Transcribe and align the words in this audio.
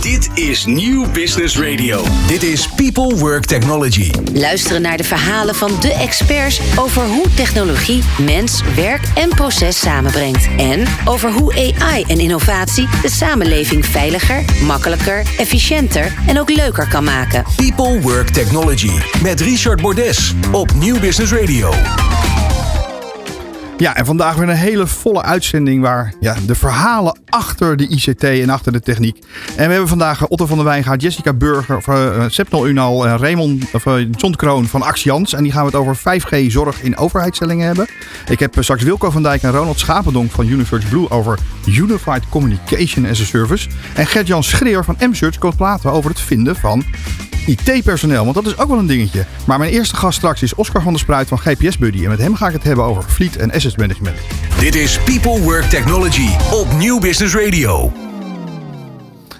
Dit 0.00 0.30
is 0.34 0.64
Nieuw 0.64 1.10
Business 1.10 1.58
Radio. 1.58 2.04
Dit 2.26 2.42
is 2.42 2.68
People 2.68 3.16
Work 3.16 3.44
Technology. 3.44 4.10
Luisteren 4.32 4.82
naar 4.82 4.96
de 4.96 5.04
verhalen 5.04 5.54
van 5.54 5.70
de 5.80 5.92
experts 5.92 6.60
over 6.78 7.06
hoe 7.06 7.34
technologie 7.34 8.02
mens, 8.18 8.62
werk 8.74 9.02
en 9.14 9.28
proces 9.28 9.78
samenbrengt. 9.78 10.48
En 10.56 10.84
over 11.04 11.32
hoe 11.32 11.54
AI 11.54 12.04
en 12.08 12.18
innovatie 12.18 12.88
de 13.02 13.10
samenleving 13.10 13.86
veiliger, 13.86 14.44
makkelijker, 14.62 15.24
efficiënter 15.38 16.14
en 16.26 16.40
ook 16.40 16.50
leuker 16.50 16.88
kan 16.88 17.04
maken. 17.04 17.44
People 17.56 18.00
Work 18.00 18.28
Technology. 18.28 18.98
Met 19.22 19.40
Richard 19.40 19.80
Bordes 19.80 20.34
op 20.52 20.74
Nieuw 20.74 21.00
Business 21.00 21.32
Radio. 21.32 21.72
Ja, 23.80 23.96
en 23.96 24.06
vandaag 24.06 24.34
weer 24.34 24.48
een 24.48 24.56
hele 24.56 24.86
volle 24.86 25.22
uitzending 25.22 25.82
waar 25.82 26.14
ja, 26.20 26.36
de 26.46 26.54
verhalen 26.54 27.18
achter 27.28 27.76
de 27.76 27.88
ICT 27.88 28.24
en 28.24 28.50
achter 28.50 28.72
de 28.72 28.80
techniek. 28.80 29.18
En 29.56 29.66
we 29.66 29.72
hebben 29.72 29.88
vandaag 29.88 30.26
Otto 30.26 30.46
van 30.46 30.56
der 30.56 30.66
Wijngaard, 30.66 31.02
Jessica 31.02 31.32
Burger, 31.32 31.76
of, 31.76 31.86
uh, 31.86 32.24
Sepnol 32.28 32.68
Unal 32.68 33.06
en 33.06 33.18
Raymond, 33.18 33.64
of, 33.72 33.86
uh, 33.86 34.32
Kroon 34.36 34.66
van 34.66 34.82
Axians. 34.82 35.32
En 35.32 35.42
die 35.42 35.52
gaan 35.52 35.60
we 35.60 35.66
het 35.66 35.80
over 35.80 35.96
5G 35.96 36.50
zorg 36.50 36.82
in 36.82 36.96
overheidsstellingen 36.96 37.66
hebben. 37.66 37.88
Ik 38.28 38.38
heb 38.38 38.56
uh, 38.56 38.62
straks 38.62 38.82
Wilco 38.82 39.10
van 39.10 39.22
Dijk 39.22 39.42
en 39.42 39.50
Ronald 39.50 39.78
Schapendonk 39.78 40.30
van 40.30 40.48
Unisearch 40.48 40.88
Blue 40.88 41.10
over 41.10 41.38
Unified 41.66 42.28
Communication 42.28 43.06
as 43.06 43.20
a 43.20 43.24
Service. 43.24 43.68
En 43.94 44.06
Gert-Jan 44.06 44.42
Schreer 44.42 44.84
van 44.84 44.96
M-Search 44.98 45.38
komt 45.38 45.56
praten 45.56 45.92
over 45.92 46.10
het 46.10 46.20
vinden 46.20 46.56
van 46.56 46.84
IT-personeel, 47.46 48.22
want 48.22 48.34
dat 48.34 48.46
is 48.46 48.58
ook 48.58 48.68
wel 48.68 48.78
een 48.78 48.86
dingetje. 48.86 49.24
Maar 49.46 49.58
mijn 49.58 49.72
eerste 49.72 49.96
gast 49.96 50.18
straks 50.18 50.42
is 50.42 50.54
Oscar 50.54 50.82
van 50.82 50.92
der 50.92 51.00
Spruit 51.00 51.28
van 51.28 51.38
GPS 51.38 51.78
Buddy. 51.78 52.02
En 52.02 52.08
met 52.08 52.18
hem 52.18 52.34
ga 52.34 52.46
ik 52.46 52.52
het 52.52 52.62
hebben 52.62 52.84
over 52.84 53.02
fleet 53.02 53.36
en 53.36 53.50
management. 53.76 54.16
Dit 54.58 54.74
is 54.74 54.98
People 54.98 55.40
Work 55.40 55.64
Technology 55.64 56.28
op 56.52 56.72
Nieuw 56.72 56.98
Business 56.98 57.34
Radio. 57.34 57.92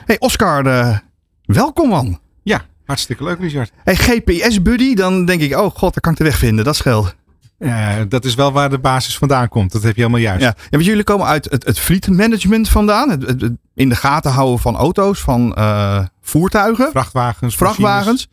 Hey 0.04 0.18
Oscar, 0.18 0.66
uh, 0.66 0.98
welkom 1.44 1.88
man. 1.88 2.20
Ja, 2.42 2.62
hartstikke 2.84 3.24
leuk 3.24 3.38
Richard. 3.38 3.72
Hey 3.84 3.94
GPS 3.94 4.62
Buddy, 4.62 4.94
dan 4.94 5.24
denk 5.24 5.40
ik, 5.40 5.56
oh 5.56 5.70
god, 5.74 5.92
daar 5.92 6.00
kan 6.00 6.12
ik 6.12 6.18
de 6.18 6.24
weg 6.24 6.38
vinden. 6.38 6.64
Dat 6.64 6.76
scheelt. 6.76 7.14
Ja, 7.58 8.04
dat 8.04 8.24
is 8.24 8.34
wel 8.34 8.52
waar 8.52 8.70
de 8.70 8.78
basis 8.78 9.18
vandaan 9.18 9.48
komt. 9.48 9.72
Dat 9.72 9.82
heb 9.82 9.94
je 9.94 10.00
helemaal 10.00 10.20
juist. 10.20 10.42
Ja, 10.42 10.54
ja 10.56 10.68
want 10.70 10.84
jullie 10.84 11.04
komen 11.04 11.26
uit 11.26 11.50
het, 11.50 11.66
het 11.66 11.78
fleet 11.78 12.08
management 12.08 12.68
vandaan. 12.68 13.10
Het, 13.10 13.22
het, 13.22 13.52
in 13.74 13.88
de 13.88 13.96
gaten 13.96 14.30
houden 14.30 14.58
van 14.58 14.76
auto's, 14.76 15.20
van 15.20 15.54
uh, 15.58 16.04
voertuigen. 16.20 16.90
Vrachtwagens. 16.90 17.56
Vrachtwagens. 17.56 18.28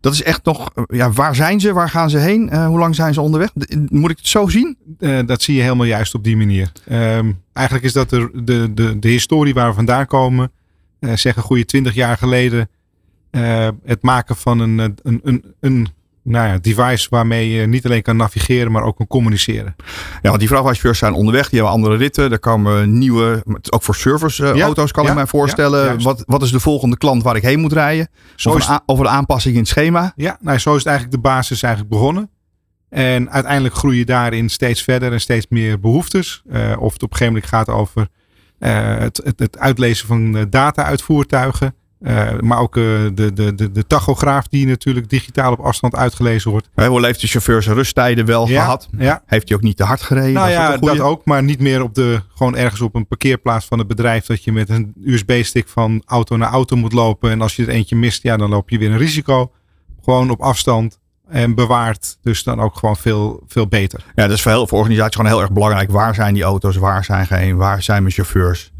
Dat 0.00 0.12
is 0.12 0.22
echt 0.22 0.44
nog, 0.44 0.70
ja, 0.86 1.10
waar 1.10 1.34
zijn 1.34 1.60
ze? 1.60 1.72
Waar 1.72 1.90
gaan 1.90 2.10
ze 2.10 2.18
heen? 2.18 2.48
Uh, 2.52 2.66
hoe 2.66 2.78
lang 2.78 2.94
zijn 2.94 3.14
ze 3.14 3.20
onderweg? 3.20 3.50
Moet 3.88 4.10
ik 4.10 4.16
het 4.16 4.28
zo 4.28 4.48
zien? 4.48 4.76
Dat 5.26 5.42
zie 5.42 5.54
je 5.54 5.62
helemaal 5.62 5.86
juist 5.86 6.14
op 6.14 6.24
die 6.24 6.36
manier. 6.36 6.72
Um, 6.92 7.42
eigenlijk 7.52 7.86
is 7.86 7.92
dat 7.92 8.10
de, 8.10 8.30
de, 8.44 8.74
de, 8.74 8.98
de 8.98 9.08
historie 9.08 9.54
waar 9.54 9.68
we 9.68 9.74
vandaan 9.74 10.06
komen. 10.06 10.52
Uh, 11.00 11.16
zeg 11.16 11.36
een 11.36 11.42
goede 11.42 11.64
twintig 11.64 11.94
jaar 11.94 12.16
geleden. 12.16 12.68
het 13.84 14.02
maken 14.02 14.36
van 14.36 14.58
een, 14.58 14.78
een, 14.78 15.20
een, 15.22 15.44
een 15.60 15.88
nou 16.30 16.48
ja, 16.48 16.58
device 16.58 17.06
waarmee 17.10 17.50
je 17.50 17.66
niet 17.66 17.84
alleen 17.84 18.02
kan 18.02 18.16
navigeren, 18.16 18.72
maar 18.72 18.82
ook 18.82 18.96
kan 18.96 19.06
communiceren. 19.06 19.76
Ja, 20.22 20.28
want 20.28 20.38
die 20.38 20.48
vrachtwagenchauffeurs 20.48 20.98
zijn 20.98 21.12
onderweg, 21.12 21.48
die 21.48 21.58
hebben 21.58 21.76
andere 21.76 21.96
ritten. 21.96 22.32
Er 22.32 22.38
komen 22.38 22.98
nieuwe, 22.98 23.44
ook 23.70 23.82
voor 23.82 23.94
service 23.94 24.42
uh, 24.42 24.54
ja, 24.54 24.64
auto's 24.64 24.92
kan 24.92 25.04
ja, 25.04 25.10
ik 25.10 25.16
mij 25.16 25.26
voorstellen. 25.26 25.84
Ja, 25.84 25.96
wat, 25.96 26.22
wat 26.26 26.42
is 26.42 26.50
de 26.50 26.60
volgende 26.60 26.96
klant 26.96 27.22
waar 27.22 27.36
ik 27.36 27.42
heen 27.42 27.60
moet 27.60 27.72
rijden? 27.72 28.08
Zo 28.36 28.50
of, 28.50 28.68
een, 28.68 28.80
of 28.86 28.98
een 28.98 29.08
aanpassing 29.08 29.54
in 29.54 29.60
het 29.60 29.68
schema? 29.68 30.12
Ja, 30.16 30.38
nou, 30.40 30.58
zo 30.58 30.70
is 30.70 30.78
het 30.78 30.86
eigenlijk 30.86 31.22
de 31.22 31.28
basis 31.28 31.62
eigenlijk 31.62 31.92
begonnen. 31.94 32.30
En 32.88 33.30
uiteindelijk 33.30 33.74
groei 33.74 33.98
je 33.98 34.04
daarin 34.04 34.48
steeds 34.48 34.82
verder 34.82 35.12
en 35.12 35.20
steeds 35.20 35.46
meer 35.48 35.80
behoeftes. 35.80 36.42
Uh, 36.46 36.76
of 36.78 36.92
het 36.92 37.02
op 37.02 37.10
een 37.10 37.16
gegeven 37.16 37.26
moment 37.26 37.46
gaat 37.46 37.68
over 37.68 38.08
uh, 38.58 38.98
het, 38.98 39.20
het, 39.24 39.38
het, 39.38 39.58
uitlezen 39.58 40.06
van 40.06 40.46
data 40.50 40.84
uit 40.84 41.02
voertuigen. 41.02 41.74
Uh, 42.00 42.38
maar 42.40 42.58
ook 42.58 42.76
uh, 42.76 42.84
de, 43.14 43.32
de, 43.32 43.54
de, 43.54 43.72
de, 43.72 43.86
tachograaf 43.86 44.46
die 44.48 44.66
natuurlijk 44.66 45.10
digitaal 45.10 45.52
op 45.52 45.60
afstand 45.60 45.96
uitgelezen 45.96 46.50
wordt. 46.50 46.68
Hoe 46.74 47.04
heeft 47.04 47.20
de 47.20 47.26
chauffeur 47.26 47.62
zijn 47.62 47.76
rusttijden 47.76 48.26
wel 48.26 48.48
ja, 48.48 48.62
gehad? 48.62 48.88
Ja. 48.98 49.22
Heeft 49.26 49.48
hij 49.48 49.56
ook 49.56 49.62
niet 49.62 49.76
te 49.76 49.84
hard 49.84 50.02
gereden? 50.02 50.32
Nou 50.32 50.50
ja, 50.50 50.76
dat 50.76 51.00
ook. 51.00 51.24
Maar 51.24 51.42
niet 51.42 51.60
meer 51.60 51.82
op 51.82 51.94
de, 51.94 52.22
gewoon 52.34 52.56
ergens 52.56 52.80
op 52.80 52.94
een 52.94 53.06
parkeerplaats 53.06 53.66
van 53.66 53.78
het 53.78 53.88
bedrijf. 53.88 54.26
Dat 54.26 54.44
je 54.44 54.52
met 54.52 54.68
een 54.68 54.92
USB-stick 55.04 55.68
van 55.68 56.02
auto 56.06 56.36
naar 56.36 56.50
auto 56.50 56.76
moet 56.76 56.92
lopen. 56.92 57.30
En 57.30 57.40
als 57.40 57.56
je 57.56 57.62
er 57.62 57.68
eentje 57.68 57.96
mist, 57.96 58.22
ja, 58.22 58.36
dan 58.36 58.50
loop 58.50 58.70
je 58.70 58.78
weer 58.78 58.90
een 58.90 58.98
risico. 58.98 59.52
Gewoon 60.04 60.30
op 60.30 60.40
afstand 60.40 60.98
en 61.28 61.54
bewaard. 61.54 62.18
Dus 62.22 62.42
dan 62.42 62.60
ook 62.60 62.76
gewoon 62.76 62.96
veel, 62.96 63.42
veel 63.46 63.66
beter. 63.66 64.04
Ja, 64.14 64.26
dat 64.26 64.36
is 64.36 64.42
voor 64.42 64.52
heel 64.52 64.66
veel 64.66 64.78
organisaties 64.78 65.16
gewoon 65.16 65.30
heel 65.30 65.40
erg 65.40 65.52
belangrijk. 65.52 65.90
Waar 65.90 66.14
zijn 66.14 66.34
die 66.34 66.42
auto's? 66.42 66.76
Waar 66.76 67.04
zijn 67.04 67.26
geen? 67.26 67.56
Waar 67.56 67.82
zijn 67.82 68.02
mijn 68.02 68.14
chauffeurs? 68.14 68.72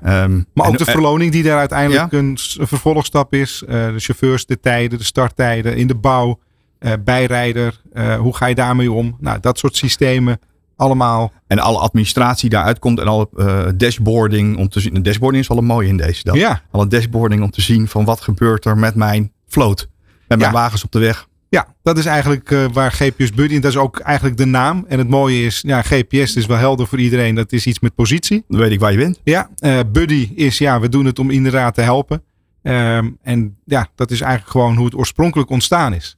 Ja, 0.00 0.22
um, 0.22 0.46
maar 0.54 0.66
ook 0.66 0.72
en, 0.72 0.78
de 0.78 0.90
verloning 0.90 1.32
die 1.32 1.42
daar 1.42 1.58
uiteindelijk 1.58 2.12
ja? 2.12 2.18
een, 2.18 2.38
vervolgstap 2.60 3.34
is. 3.34 3.62
Uh, 3.62 3.68
de 3.68 3.98
chauffeurs, 3.98 4.46
de 4.46 4.60
tijden, 4.60 4.98
de 4.98 5.04
starttijden 5.04 5.76
in 5.76 5.86
de 5.86 5.94
bouw, 5.94 6.38
uh, 6.80 6.92
bijrijder. 7.04 7.80
Hoe 8.18 8.36
ga 8.36 8.46
je 8.46 8.54
daarmee 8.54 8.92
om? 8.92 9.16
Nou, 9.18 9.40
dat 9.40 9.58
soort 9.58 9.76
systemen 9.76 10.38
allemaal. 10.76 11.32
En 11.46 11.58
alle 11.58 11.78
administratie 11.78 12.50
daaruit 12.50 12.78
komt 12.78 13.00
en 13.00 13.06
alle 13.06 13.28
dashboarding 13.76 14.56
om 14.56 14.68
te 14.68 14.80
zien. 14.80 14.94
De 14.94 15.00
dashboarding 15.00 15.42
is 15.42 15.48
wel 15.48 15.58
een 15.58 15.64
mooie 15.64 15.88
in 15.88 15.96
deze 15.96 16.24
dag. 16.24 16.36
Ja. 16.36 16.62
Alle 16.70 16.86
dashboarding 16.86 17.42
om 17.42 17.50
te 17.50 17.60
zien 17.60 17.88
van 17.88 18.04
wat 18.04 18.20
gebeurt 18.20 18.64
er 18.64 18.78
met 18.78 18.94
mijn 18.94 19.32
vloot. 19.48 19.88
Met 20.28 20.38
mijn 20.38 20.50
ja. 20.50 20.56
wagens 20.56 20.84
op 20.84 20.92
de 20.92 20.98
weg. 20.98 21.28
Ja, 21.50 21.74
dat 21.82 21.98
is 21.98 22.06
eigenlijk 22.06 22.50
uh, 22.50 22.64
waar 22.72 22.92
GPS 22.92 23.32
Buddy, 23.32 23.54
en 23.54 23.60
dat 23.60 23.70
is 23.70 23.76
ook 23.76 23.98
eigenlijk 23.98 24.36
de 24.36 24.44
naam. 24.44 24.84
En 24.88 24.98
het 24.98 25.08
mooie 25.08 25.44
is, 25.44 25.60
ja, 25.66 25.82
GPS 25.82 26.36
is 26.36 26.46
wel 26.46 26.56
helder 26.56 26.86
voor 26.86 26.98
iedereen. 26.98 27.34
Dat 27.34 27.52
is 27.52 27.66
iets 27.66 27.80
met 27.80 27.94
positie. 27.94 28.44
Dan 28.48 28.60
weet 28.60 28.70
ik 28.70 28.80
waar 28.80 28.92
je 28.92 28.98
bent. 28.98 29.20
Ja, 29.24 29.50
uh, 29.60 29.78
Buddy 29.92 30.32
is, 30.34 30.58
ja, 30.58 30.80
we 30.80 30.88
doen 30.88 31.04
het 31.04 31.18
om 31.18 31.30
inderdaad 31.30 31.74
te 31.74 31.80
helpen. 31.80 32.22
Um, 32.62 33.18
en 33.22 33.56
ja, 33.64 33.88
dat 33.94 34.10
is 34.10 34.20
eigenlijk 34.20 34.50
gewoon 34.50 34.76
hoe 34.76 34.84
het 34.84 34.94
oorspronkelijk 34.94 35.50
ontstaan 35.50 35.94
is. 35.94 36.16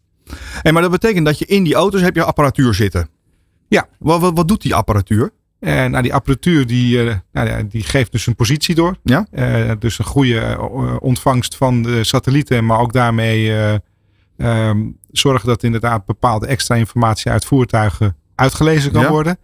Hey, 0.62 0.72
maar 0.72 0.82
dat 0.82 0.90
betekent 0.90 1.26
dat 1.26 1.38
je 1.38 1.46
in 1.46 1.64
die 1.64 1.74
auto's 1.74 2.00
heb 2.00 2.14
je 2.14 2.24
apparatuur 2.24 2.74
zitten. 2.74 3.08
Ja. 3.68 3.88
Wat, 3.98 4.20
wat, 4.20 4.36
wat 4.36 4.48
doet 4.48 4.62
die 4.62 4.74
apparatuur? 4.74 5.30
Uh, 5.60 5.84
nou, 5.84 6.02
die 6.02 6.14
apparatuur 6.14 6.66
die, 6.66 7.04
uh, 7.04 7.14
nou 7.32 7.48
ja, 7.48 7.62
die 7.62 7.82
geeft 7.82 8.12
dus 8.12 8.26
een 8.26 8.34
positie 8.34 8.74
door. 8.74 8.96
Ja. 9.04 9.26
Dus 9.78 9.98
een 9.98 10.04
goede 10.04 10.68
ontvangst 11.00 11.56
van 11.56 11.82
de 11.82 12.04
satellieten, 12.04 12.66
maar 12.66 12.78
ook 12.78 12.92
daarmee 12.92 13.52
um, 14.36 14.98
zorgen 15.12 15.48
dat 15.48 15.62
inderdaad 15.62 16.06
bepaalde 16.06 16.46
extra 16.46 16.74
informatie 16.74 17.30
uit 17.30 17.44
voertuigen 17.44 18.16
uitgelezen 18.34 18.92
kan 18.92 19.02
ja. 19.02 19.10
worden. 19.10 19.38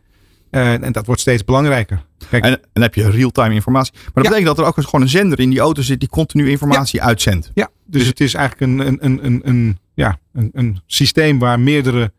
Uh, 0.50 0.82
en 0.82 0.92
dat 0.92 1.06
wordt 1.06 1.20
steeds 1.20 1.44
belangrijker. 1.44 2.04
Kijk, 2.30 2.44
en 2.44 2.60
dan 2.72 2.82
heb 2.82 2.94
je 2.94 3.10
real-time 3.10 3.54
informatie. 3.54 3.92
Maar 3.94 4.04
dat 4.04 4.24
ja. 4.24 4.30
betekent 4.30 4.56
dat 4.56 4.58
er 4.58 4.64
ook 4.64 4.84
gewoon 4.84 5.02
een 5.02 5.08
zender 5.08 5.40
in 5.40 5.50
die 5.50 5.60
auto 5.60 5.82
zit 5.82 6.00
die 6.00 6.08
continu 6.08 6.50
informatie 6.50 7.00
ja. 7.00 7.06
uitzendt. 7.06 7.50
Ja, 7.54 7.70
dus, 7.86 8.00
dus, 8.00 8.08
het 8.08 8.20
is 8.20 8.34
eigenlijk 8.34 8.72
een, 8.72 8.86
een, 8.86 8.98
een, 9.00 9.24
een, 9.24 9.40
een 9.44 9.78
ja, 9.94 10.18
een, 10.32 10.50
een 10.52 10.80
systeem 10.86 11.38
waar 11.38 11.60
meerdere 11.60 12.12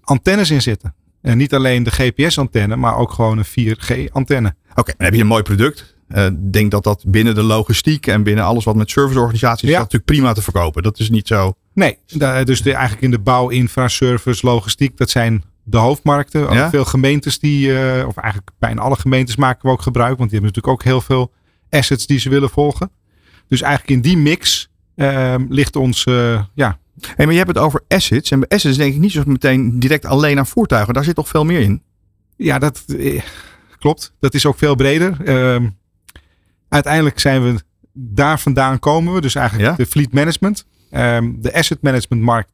antennes 0.00 0.50
in 0.50 0.62
zitten. 0.62 0.94
En 1.22 1.38
niet 1.38 1.54
alleen 1.54 1.82
de 1.82 1.90
GPS-antenne, 1.90 2.76
maar 2.76 2.96
ook 2.96 3.12
gewoon 3.12 3.38
een 3.38 3.76
4G-antenne. 3.76 4.54
Oké, 4.70 4.80
okay, 4.80 4.94
dan 4.96 5.06
heb 5.06 5.14
je 5.14 5.20
een 5.20 5.26
mooi 5.26 5.42
product. 5.42 5.96
Ik 6.08 6.16
uh, 6.16 6.26
denk 6.50 6.70
dat 6.70 6.84
dat 6.84 7.04
binnen 7.06 7.34
de 7.34 7.42
logistiek 7.42 8.06
en 8.06 8.22
binnen 8.22 8.44
alles 8.44 8.64
wat 8.64 8.76
met 8.76 8.90
serviceorganisaties 8.90 9.62
is, 9.62 9.70
dat 9.70 9.78
natuurlijk 9.78 10.10
prima 10.10 10.32
te 10.32 10.42
verkopen. 10.42 10.82
Dat 10.82 10.98
is 10.98 11.10
niet 11.10 11.26
zo. 11.26 11.54
Nee, 11.78 11.98
dus 12.44 12.62
de, 12.62 12.72
eigenlijk 12.72 13.02
in 13.02 13.10
de 13.10 13.18
bouw, 13.18 13.48
infra, 13.48 13.88
service, 13.88 14.46
logistiek, 14.46 14.96
dat 14.96 15.10
zijn 15.10 15.44
de 15.64 15.76
hoofdmarkten. 15.76 16.52
Ja? 16.52 16.70
Veel 16.70 16.84
gemeentes 16.84 17.38
die, 17.38 17.68
uh, 17.68 18.06
of 18.06 18.16
eigenlijk 18.16 18.50
bijna 18.58 18.80
alle 18.80 18.96
gemeentes 18.96 19.36
maken 19.36 19.62
we 19.62 19.72
ook 19.72 19.82
gebruik, 19.82 20.18
want 20.18 20.30
die 20.30 20.40
hebben 20.40 20.54
natuurlijk 20.54 20.74
ook 20.74 20.90
heel 20.90 21.00
veel 21.00 21.32
assets 21.70 22.06
die 22.06 22.18
ze 22.18 22.28
willen 22.28 22.50
volgen. 22.50 22.90
Dus 23.48 23.60
eigenlijk 23.60 23.92
in 23.92 24.00
die 24.00 24.16
mix 24.16 24.70
uh, 24.96 25.34
ligt 25.48 25.76
ons, 25.76 26.06
uh, 26.06 26.42
ja. 26.54 26.78
Hey, 27.00 27.24
maar 27.24 27.34
je 27.34 27.40
hebt 27.40 27.54
het 27.54 27.64
over 27.64 27.84
assets. 27.88 28.30
En 28.30 28.40
bij 28.40 28.48
assets 28.48 28.76
denk 28.76 28.94
ik 28.94 29.00
niet 29.00 29.12
zo 29.12 29.22
meteen 29.26 29.78
direct 29.78 30.04
alleen 30.04 30.38
aan 30.38 30.46
voertuigen. 30.46 30.94
Daar 30.94 31.04
zit 31.04 31.14
toch 31.14 31.28
veel 31.28 31.44
meer 31.44 31.60
in? 31.60 31.82
Ja, 32.36 32.58
dat 32.58 32.84
eh, 32.98 33.22
klopt. 33.78 34.14
Dat 34.20 34.34
is 34.34 34.46
ook 34.46 34.58
veel 34.58 34.74
breder. 34.74 35.16
Uh, 35.24 35.68
uiteindelijk 36.68 37.18
zijn 37.18 37.42
we 37.42 37.60
daar 37.92 38.40
vandaan 38.40 38.78
komen 38.78 39.14
we. 39.14 39.20
Dus 39.20 39.34
eigenlijk 39.34 39.68
ja? 39.70 39.76
de 39.76 39.86
fleet 39.86 40.12
management. 40.12 40.66
Um, 40.90 41.40
de 41.40 41.54
asset 41.54 41.82
management 41.82 42.22
markt 42.22 42.50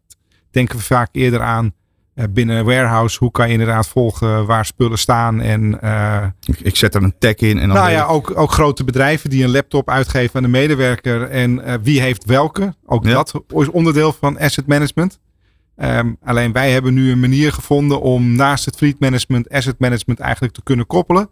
denken 0.51 0.77
we 0.77 0.83
vaak 0.83 1.09
eerder 1.13 1.41
aan 1.41 1.73
uh, 2.15 2.25
binnen 2.31 2.57
een 2.57 2.65
warehouse. 2.65 3.19
Hoe 3.19 3.31
kan 3.31 3.47
je 3.47 3.53
inderdaad 3.53 3.89
volgen 3.89 4.47
waar 4.47 4.65
spullen 4.65 4.99
staan. 4.99 5.41
En, 5.41 5.79
uh, 5.85 6.25
ik, 6.45 6.61
ik, 6.61 6.77
zet 6.77 6.95
er 6.95 7.03
een 7.03 7.19
tag 7.19 7.35
in. 7.35 7.59
En 7.59 7.69
dan 7.69 7.77
nou 7.77 7.91
ja, 7.91 8.05
ook, 8.05 8.37
ook 8.37 8.53
grote 8.53 8.85
bedrijven 8.85 9.31
die 9.31 9.45
een 9.45 9.51
laptop 9.51 9.91
uitgeven 9.91 10.37
aan 10.37 10.43
de 10.43 10.49
medewerker. 10.49 11.29
En 11.31 11.59
uh, 11.59 11.75
wie 11.83 12.01
heeft 12.01 12.25
welke. 12.25 12.75
Ook 12.87 13.05
Ja. 13.05 13.13
dat 13.13 13.43
is 13.49 13.71
onderdeel 13.71 14.13
van 14.13 14.39
asset 14.39 14.67
management. 14.67 15.19
Um, 15.77 16.17
alleen 16.23 16.53
wij 16.53 16.73
hebben 16.73 16.95
nu 16.95 17.11
een 17.11 17.21
manier 17.21 17.53
gevonden 17.53 18.01
om 18.01 18.33
naast 18.37 18.65
het 18.65 18.77
fleet 18.77 19.01
management, 19.01 19.51
asset 19.51 19.79
management 19.79 20.21
eigenlijk 20.21 20.55
te 20.55 20.63
kunnen 20.63 20.87
koppelen. 20.87 21.31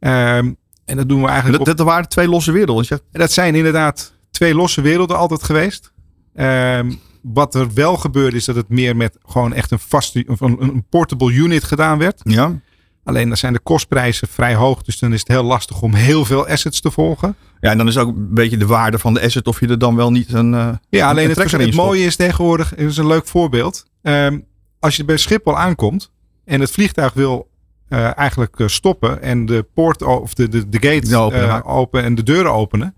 Um, 0.00 0.56
en 0.84 0.96
dat 0.96 1.08
doen 1.08 1.22
we 1.22 1.28
eigenlijk. 1.28 1.64
Dat, 1.64 1.76
dat 1.76 1.86
waren 1.86 2.08
twee 2.08 2.28
losse 2.28 2.52
werelden. 2.52 3.00
Dat 3.12 3.32
zijn 3.32 3.54
inderdaad 3.54 4.14
twee 4.30 4.54
losse 4.54 4.80
werelden 4.80 5.16
altijd 5.16 5.42
geweest. 5.42 5.91
Ehm, 6.34 6.92
wat 7.22 7.54
er 7.54 7.74
wel 7.74 7.96
gebeurde 7.96 8.36
is 8.36 8.44
dat 8.44 8.56
het 8.56 8.68
meer 8.68 8.96
met 8.96 9.18
gewoon 9.26 9.52
echt 9.52 9.70
een 9.70 9.78
vaste, 9.78 10.24
een, 10.26 10.62
een 10.62 10.84
portable 10.88 11.32
unit 11.32 11.64
gedaan 11.64 11.98
werd. 11.98 12.20
Ja. 12.22 12.60
Alleen 13.04 13.28
dan 13.28 13.36
zijn 13.36 13.52
de 13.52 13.58
kostprijzen 13.58 14.28
vrij 14.28 14.54
hoog. 14.54 14.82
Dus 14.82 14.98
dan 14.98 15.12
is 15.12 15.18
het 15.18 15.28
heel 15.28 15.42
lastig 15.42 15.82
om 15.82 15.94
heel 15.94 16.24
veel 16.24 16.46
assets 16.46 16.80
te 16.80 16.90
volgen. 16.90 17.36
Ja, 17.60 17.70
en 17.70 17.78
dan 17.78 17.88
is 17.88 17.98
ook 17.98 18.08
een 18.08 18.34
beetje 18.34 18.56
de 18.56 18.66
waarde 18.66 18.98
van 18.98 19.14
de 19.14 19.22
asset 19.22 19.46
of 19.46 19.60
je 19.60 19.68
er 19.68 19.78
dan 19.78 19.96
wel 19.96 20.10
niet 20.10 20.32
een. 20.32 20.52
Uh, 20.52 20.68
ja, 20.88 21.08
alleen 21.08 21.30
een 21.30 21.60
het, 21.60 21.74
mooie 21.74 22.04
is 22.04 22.16
tegenwoordig, 22.16 22.74
is 22.74 22.96
een 22.96 23.06
leuk 23.06 23.26
voorbeeld. 23.26 23.84
Ehm, 24.02 24.38
als 24.78 24.96
je 24.96 25.04
bij 25.04 25.16
Schiphol 25.16 25.58
aankomt 25.58 26.10
en 26.44 26.60
het 26.60 26.70
vliegtuig 26.70 27.12
wil 27.12 27.50
eh, 27.88 28.18
eigenlijk 28.18 28.60
eh, 28.60 28.66
stoppen 28.66 29.22
en 29.22 29.46
de 29.46 29.66
poort 29.74 30.02
of 30.02 30.34
de, 30.34 30.48
de, 30.48 30.68
de 30.68 30.78
gate 30.88 31.62
open 31.64 32.02
en 32.02 32.14
de 32.14 32.22
deuren 32.22 32.52
openen. 32.52 32.94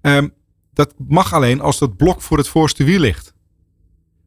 Ehm, 0.00 0.28
dat 0.76 0.94
mag 1.08 1.32
alleen 1.32 1.60
als 1.60 1.78
dat 1.78 1.96
blok 1.96 2.22
voor 2.22 2.38
het 2.38 2.48
voorste 2.48 2.84
wiel 2.84 3.00
ligt. 3.00 3.34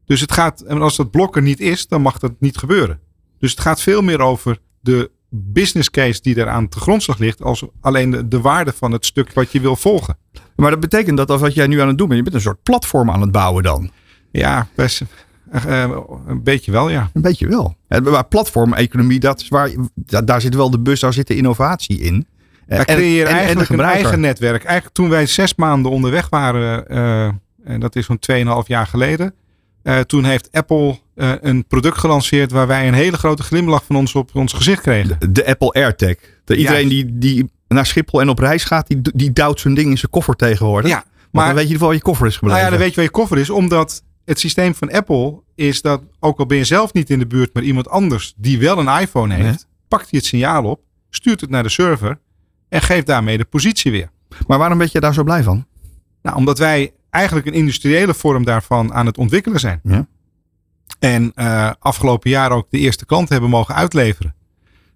Dus 0.04 0.20
het 0.20 0.32
gaat, 0.32 0.60
en 0.60 0.82
als 0.82 0.96
dat 0.96 1.10
blok 1.10 1.36
er 1.36 1.42
niet 1.42 1.60
is, 1.60 1.86
dan 1.86 2.02
mag 2.02 2.18
dat 2.18 2.32
niet 2.38 2.56
gebeuren. 2.56 3.00
Dus 3.38 3.50
het 3.50 3.60
gaat 3.60 3.80
veel 3.80 4.02
meer 4.02 4.20
over 4.20 4.58
de 4.80 5.10
business 5.28 5.90
case 5.90 6.20
die 6.22 6.34
er 6.36 6.48
aan 6.48 6.66
de 6.68 6.80
grondslag 6.80 7.18
ligt, 7.18 7.42
als 7.42 7.64
alleen 7.80 8.10
de, 8.10 8.28
de 8.28 8.40
waarde 8.40 8.72
van 8.72 8.92
het 8.92 9.06
stuk 9.06 9.32
wat 9.32 9.52
je 9.52 9.60
wil 9.60 9.76
volgen. 9.76 10.16
Maar 10.56 10.70
dat 10.70 10.80
betekent 10.80 11.16
dat 11.16 11.30
als 11.30 11.40
wat 11.40 11.54
jij 11.54 11.66
nu 11.66 11.80
aan 11.80 11.88
het 11.88 11.98
doen 11.98 12.08
bent, 12.08 12.18
je 12.18 12.30
bent 12.30 12.34
een 12.36 12.50
soort 12.50 12.62
platform 12.62 13.10
aan 13.10 13.20
het 13.20 13.32
bouwen 13.32 13.62
dan. 13.62 13.90
Ja, 14.32 14.68
best, 14.74 15.02
eh, 15.50 15.82
eh, 15.84 15.96
een 16.26 16.42
beetje 16.42 16.72
wel, 16.72 16.88
ja. 16.88 17.10
Een 17.12 17.22
beetje 17.22 17.48
wel. 17.48 17.76
Eh, 17.88 18.00
Maar 18.00 18.26
platformeconomie, 18.26 19.20
dat 19.20 19.40
is 19.40 19.48
waar, 19.48 19.70
da- 19.94 20.22
daar 20.22 20.40
zit 20.40 20.54
wel 20.54 20.70
de 20.70 20.78
bus, 20.80 21.00
daar 21.00 21.12
zit 21.12 21.26
de 21.26 21.36
innovatie 21.36 21.98
in. 22.00 22.26
Eh, 22.78 22.78
en- 22.78 22.86
en 22.86 23.24
de 23.24 23.30
eigenlijk 23.30 23.68
een 23.70 23.80
eigen 23.94 24.20
netwerk. 24.20 24.64
Eigenlijk 24.64 24.94
toen 24.94 25.08
wij 25.08 25.26
zes 25.26 25.54
maanden 25.54 25.90
onderweg 25.90 26.28
waren, 26.28 26.88
eh, 26.88 27.24
en 27.64 27.80
dat 27.80 27.96
is 27.96 28.06
zo'n 28.06 28.18
2,5 28.18 28.68
jaar 28.68 28.86
geleden. 28.86 29.34
eh, 29.82 29.98
toen 29.98 30.24
heeft 30.24 30.48
Apple 30.52 30.98
eh, 31.14 31.32
een 31.40 31.66
product 31.66 31.98
gelanceerd 31.98 32.50
waar 32.50 32.66
wij 32.66 32.88
een 32.88 32.94
hele 32.94 33.16
grote 33.16 33.42
glimlach 33.42 33.84
van 33.84 33.96
ons 33.96 34.14
op 34.14 34.30
ons 34.34 34.52
gezicht 34.52 34.80
kregen. 34.82 35.18
De 35.32 35.46
Apple 35.46 35.72
AirTag. 35.72 36.14
De, 36.44 36.56
iedereen 36.56 36.88
die, 36.88 37.18
die 37.18 37.50
naar 37.68 37.86
Schiphol 37.86 38.20
en 38.20 38.28
op 38.28 38.38
reis 38.38 38.64
gaat, 38.64 38.86
die, 38.86 39.00
die 39.14 39.32
duwt 39.32 39.60
zijn 39.60 39.74
ding 39.74 39.90
in 39.90 39.98
zijn 39.98 40.10
koffer 40.10 40.34
tegenwoordig. 40.36 40.90
Ja, 40.90 40.96
maar 40.96 41.04
maar 41.30 41.46
dan 41.46 41.54
weet 41.54 41.68
je 41.68 41.78
wel 41.78 41.92
je 41.92 42.00
koffer 42.00 42.26
is 42.26 42.36
gebleven. 42.36 42.56
nou 42.60 42.70
ja, 42.72 42.76
dan 42.78 42.84
weet 42.86 42.88
je 42.88 42.94
waar 42.94 43.04
je 43.04 43.10
koffer 43.20 43.38
is. 43.38 43.50
Omdat 43.50 44.02
het 44.24 44.38
systeem 44.40 44.74
van 44.74 44.90
Apple 44.92 45.40
is 45.54 45.82
dat, 45.82 46.02
ook 46.20 46.38
al 46.38 46.46
ben 46.46 46.56
je 46.56 46.64
zelf 46.64 46.92
niet 46.92 47.10
in 47.10 47.18
de 47.18 47.26
buurt, 47.26 47.54
maar 47.54 47.62
iemand 47.62 47.88
anders 47.88 48.34
die 48.36 48.58
wel 48.58 48.78
een 48.78 49.00
iPhone 49.00 49.34
heeft, 49.34 49.66
pakt 49.88 50.10
hij 50.10 50.18
het 50.18 50.24
signaal 50.24 50.64
op, 50.64 50.80
stuurt 51.10 51.40
het 51.40 51.50
naar 51.50 51.62
de 51.62 51.68
server 51.68 52.18
en 52.70 52.80
geeft 52.82 53.06
daarmee 53.06 53.38
de 53.38 53.44
positie 53.44 53.90
weer. 53.92 54.10
Maar 54.46 54.58
waarom 54.58 54.78
ben 54.78 54.88
je 54.92 55.00
daar 55.00 55.14
zo 55.14 55.24
blij 55.24 55.42
van? 55.42 55.66
Nou, 56.22 56.36
omdat 56.36 56.58
wij 56.58 56.92
eigenlijk 57.10 57.46
een 57.46 57.52
industriële 57.52 58.14
vorm 58.14 58.44
daarvan 58.44 58.92
aan 58.94 59.06
het 59.06 59.18
ontwikkelen 59.18 59.60
zijn. 59.60 59.80
Ja. 59.82 60.06
En 60.98 61.32
eh, 61.34 61.70
afgelopen 61.78 62.30
jaar 62.30 62.50
ook 62.50 62.66
de 62.70 62.78
eerste 62.78 63.06
klant 63.06 63.28
hebben 63.28 63.50
mogen 63.50 63.74
uitleveren. 63.74 64.34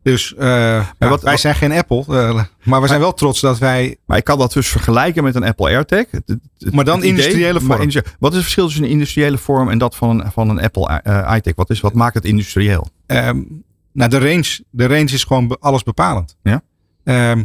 Dus 0.02 0.34
ja, 0.38 0.86
wat- 0.98 1.22
wij 1.22 1.30
wat- 1.32 1.40
zijn 1.40 1.54
geen 1.54 1.72
Apple, 1.72 2.04
eh, 2.08 2.42
maar 2.62 2.80
we 2.80 2.86
zijn 2.88 3.00
wel 3.00 3.14
trots 3.14 3.40
dat 3.40 3.58
wij. 3.58 3.96
Maar 4.06 4.18
ik 4.18 4.24
kan 4.24 4.38
dat 4.38 4.52
dus 4.52 4.68
vergelijken 4.68 5.24
met 5.24 5.34
een 5.34 5.44
Apple 5.44 5.66
AirTag. 5.68 6.04
Het- 6.10 6.22
het- 6.26 6.38
het- 6.58 6.74
Maar 6.74 6.84
dan 6.84 6.98
idee- 6.98 7.08
industriële 7.10 7.60
vorm. 7.60 7.80
industrie- 7.80 8.12
wat 8.18 8.30
is 8.30 8.36
het 8.36 8.44
verschil 8.44 8.64
tussen 8.66 8.84
een 8.84 8.90
industriële 8.90 9.38
vorm 9.38 9.68
en 9.68 9.78
dat 9.78 9.96
van 9.96 10.20
een, 10.20 10.32
van 10.32 10.48
een 10.48 10.60
Apple 10.60 11.00
iTag? 11.36 11.54
Wat, 11.54 11.70
is, 11.70 11.80
wat 11.80 11.94
maakt 11.94 12.14
het 12.14 12.24
industrieel? 12.24 12.88
ehm, 13.06 13.42
nou, 13.92 14.10
de 14.10 14.18
range, 14.18 14.64
de 14.70 14.86
range 14.86 15.04
is 15.12 15.24
gewoon 15.24 15.56
alles 15.60 15.82
bepalend. 15.82 16.36
Ja. 16.42 16.62
Ehm, 17.04 17.44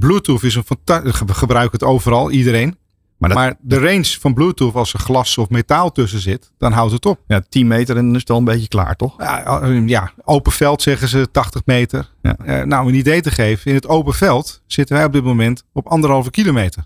Bluetooth 0.00 0.42
is 0.42 0.54
een 0.54 0.64
fantastisch. 0.64 1.20
We 1.26 1.34
gebruiken 1.34 1.78
het 1.78 1.88
overal, 1.88 2.30
iedereen. 2.30 2.78
Maar 3.18 3.28
dat, 3.28 3.38
Maar 3.38 3.54
de 3.60 3.78
range 3.78 4.16
van 4.20 4.34
Bluetooth, 4.34 4.74
als 4.74 4.92
er 4.92 4.98
glas 4.98 5.38
of 5.38 5.48
metaal 5.48 5.92
tussen 5.92 6.20
zit, 6.20 6.52
dan 6.58 6.72
houdt 6.72 6.92
het 6.92 7.06
op. 7.06 7.20
ja, 7.26 7.42
10 7.48 7.66
meter 7.66 7.96
en 7.96 8.04
dan 8.04 8.14
is 8.14 8.20
het 8.20 8.30
al 8.30 8.38
een 8.38 8.44
beetje 8.44 8.68
klaar, 8.68 8.96
toch? 8.96 9.14
Ja, 9.18 9.60
eh, 9.62 9.88
ja, 9.88 10.12
open 10.24 10.52
veld 10.52 10.82
zeggen 10.82 11.08
ze 11.08 11.30
80 11.30 11.62
meter. 11.64 12.10
Ja. 12.22 12.36
Eh, 12.36 12.62
nou, 12.64 12.82
om 12.82 12.88
een 12.88 12.94
idee 12.94 13.20
te 13.20 13.30
geven. 13.30 13.70
In 13.70 13.74
het 13.74 13.86
open 13.86 14.14
veld 14.14 14.62
zitten 14.66 14.96
wij 14.96 15.04
op 15.04 15.12
dit 15.12 15.24
moment 15.24 15.64
op 15.72 15.86
anderhalve 15.86 16.30
kilometer. 16.30 16.84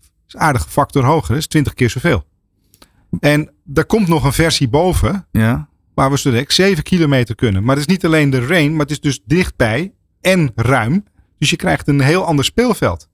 Dat 0.00 0.08
is 0.26 0.34
een 0.34 0.40
aardige 0.40 0.68
factor 0.68 1.04
hoger. 1.04 1.28
Dat 1.28 1.38
is 1.38 1.46
20 1.46 1.74
keer 1.74 1.90
zoveel. 1.90 2.24
En 3.20 3.50
er 3.74 3.84
komt 3.84 4.08
nog 4.08 4.24
een 4.24 4.32
versie 4.32 4.68
boven. 4.68 5.26
Ja. 5.32 5.68
Waar 5.94 6.10
we 6.10 6.18
zo 6.18 6.30
direct 6.30 6.52
7 6.52 6.82
kilometer 6.82 7.34
kunnen. 7.34 7.64
Maar 7.64 7.76
het 7.76 7.86
is 7.86 7.92
niet 7.92 8.04
alleen 8.04 8.30
de 8.30 8.46
range. 8.46 8.70
Maar 8.70 8.80
het 8.80 8.90
is 8.90 9.00
dus 9.00 9.20
dichtbij 9.24 9.92
en 10.20 10.52
ruim. 10.54 11.04
Dus 11.40 11.50
je 11.50 11.56
krijgt 11.56 11.88
een 11.88 12.00
heel 12.00 12.24
ander 12.24 12.44
speelveld. 12.44 13.08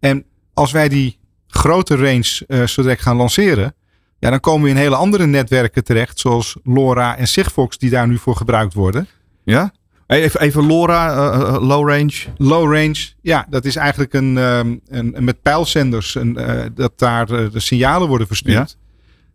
En 0.00 0.24
als 0.54 0.72
wij 0.72 0.88
die 0.88 1.18
grote 1.46 1.96
range 1.96 2.44
eh 2.46 2.66
zo 2.66 2.82
direct 2.82 3.02
gaan 3.02 3.16
lanceren. 3.16 3.74
Ja, 4.18 4.30
dan 4.30 4.40
komen 4.40 4.62
we 4.62 4.68
in 4.68 4.76
hele 4.76 4.96
andere 4.96 5.26
netwerken 5.26 5.84
terecht. 5.84 6.18
Zoals 6.18 6.56
LoRa 6.64 7.16
en 7.16 7.28
Sigfox 7.28 7.78
die 7.78 7.90
daar 7.90 8.08
nu 8.08 8.18
voor 8.18 8.36
gebruikt 8.36 8.74
worden. 8.74 9.06
Ja? 9.44 9.72
Even, 10.06 10.40
even 10.40 10.66
LoRa, 10.66 11.10
eh, 11.10 11.40
eh, 11.40 11.62
low 11.62 11.88
range. 11.88 12.12
Low 12.36 12.74
range, 12.74 13.08
ja, 13.20 13.46
dat 13.50 13.64
is 13.64 13.76
eigenlijk 13.76 14.12
een, 14.12 14.38
ehm, 14.38 14.76
een, 14.86 15.16
een 15.16 15.24
met 15.24 15.42
pijlzenders. 15.42 16.14
Een, 16.14 16.38
dat 16.74 16.98
daar 16.98 17.26
de 17.26 17.60
signalen 17.60 18.08
worden 18.08 18.26
verstuurd. 18.26 18.78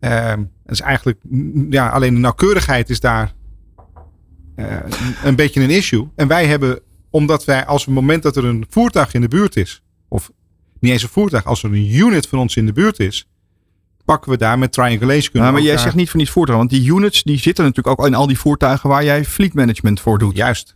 Ehm, 0.00 0.38
dat 0.38 0.72
is 0.72 0.80
eigenlijk, 0.80 1.18
mm, 1.22 1.66
ja, 1.72 1.88
alleen 1.88 2.14
de 2.14 2.20
nauwkeurigheid 2.20 2.90
is 2.90 3.00
daar 3.00 3.32
een 5.24 5.36
beetje 5.36 5.62
een 5.62 5.70
issue. 5.70 6.08
En 6.16 6.28
wij 6.28 6.46
hebben, 6.46 6.80
omdat 7.10 7.44
wij 7.44 7.66
als 7.66 7.84
het 7.84 7.94
moment 7.94 8.22
dat 8.22 8.36
er 8.36 8.44
een 8.44 8.66
voertuig 8.68 9.14
in 9.14 9.20
de 9.20 9.28
buurt 9.28 9.56
is. 9.56 9.82
Of 10.08 10.30
niet 10.80 10.92
eens 10.92 11.02
een 11.02 11.08
voertuig, 11.08 11.44
als 11.44 11.62
er 11.62 11.70
een 11.70 11.94
unit 11.94 12.28
van 12.28 12.38
ons 12.38 12.56
in 12.56 12.66
de 12.66 12.72
buurt 12.72 13.00
is. 13.00 13.28
Pakken 14.04 14.30
we 14.30 14.38
daar 14.38 14.58
met 14.58 14.72
triangulation 14.72 15.30
kunnen 15.30 15.40
Nou, 15.40 15.52
maar 15.52 15.62
we 15.62 15.68
jij 15.68 15.78
zegt 15.78 15.94
niet 15.94 16.10
van 16.10 16.18
die 16.18 16.30
voertuigen, 16.30 16.68
want 16.68 16.82
die 16.82 16.92
units 16.92 17.22
die 17.22 17.38
zitten 17.38 17.64
natuurlijk 17.64 18.00
ook 18.00 18.06
in 18.06 18.14
al 18.14 18.26
die 18.26 18.38
voertuigen 18.38 18.88
waar 18.88 19.04
jij 19.04 19.24
fleet 19.24 19.54
management 19.54 20.00
voor 20.00 20.18
doet. 20.18 20.36
Juist. 20.36 20.74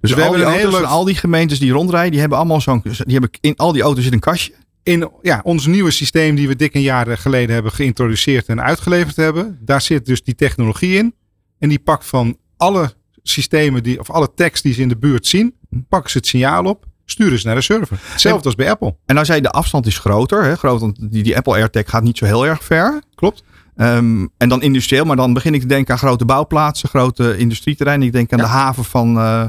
dus 0.00 0.10
we 0.10 0.16
al 0.16 0.22
hebben 0.22 0.38
die 0.38 0.48
een 0.48 0.52
heel 0.52 0.62
auto's 0.62 0.80
leuk- 0.80 0.88
en 0.88 0.94
al 0.94 1.04
die 1.04 1.14
gemeentes 1.14 1.58
die 1.58 1.72
rondrijden, 1.72 2.10
die 2.10 2.20
hebben 2.20 2.38
allemaal 2.38 2.60
zo'n, 2.60 2.80
die 2.82 3.12
hebben 3.12 3.30
in 3.40 3.56
al 3.56 3.72
die 3.72 3.82
auto's 3.82 4.04
zit 4.04 4.12
een 4.12 4.20
kastje. 4.20 4.52
in 4.82 5.10
ja, 5.22 5.40
ons 5.44 5.66
nieuwe 5.66 5.90
systeem 5.90 6.34
die 6.34 6.48
we 6.48 6.56
dik 6.56 6.74
een 6.74 6.82
jaar 6.82 7.18
geleden 7.18 7.54
hebben 7.54 7.72
geïntroduceerd 7.72 8.46
en 8.46 8.62
uitgeleverd 8.62 9.16
hebben. 9.16 9.58
Daar 9.60 9.80
zit 9.80 10.06
dus 10.06 10.22
die 10.22 10.34
technologie 10.34 10.96
in. 10.96 11.14
En 11.58 11.68
die 11.68 11.78
pakt 11.78 12.06
van 12.06 12.36
alle 12.56 12.94
systemen 13.22 13.82
die, 13.82 14.00
of 14.00 14.10
alle 14.10 14.34
tekst 14.34 14.62
die 14.62 14.74
ze 14.74 14.80
in 14.80 14.88
de 14.88 14.96
buurt 14.96 15.26
zien, 15.26 15.54
pakken 15.88 16.10
ze 16.10 16.18
het 16.18 16.26
signaal 16.26 16.64
op, 16.64 16.84
sturen 17.04 17.38
ze 17.38 17.46
naar 17.46 17.56
de 17.56 17.62
server. 17.62 17.98
Hetzelfde 18.02 18.44
als 18.44 18.54
bij 18.54 18.70
Apple. 18.70 18.96
En 19.06 19.14
nou 19.14 19.26
zei 19.26 19.36
je, 19.38 19.42
de 19.44 19.50
afstand 19.50 19.86
is 19.86 19.98
groter. 19.98 20.44
Hè? 20.44 20.56
Groot, 20.56 20.80
want 20.80 21.12
die, 21.12 21.22
die 21.22 21.36
Apple 21.36 21.52
AirTag 21.54 21.82
gaat 21.90 22.02
niet 22.02 22.18
zo 22.18 22.24
heel 22.24 22.46
erg 22.46 22.64
ver. 22.64 23.02
Klopt. 23.14 23.42
Ehm, 23.76 24.26
en 24.36 24.48
dan 24.48 24.62
industrieel, 24.62 25.04
maar 25.04 25.16
dan 25.16 25.32
begin 25.32 25.54
ik 25.54 25.60
te 25.60 25.66
denken 25.66 25.92
aan 25.92 25.98
grote 25.98 26.24
bouwplaatsen, 26.24 26.88
grote 26.88 27.36
industrieterreinen. 27.36 28.06
Ik 28.06 28.12
denk 28.12 28.32
aan 28.32 28.38
Ja. 28.38 28.44
de 28.44 28.50
haven 28.50 28.84
van, 28.84 29.16
eh, 29.18 29.44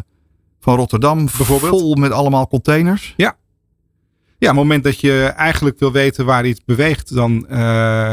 van 0.59 0.75
Rotterdam, 0.75 1.25
Bijvoorbeeld. 1.25 1.71
vol 1.79 1.95
met 1.95 2.11
allemaal 2.11 2.47
containers. 2.47 3.13
Ja, 3.17 3.35
op 4.39 4.47
het 4.49 4.53
moment 4.53 4.83
dat 4.83 4.99
je 4.99 5.23
eigenlijk 5.35 5.79
wil 5.79 5.91
weten 5.91 6.25
waar 6.25 6.45
iets 6.45 6.63
beweegt, 6.65 7.15
dan 7.15 7.47
eh, 7.47 7.57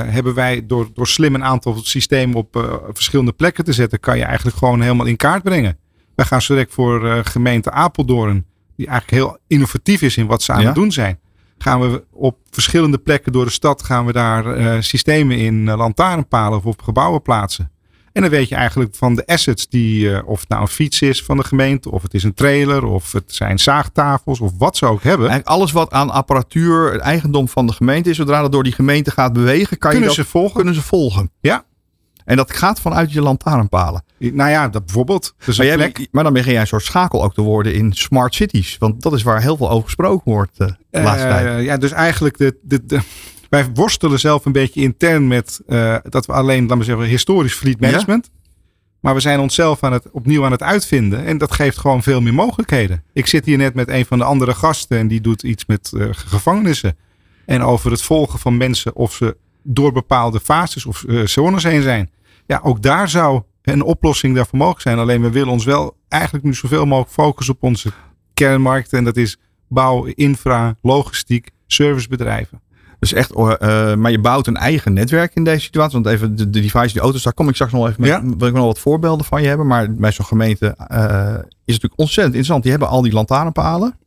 hebben 0.06 0.34
wij 0.34 0.66
door, 0.66 0.88
door 0.94 1.06
slim 1.06 1.34
een 1.34 1.44
aantal 1.44 1.78
systemen 1.82 2.36
op 2.36 2.56
eh, 2.56 2.74
verschillende 2.92 3.32
plekken 3.32 3.64
te 3.64 3.72
zetten, 3.72 4.00
kan 4.00 4.18
je 4.18 4.24
eigenlijk 4.24 4.56
gewoon 4.56 4.80
helemaal 4.80 5.06
in 5.06 5.16
kaart 5.16 5.42
brengen. 5.42 5.78
Wij 6.14 6.26
gaan 6.26 6.42
zo 6.42 6.54
direct 6.54 6.74
voor 6.74 7.08
eh, 7.10 7.18
gemeente 7.22 7.70
Apeldoorn, 7.70 8.46
die 8.76 8.86
eigenlijk 8.86 9.22
heel 9.22 9.38
innovatief 9.46 10.02
is 10.02 10.16
in 10.16 10.26
wat 10.26 10.42
ze 10.42 10.52
aan 10.52 10.60
Ja. 10.60 10.66
het 10.66 10.74
doen 10.74 10.92
zijn. 10.92 11.18
Gaan 11.58 11.80
we 11.80 12.04
op 12.10 12.38
verschillende 12.50 12.98
plekken 12.98 13.32
door 13.32 13.44
de 13.44 13.50
stad 13.50 13.82
gaan 13.82 14.06
we 14.06 14.12
daar 14.12 14.82
systemen 14.82 15.36
in 15.36 15.64
lantaarnpalen 15.64 16.58
of 16.58 16.64
op 16.64 16.82
gebouwen 16.82 17.22
plaatsen. 17.22 17.70
En 18.12 18.22
dan 18.22 18.30
weet 18.30 18.48
je 18.48 18.54
eigenlijk 18.54 18.94
van 18.94 19.14
de 19.14 19.26
assets 19.26 19.68
die, 19.68 20.14
eh, 20.14 20.28
of 20.28 20.40
het 20.40 20.48
nou 20.48 20.62
een 20.62 20.68
fiets 20.68 21.02
is 21.02 21.22
van 21.22 21.36
de 21.36 21.44
gemeente, 21.44 21.90
of 21.90 22.02
het 22.02 22.14
is 22.14 22.22
een 22.22 22.34
trailer, 22.34 22.84
of 22.84 23.12
het 23.12 23.24
zijn 23.26 23.58
zaagtafels, 23.58 24.40
of 24.40 24.52
wat 24.58 24.76
ze 24.76 24.86
ook 24.86 25.02
hebben. 25.02 25.28
Eigenlijk 25.28 25.48
alles 25.58 25.72
wat 25.72 25.90
aan 25.92 26.10
apparatuur 26.10 26.92
het 26.92 27.00
eigendom 27.00 27.48
van 27.48 27.66
de 27.66 27.72
gemeente 27.72 28.10
is, 28.10 28.16
zodra 28.16 28.40
dat 28.40 28.52
door 28.52 28.62
die 28.62 28.72
gemeente 28.72 29.10
gaat 29.10 29.32
bewegen, 29.32 29.78
kan 29.78 29.90
Kunnen 29.90 30.08
je 30.10 30.16
dat, 30.16 30.24
ze 30.24 30.30
volgen? 30.30 30.54
kunnen 30.54 30.74
ze 30.74 30.82
volgen. 30.82 31.30
Ja. 31.40 31.64
En 32.24 32.36
dat 32.36 32.52
gaat 32.56 32.80
vanuit 32.80 33.12
je 33.12 33.20
lantaarnpalen. 33.22 34.02
Nou 34.18 34.50
ja, 34.50 34.68
dat 34.68 34.84
bijvoorbeeld. 34.84 35.34
Dus 35.44 35.58
Maar, 35.58 35.66
jij, 35.66 35.94
maar 36.10 36.24
dan 36.24 36.32
begin 36.32 36.52
jij 36.52 36.60
een 36.60 36.66
soort 36.66 36.84
schakel 36.84 37.22
ook 37.24 37.34
te 37.34 37.40
worden 37.42 37.74
in 37.74 37.92
smart 37.92 38.34
cities. 38.34 38.76
Want 38.78 39.02
dat 39.02 39.12
is 39.12 39.22
waar 39.22 39.42
heel 39.42 39.56
veel 39.56 39.70
over 39.70 39.84
gesproken 39.84 40.32
wordt 40.32 40.58
eh, 40.58 40.68
laatste 40.90 41.26
Eh, 41.26 41.32
tijd. 41.42 41.64
ja, 41.64 41.76
dus 41.76 41.90
eigenlijk, 41.92 42.38
de, 42.38 42.56
de, 42.62 42.86
de, 42.86 43.00
wij 43.50 43.70
worstelen 43.74 44.18
zelf 44.18 44.44
een 44.44 44.52
beetje 44.52 44.80
intern 44.80 45.28
met 45.28 45.60
eh, 45.66 45.96
dat 46.08 46.26
we 46.26 46.32
alleen, 46.32 46.62
laten 46.62 46.78
we 46.78 46.84
zeggen, 46.84 47.04
historisch 47.04 47.54
fleet 47.54 47.80
management. 47.80 48.30
Maar 49.00 49.14
we 49.14 49.20
zijn 49.20 49.40
onszelf 49.40 49.82
aan 49.82 49.92
het, 49.92 50.10
opnieuw 50.10 50.44
aan 50.44 50.50
het 50.50 50.62
uitvinden. 50.62 51.24
En 51.24 51.38
dat 51.38 51.52
geeft 51.52 51.78
gewoon 51.78 52.02
veel 52.02 52.20
meer 52.20 52.34
mogelijkheden. 52.34 53.02
Ik 53.12 53.26
zit 53.26 53.44
hier 53.44 53.56
net 53.58 53.74
met 53.74 53.88
een 53.88 54.06
van 54.06 54.18
de 54.18 54.24
andere 54.24 54.54
gasten 54.54 54.98
en 54.98 55.08
die 55.08 55.20
doet 55.20 55.42
iets 55.42 55.66
met 55.66 55.92
eh, 55.96 56.08
gevangenissen. 56.10 56.96
En 57.46 57.62
over 57.62 57.90
het 57.90 58.02
volgen 58.02 58.38
van 58.38 58.56
mensen 58.56 58.94
of 58.94 59.12
ze 59.14 59.36
door 59.62 59.92
bepaalde 59.92 60.40
fases 60.40 60.86
of 60.86 61.04
eh, 61.04 61.26
zones 61.26 61.62
heen 61.62 61.82
zijn. 61.82 62.10
Ja, 62.46 62.60
ook 62.62 62.82
daar 62.82 63.08
zou 63.08 63.42
een 63.62 63.82
oplossing 63.82 64.34
daarvoor 64.34 64.58
mogelijk 64.58 64.82
zijn. 64.82 64.98
Alleen 64.98 65.22
we 65.22 65.30
willen 65.30 65.52
ons 65.52 65.64
wel 65.64 65.96
eigenlijk 66.08 66.44
nu 66.44 66.54
zoveel 66.54 66.86
mogelijk 66.86 67.12
focussen 67.12 67.54
op 67.54 67.62
onze 67.62 67.92
kernmarkten. 68.34 68.98
En 68.98 69.04
dat 69.04 69.16
is 69.16 69.36
bouw, 69.68 70.04
infra, 70.04 70.76
logistiek, 70.82 71.50
servicebedrijven. 71.66 72.60
Dus 73.00 73.12
echt, 73.12 73.32
eh, 73.32 73.94
maar 73.94 74.10
je 74.10 74.20
bouwt 74.20 74.46
een 74.46 74.56
eigen 74.56 74.92
netwerk 74.92 75.34
in 75.34 75.44
deze 75.44 75.60
situatie. 75.60 76.00
Want 76.02 76.14
even 76.14 76.36
de, 76.36 76.50
de 76.50 76.60
device, 76.60 76.92
die 76.92 77.00
auto's, 77.00 77.22
daar 77.22 77.32
kom 77.32 77.48
ik 77.48 77.54
straks 77.54 77.72
nog 77.72 77.88
even 77.88 78.00
met. 78.00 78.10
Ja. 78.10 78.22
Wil 78.38 78.48
ik 78.48 78.54
nog 78.54 78.64
wat 78.64 78.78
voorbeelden 78.78 79.26
van 79.26 79.42
je 79.42 79.48
hebben. 79.48 79.66
Maar 79.66 79.94
bij 79.94 80.12
zo'n 80.12 80.24
gemeente 80.24 80.66
eh, 80.66 80.98
is 81.04 81.74
het 81.74 81.82
natuurlijk 81.82 82.00
ontzettend 82.00 82.34
interessant. 82.34 82.62
Die 82.62 82.70
hebben 82.70 82.88
al 82.88 83.02
die 83.02 83.12
lantaarnpalen. 83.12 83.98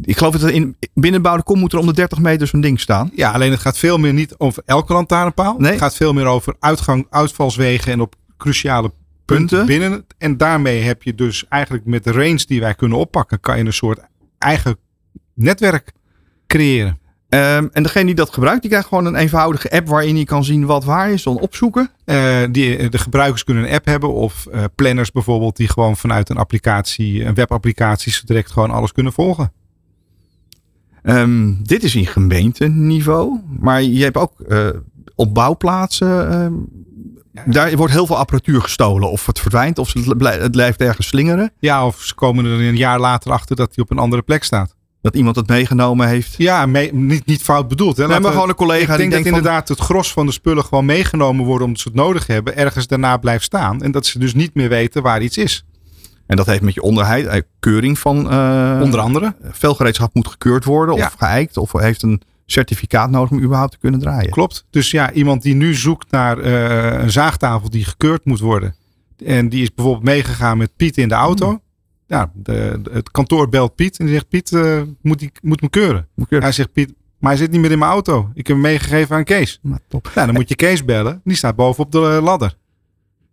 Ik 0.00 0.16
geloof 0.16 0.32
dat 0.32 0.42
er 0.42 0.54
in 0.54 0.76
binnenbouwde 0.94 1.42
kom 1.42 1.58
moet 1.58 1.72
er 1.72 1.78
om 1.78 1.86
de 1.86 1.92
30 1.92 2.18
meter 2.18 2.46
zo'n 2.46 2.60
ding 2.60 2.80
staan. 2.80 3.10
Ja, 3.14 3.30
alleen 3.30 3.50
het 3.50 3.60
gaat 3.60 3.78
veel 3.78 3.98
meer 3.98 4.12
niet 4.12 4.34
over 4.38 4.62
elke 4.66 4.92
lantaarnpaal. 4.92 5.54
Nee. 5.58 5.70
Het 5.70 5.80
gaat 5.80 5.94
veel 5.94 6.12
meer 6.12 6.26
over 6.26 6.54
uitgang, 6.60 7.06
uitvalswegen 7.10 7.92
en 7.92 8.00
op 8.00 8.14
cruciale 8.36 8.92
punten, 9.24 9.58
Punten. 9.58 9.66
binnen. 9.66 10.06
En 10.18 10.36
daarmee 10.36 10.82
heb 10.82 11.02
je 11.02 11.14
dus 11.14 11.48
eigenlijk 11.48 11.84
met 11.84 12.04
de 12.04 12.12
range 12.12 12.44
die 12.46 12.60
wij 12.60 12.74
kunnen 12.74 12.98
oppakken, 12.98 13.40
kan 13.40 13.58
je 13.58 13.64
een 13.64 13.72
soort 13.72 14.00
eigen 14.38 14.76
netwerk 15.34 15.92
creëren. 16.46 16.98
Ehm, 17.34 17.66
en 17.72 17.82
degene 17.82 18.04
die 18.04 18.14
dat 18.14 18.32
gebruikt, 18.32 18.60
die 18.60 18.70
krijgt 18.70 18.88
gewoon 18.88 19.06
een 19.06 19.14
eenvoudige 19.14 19.70
app 19.70 19.88
waarin 19.88 20.16
je 20.16 20.24
kan 20.24 20.44
zien 20.44 20.66
wat 20.66 20.84
waar 20.84 21.10
is. 21.10 21.22
Dan 21.22 21.38
opzoeken. 21.38 21.90
Eh, 22.04 22.42
die, 22.50 22.88
de 22.88 22.98
gebruikers 22.98 23.44
kunnen 23.44 23.64
een 23.64 23.74
app 23.74 23.84
hebben 23.84 24.12
of 24.12 24.46
eh, 24.46 24.64
planners 24.74 25.10
bijvoorbeeld 25.12 25.56
die 25.56 25.68
gewoon 25.68 25.96
vanuit 25.96 26.28
een 26.28 26.36
applicatie, 26.36 27.24
een 27.24 27.34
webapplicatie, 27.34 28.20
direct 28.24 28.50
gewoon 28.50 28.70
alles 28.70 28.92
kunnen 28.92 29.12
volgen. 29.12 29.52
Ehm, 31.02 31.52
dit 31.62 31.82
is 31.82 31.94
in 31.94 32.06
gemeenteniveau. 32.06 33.40
Maar 33.60 33.82
je 33.82 34.02
hebt 34.02 34.16
ook 34.16 34.40
eh, 34.40 34.68
op 35.14 35.34
bouwplaatsen. 35.34 36.30
ehm, 36.30 36.52
Daar 37.52 37.76
wordt 37.76 37.92
heel 37.92 38.06
veel 38.06 38.18
apparatuur 38.18 38.60
gestolen. 38.60 39.10
Of 39.10 39.26
het 39.26 39.40
verdwijnt, 39.40 39.78
of 39.78 39.92
het 39.92 40.50
blijft 40.50 40.80
ergens 40.80 41.06
slingeren. 41.06 41.52
Ja, 41.58 41.86
of 41.86 42.00
ze 42.00 42.14
komen 42.14 42.44
er 42.44 42.60
een 42.60 42.76
jaar 42.76 43.00
later 43.00 43.32
achter 43.32 43.56
dat 43.56 43.74
hij 43.74 43.84
op 43.84 43.90
een 43.90 43.98
andere 43.98 44.22
plek 44.22 44.44
staat. 44.44 44.76
Dat 45.04 45.16
iemand 45.16 45.36
het 45.36 45.48
meegenomen 45.48 46.08
heeft. 46.08 46.34
Ja, 46.38 46.66
mee- 46.66 46.94
niet, 46.94 47.26
niet 47.26 47.42
fout 47.42 47.68
bedoeld. 47.68 47.96
Hè. 47.96 48.02
Nee, 48.06 48.12
maar 48.12 48.22
we- 48.22 48.32
gewoon 48.32 48.48
een 48.48 48.54
collega 48.54 48.80
Ik 48.80 48.86
die 48.88 48.96
denk 48.96 49.10
dat 49.10 49.22
denkt 49.22 49.28
van- 49.28 49.38
inderdaad 49.38 49.68
het 49.68 49.78
gros 49.78 50.12
van 50.12 50.26
de 50.26 50.32
spullen 50.32 50.64
gewoon 50.64 50.84
meegenomen 50.84 51.44
worden 51.44 51.66
omdat 51.66 51.82
ze 51.82 51.88
het 51.88 51.96
nodig 51.96 52.26
hebben. 52.26 52.56
Ergens 52.56 52.86
daarna 52.86 53.16
blijft 53.16 53.44
staan. 53.44 53.82
En 53.82 53.90
dat 53.92 54.06
ze 54.06 54.18
dus 54.18 54.34
niet 54.34 54.54
meer 54.54 54.68
weten 54.68 55.02
waar 55.02 55.22
iets 55.22 55.36
is. 55.38 55.64
En 56.26 56.36
dat 56.36 56.46
heeft 56.46 56.62
met 56.62 56.74
je 56.74 56.82
onderheid, 56.82 57.26
eh, 57.26 57.40
keuring 57.60 57.98
van. 57.98 58.30
eh 58.30 58.78
Onder 58.82 59.00
andere. 59.00 59.34
Velgereedschap 59.42 60.14
moet 60.14 60.28
gekeurd 60.28 60.64
worden. 60.64 60.96
Ja. 60.96 61.06
Of 61.06 61.14
geëikt. 61.18 61.56
Of 61.56 61.72
heeft 61.72 62.02
een 62.02 62.22
certificaat 62.46 63.10
nodig 63.10 63.30
om 63.30 63.40
überhaupt 63.42 63.72
te 63.72 63.78
kunnen 63.78 64.00
draaien. 64.00 64.30
Klopt. 64.30 64.66
Dus 64.70 64.90
ja, 64.90 65.12
iemand 65.12 65.42
die 65.42 65.54
nu 65.54 65.74
zoekt 65.74 66.10
naar 66.10 66.38
eh, 66.38 67.02
een 67.02 67.10
zaagtafel 67.10 67.70
die 67.70 67.84
gekeurd 67.84 68.24
moet 68.24 68.40
worden. 68.40 68.74
En 69.24 69.48
die 69.48 69.62
is 69.62 69.74
bijvoorbeeld 69.74 70.04
meegegaan 70.04 70.58
met 70.58 70.76
Piet 70.76 70.96
in 70.96 71.08
de 71.08 71.14
auto. 71.14 71.46
Hmm. 71.48 71.62
Ja, 72.06 72.30
de, 72.34 72.78
de- 72.82 72.90
het 72.92 73.10
kantoor 73.10 73.48
belt 73.48 73.74
Piet 73.74 73.98
en 73.98 74.04
die 74.04 74.14
zegt 74.14 74.28
Piet 74.28 74.52
eh, 74.52 74.80
moet, 75.02 75.18
die, 75.18 75.32
moet 75.42 75.60
me 75.62 75.68
keuren. 75.70 76.08
Moet 76.14 76.28
keuren. 76.28 76.46
Hij 76.46 76.56
zegt 76.56 76.72
Piet, 76.72 76.92
maar 77.18 77.30
hij 77.30 77.40
zit 77.40 77.50
niet 77.50 77.60
meer 77.60 77.70
in 77.70 77.78
mijn 77.78 77.90
auto. 77.90 78.30
Ik 78.34 78.46
heb 78.46 78.56
hem 78.56 78.60
meegegeven 78.60 79.16
aan 79.16 79.24
Kees. 79.24 79.58
Maar 79.62 79.78
top. 79.88 80.10
Nou, 80.14 80.26
dan 80.26 80.34
moet 80.36 80.48
je 80.48 80.54
Kees 80.56 80.84
bellen. 80.84 81.20
Die 81.24 81.36
staat 81.36 81.56
bovenop 81.56 81.92
de 81.92 81.98
eh, 82.16 82.22
ladder. 82.22 82.54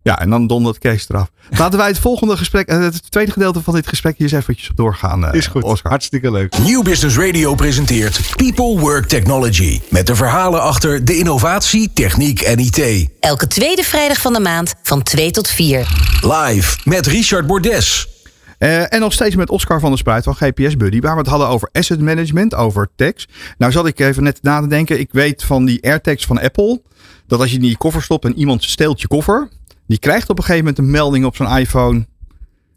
Ja, 0.03 0.19
en 0.19 0.29
dan 0.29 0.47
dondert 0.47 0.77
Kees 0.77 1.09
eraf. 1.09 1.31
Laten 1.49 1.79
wij 1.79 1.87
het 1.87 1.99
volgende 1.99 2.37
gesprek, 2.37 2.67
eh, 2.67 2.79
het 2.79 3.11
tweede 3.11 3.31
gedeelte 3.31 3.61
van 3.61 3.73
dit 3.73 3.87
gesprek 3.87 4.17
hier 4.17 4.27
eens 4.33 4.41
eventjes 4.41 4.69
op 4.69 4.75
doorgaan. 4.75 5.33
Is 5.33 5.47
goed. 5.47 5.63
Oscar. 5.63 5.91
Hartstikke 5.91 6.31
leuk. 6.31 6.57
Nieuw 6.57 6.81
Business 6.81 7.17
Radio 7.17 7.55
presenteert 7.55 8.33
People 8.35 8.79
Work 8.79 9.05
Technology. 9.07 9.81
Met 9.89 10.07
de 10.07 10.15
verhalen 10.15 10.61
achter 10.61 11.05
de 11.05 11.17
innovatie, 11.17 11.91
techniek 11.93 12.41
en 12.41 12.59
IT. 12.59 13.09
Elke 13.19 13.47
tweede 13.47 13.83
vrijdag 13.83 14.21
van 14.21 14.33
de 14.33 14.39
maand 14.39 14.73
van 14.83 15.03
2 15.03 15.31
tot 15.31 15.47
4. 15.47 15.79
Live 16.21 16.77
met 16.83 17.05
Richard 17.07 17.47
Bordes. 17.47 18.07
Eh, 18.61 18.93
en 18.93 18.99
nog 18.99 19.13
steeds 19.13 19.35
met 19.35 19.49
Oscar 19.49 19.79
van 19.79 19.89
der 19.89 19.97
Spruit 19.97 20.23
van 20.23 20.35
GPS 20.35 20.77
Buddy. 20.77 20.99
Waar 20.99 21.13
we 21.13 21.19
het 21.19 21.29
hadden 21.29 21.47
over 21.47 21.69
asset 21.71 22.01
management, 22.01 22.55
over 22.55 22.89
tags. 22.95 23.27
Nou 23.57 23.71
zat 23.71 23.87
ik 23.87 23.99
even 23.99 24.23
net 24.23 24.39
na 24.41 24.61
te 24.61 24.67
denken. 24.67 24.99
Ik 24.99 25.09
weet 25.11 25.43
van 25.43 25.65
die 25.65 25.83
AirTags 25.83 26.25
van 26.25 26.39
Apple. 26.39 26.81
Dat 27.27 27.39
als 27.39 27.51
je 27.51 27.55
die 27.55 27.65
in 27.65 27.71
je 27.71 27.77
koffer 27.77 28.01
stopt 28.01 28.25
en 28.25 28.37
iemand 28.37 28.63
steelt 28.63 29.01
je 29.01 29.07
koffer. 29.07 29.49
Die 29.87 29.99
krijgt 29.99 30.29
op 30.29 30.37
een 30.37 30.43
gegeven 30.43 30.65
moment 30.65 30.83
een 30.83 30.91
melding 30.91 31.25
op 31.25 31.35
zijn 31.35 31.57
iPhone. 31.57 32.07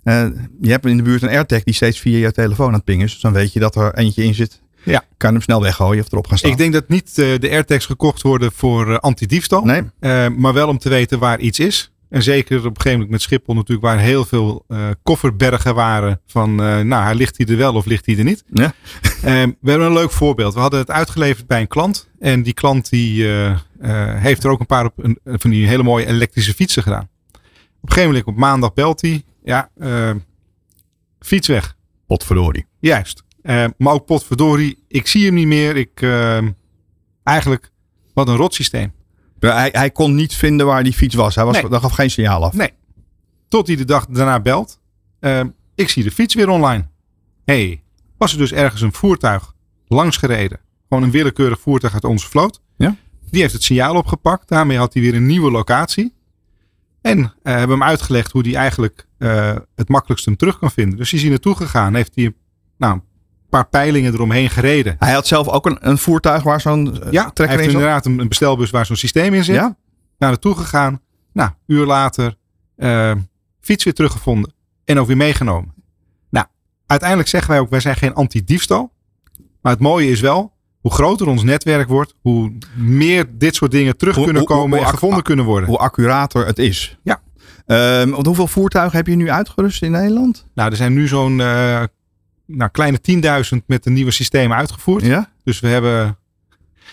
Eh, 0.02 0.26
je 0.60 0.70
hebt 0.70 0.86
in 0.86 0.96
de 0.96 1.02
buurt 1.02 1.22
een 1.22 1.28
AirTag 1.28 1.62
die 1.62 1.74
steeds 1.74 2.00
via 2.00 2.18
je 2.18 2.32
telefoon 2.32 2.66
aan 2.66 2.74
het 2.74 2.84
pingen 2.84 3.04
is. 3.04 3.12
Dus 3.12 3.20
dan 3.20 3.32
weet 3.32 3.52
je 3.52 3.60
dat 3.60 3.76
er 3.76 3.94
eentje 3.94 4.24
in 4.24 4.34
zit. 4.34 4.62
Ja. 4.82 5.04
Kan 5.16 5.30
je 5.30 5.36
hem 5.36 5.44
snel 5.44 5.62
weggooien 5.62 6.04
of 6.04 6.12
erop 6.12 6.26
gaan 6.26 6.38
staan. 6.38 6.50
Ik 6.50 6.56
denk 6.56 6.72
dat 6.72 6.88
niet 6.88 7.18
eh, 7.18 7.38
de 7.38 7.50
AirTags 7.50 7.86
gekocht 7.86 8.22
worden 8.22 8.52
voor 8.52 8.92
eh, 8.92 8.98
anti-diefstal. 8.98 9.64
Nee. 9.64 9.82
Maar 10.30 10.52
wel 10.52 10.68
om 10.68 10.78
te 10.78 10.88
weten 10.88 11.18
waar 11.18 11.40
iets 11.40 11.58
is. 11.58 11.93
En 12.14 12.22
zeker 12.22 12.58
op 12.58 12.64
een 12.64 12.70
gegeven 12.70 12.92
moment 12.92 13.10
met 13.10 13.22
Schiphol 13.22 13.54
natuurlijk 13.54 13.86
waar 13.86 13.98
heel 13.98 14.24
veel 14.24 14.64
eh, 14.68 14.88
kofferbergen 15.02 15.74
waren. 15.74 16.20
Van 16.26 16.62
eh, 16.62 16.80
nou, 16.80 17.14
ligt 17.14 17.36
hij 17.36 17.46
er 17.46 17.56
wel 17.56 17.74
of 17.74 17.84
ligt 17.84 18.06
hij 18.06 18.18
er 18.18 18.24
niet. 18.24 18.44
Ja. 18.52 18.72
Eh, 19.24 19.30
we 19.60 19.70
hebben 19.70 19.86
een 19.86 19.92
leuk 19.92 20.10
voorbeeld. 20.10 20.54
We 20.54 20.60
hadden 20.60 20.80
het 20.80 20.90
uitgeleverd 20.90 21.46
bij 21.46 21.60
een 21.60 21.66
klant. 21.66 22.08
En 22.18 22.42
die 22.42 22.52
klant 22.52 22.90
die, 22.90 23.28
eh, 23.28 23.58
heeft 24.14 24.44
er 24.44 24.50
ook 24.50 24.60
een 24.60 24.66
paar 24.66 24.84
op 24.84 24.92
een, 24.96 25.18
van 25.24 25.50
die 25.50 25.66
hele 25.66 25.82
mooie 25.82 26.06
elektrische 26.06 26.54
fietsen 26.54 26.82
gedaan. 26.82 27.08
Op 27.30 27.38
een 27.80 27.88
gegeven 27.88 28.08
moment 28.08 28.26
op 28.26 28.36
maandag 28.36 28.72
belt 28.72 29.00
hij. 29.00 29.24
Ja, 29.44 29.70
eh, 29.76 30.10
fiets 31.18 31.48
weg. 31.48 31.76
Potverdorie. 32.06 32.66
Juist. 32.80 33.22
Eh, 33.42 33.64
maar 33.78 33.92
ook 33.92 34.06
potverdorie, 34.06 34.84
ik 34.88 35.06
zie 35.06 35.24
hem 35.24 35.34
niet 35.34 35.46
meer. 35.46 35.76
Ik, 35.76 36.02
eigenlijk, 37.22 37.70
wat 38.14 38.28
een 38.28 38.36
rotsysteem. 38.36 38.92
Hij, 39.52 39.68
hij 39.72 39.90
kon 39.90 40.14
niet 40.14 40.34
vinden 40.34 40.66
waar 40.66 40.82
die 40.84 40.92
fiets 40.92 41.14
was. 41.14 41.34
Hij 41.34 41.44
was, 41.44 41.60
Nee. 41.62 41.80
gaf 41.80 41.92
geen 41.92 42.10
signaal 42.10 42.44
af. 42.44 42.52
Nee. 42.52 42.70
Tot 43.48 43.66
hij 43.66 43.76
de 43.76 43.84
dag 43.84 44.06
daarna 44.06 44.40
belt. 44.40 44.80
Eh, 45.20 45.40
ik 45.74 45.88
zie 45.88 46.02
de 46.02 46.10
fiets 46.10 46.34
weer 46.34 46.48
online. 46.48 46.86
hey, 47.44 47.82
was 48.18 48.32
er 48.32 48.38
dus 48.38 48.52
ergens 48.52 48.80
een 48.80 48.92
voertuig 48.92 49.54
langs 49.86 50.16
gereden. 50.16 50.60
Gewoon 50.88 51.02
een 51.02 51.10
willekeurig 51.10 51.60
voertuig 51.60 51.94
uit 51.94 52.04
onze 52.04 52.28
vloot. 52.28 52.60
Ja. 52.76 52.96
Die 53.30 53.40
heeft 53.40 53.52
het 53.52 53.62
signaal 53.62 53.94
opgepakt. 53.94 54.48
Daarmee 54.48 54.76
had 54.78 54.92
hij 54.94 55.02
weer 55.02 55.14
een 55.14 55.26
nieuwe 55.26 55.50
locatie. 55.50 56.12
En 57.00 57.18
eh, 57.18 57.32
hebben 57.42 57.78
hem 57.78 57.82
uitgelegd 57.82 58.32
hoe 58.32 58.42
hij 58.42 58.54
eigenlijk 58.54 59.06
eh, 59.18 59.56
het 59.74 59.88
makkelijkst 59.88 60.26
hem 60.26 60.36
terug 60.36 60.58
kan 60.58 60.70
vinden. 60.70 60.98
Dus 60.98 61.06
die 61.08 61.16
is 61.16 61.22
hier 61.22 61.32
naartoe 61.32 61.56
gegaan. 61.56 61.94
Heeft 61.94 62.12
hij 62.14 62.34
nou, 62.78 62.94
een 62.94 63.02
paar 63.60 63.68
peilingen 63.68 64.12
eromheen 64.14 64.50
gereden. 64.50 64.96
Hij 64.98 65.12
had 65.12 65.26
zelf 65.26 65.48
ook 65.48 65.66
een, 65.66 65.76
een 65.80 65.98
voertuig 65.98 66.42
waar 66.42 66.60
zo'n 66.60 67.02
eh, 67.02 67.12
Ja, 67.12 67.30
trekker 67.30 67.48
heeft 67.48 67.58
in 67.58 67.64
zat. 67.70 67.80
inderdaad 67.80 68.06
een, 68.06 68.18
een 68.18 68.28
bestelbus 68.28 68.70
waar 68.70 68.86
zo'n 68.86 68.96
systeem 68.96 69.34
in 69.34 69.44
zit. 69.44 69.54
Ja? 69.54 69.76
Naar 70.18 70.30
naartoe 70.30 70.54
gegaan. 70.56 71.00
Nou, 71.32 71.50
een 71.66 71.76
uur 71.76 71.86
later 71.86 72.36
eh, 72.76 73.12
fiets 73.60 73.84
weer 73.84 73.94
teruggevonden. 73.94 74.52
En 74.84 74.98
ook 74.98 75.06
weer 75.06 75.16
meegenomen. 75.16 75.74
Nou, 76.30 76.46
uiteindelijk 76.86 77.28
zeggen 77.28 77.50
wij 77.50 77.60
ook, 77.60 77.70
wij 77.70 77.80
zijn 77.80 77.96
geen 77.96 78.14
anti-diefstal. 78.14 78.92
Maar 79.62 79.72
het 79.72 79.80
mooie 79.80 80.10
is 80.10 80.20
wel, 80.20 80.52
hoe 80.80 80.92
groter 80.92 81.26
ons 81.26 81.42
netwerk 81.42 81.88
wordt, 81.88 82.14
hoe 82.20 82.52
meer 82.76 83.26
dit 83.38 83.54
soort 83.54 83.70
dingen 83.70 83.96
terug 83.96 84.14
Hoe- 84.14 84.24
kunnen 84.24 84.42
hoe- 84.42 84.50
komen 84.56 84.78
hoe 84.78 84.86
en 84.86 84.92
gevonden 84.92 85.22
kunnen 85.22 85.44
worden. 85.44 85.68
Hoe 85.68 85.78
accurater 85.78 86.46
het 86.46 86.58
is. 86.58 86.98
Ja. 87.02 87.22
Ehm, 87.66 88.10
want 88.10 88.26
hoeveel 88.26 88.46
voertuigen 88.46 88.96
heb 88.96 89.06
je 89.06 89.14
nu 89.16 89.30
uitgerust 89.30 89.82
in 89.82 89.90
Nederland? 89.90 90.46
Nou, 90.54 90.70
er 90.70 90.76
zijn 90.76 90.92
nu 90.92 91.08
zo'n 91.08 91.40
eh, 91.40 91.82
nou, 92.46 92.70
kleine 92.70 92.98
10.000 93.54 93.64
met 93.66 93.84
de 93.84 93.90
nieuwe 93.90 94.10
systemen 94.10 94.56
uitgevoerd. 94.56 95.04
Ja? 95.04 95.32
Dus 95.44 95.60
we 95.60 95.68
hebben, 95.68 96.06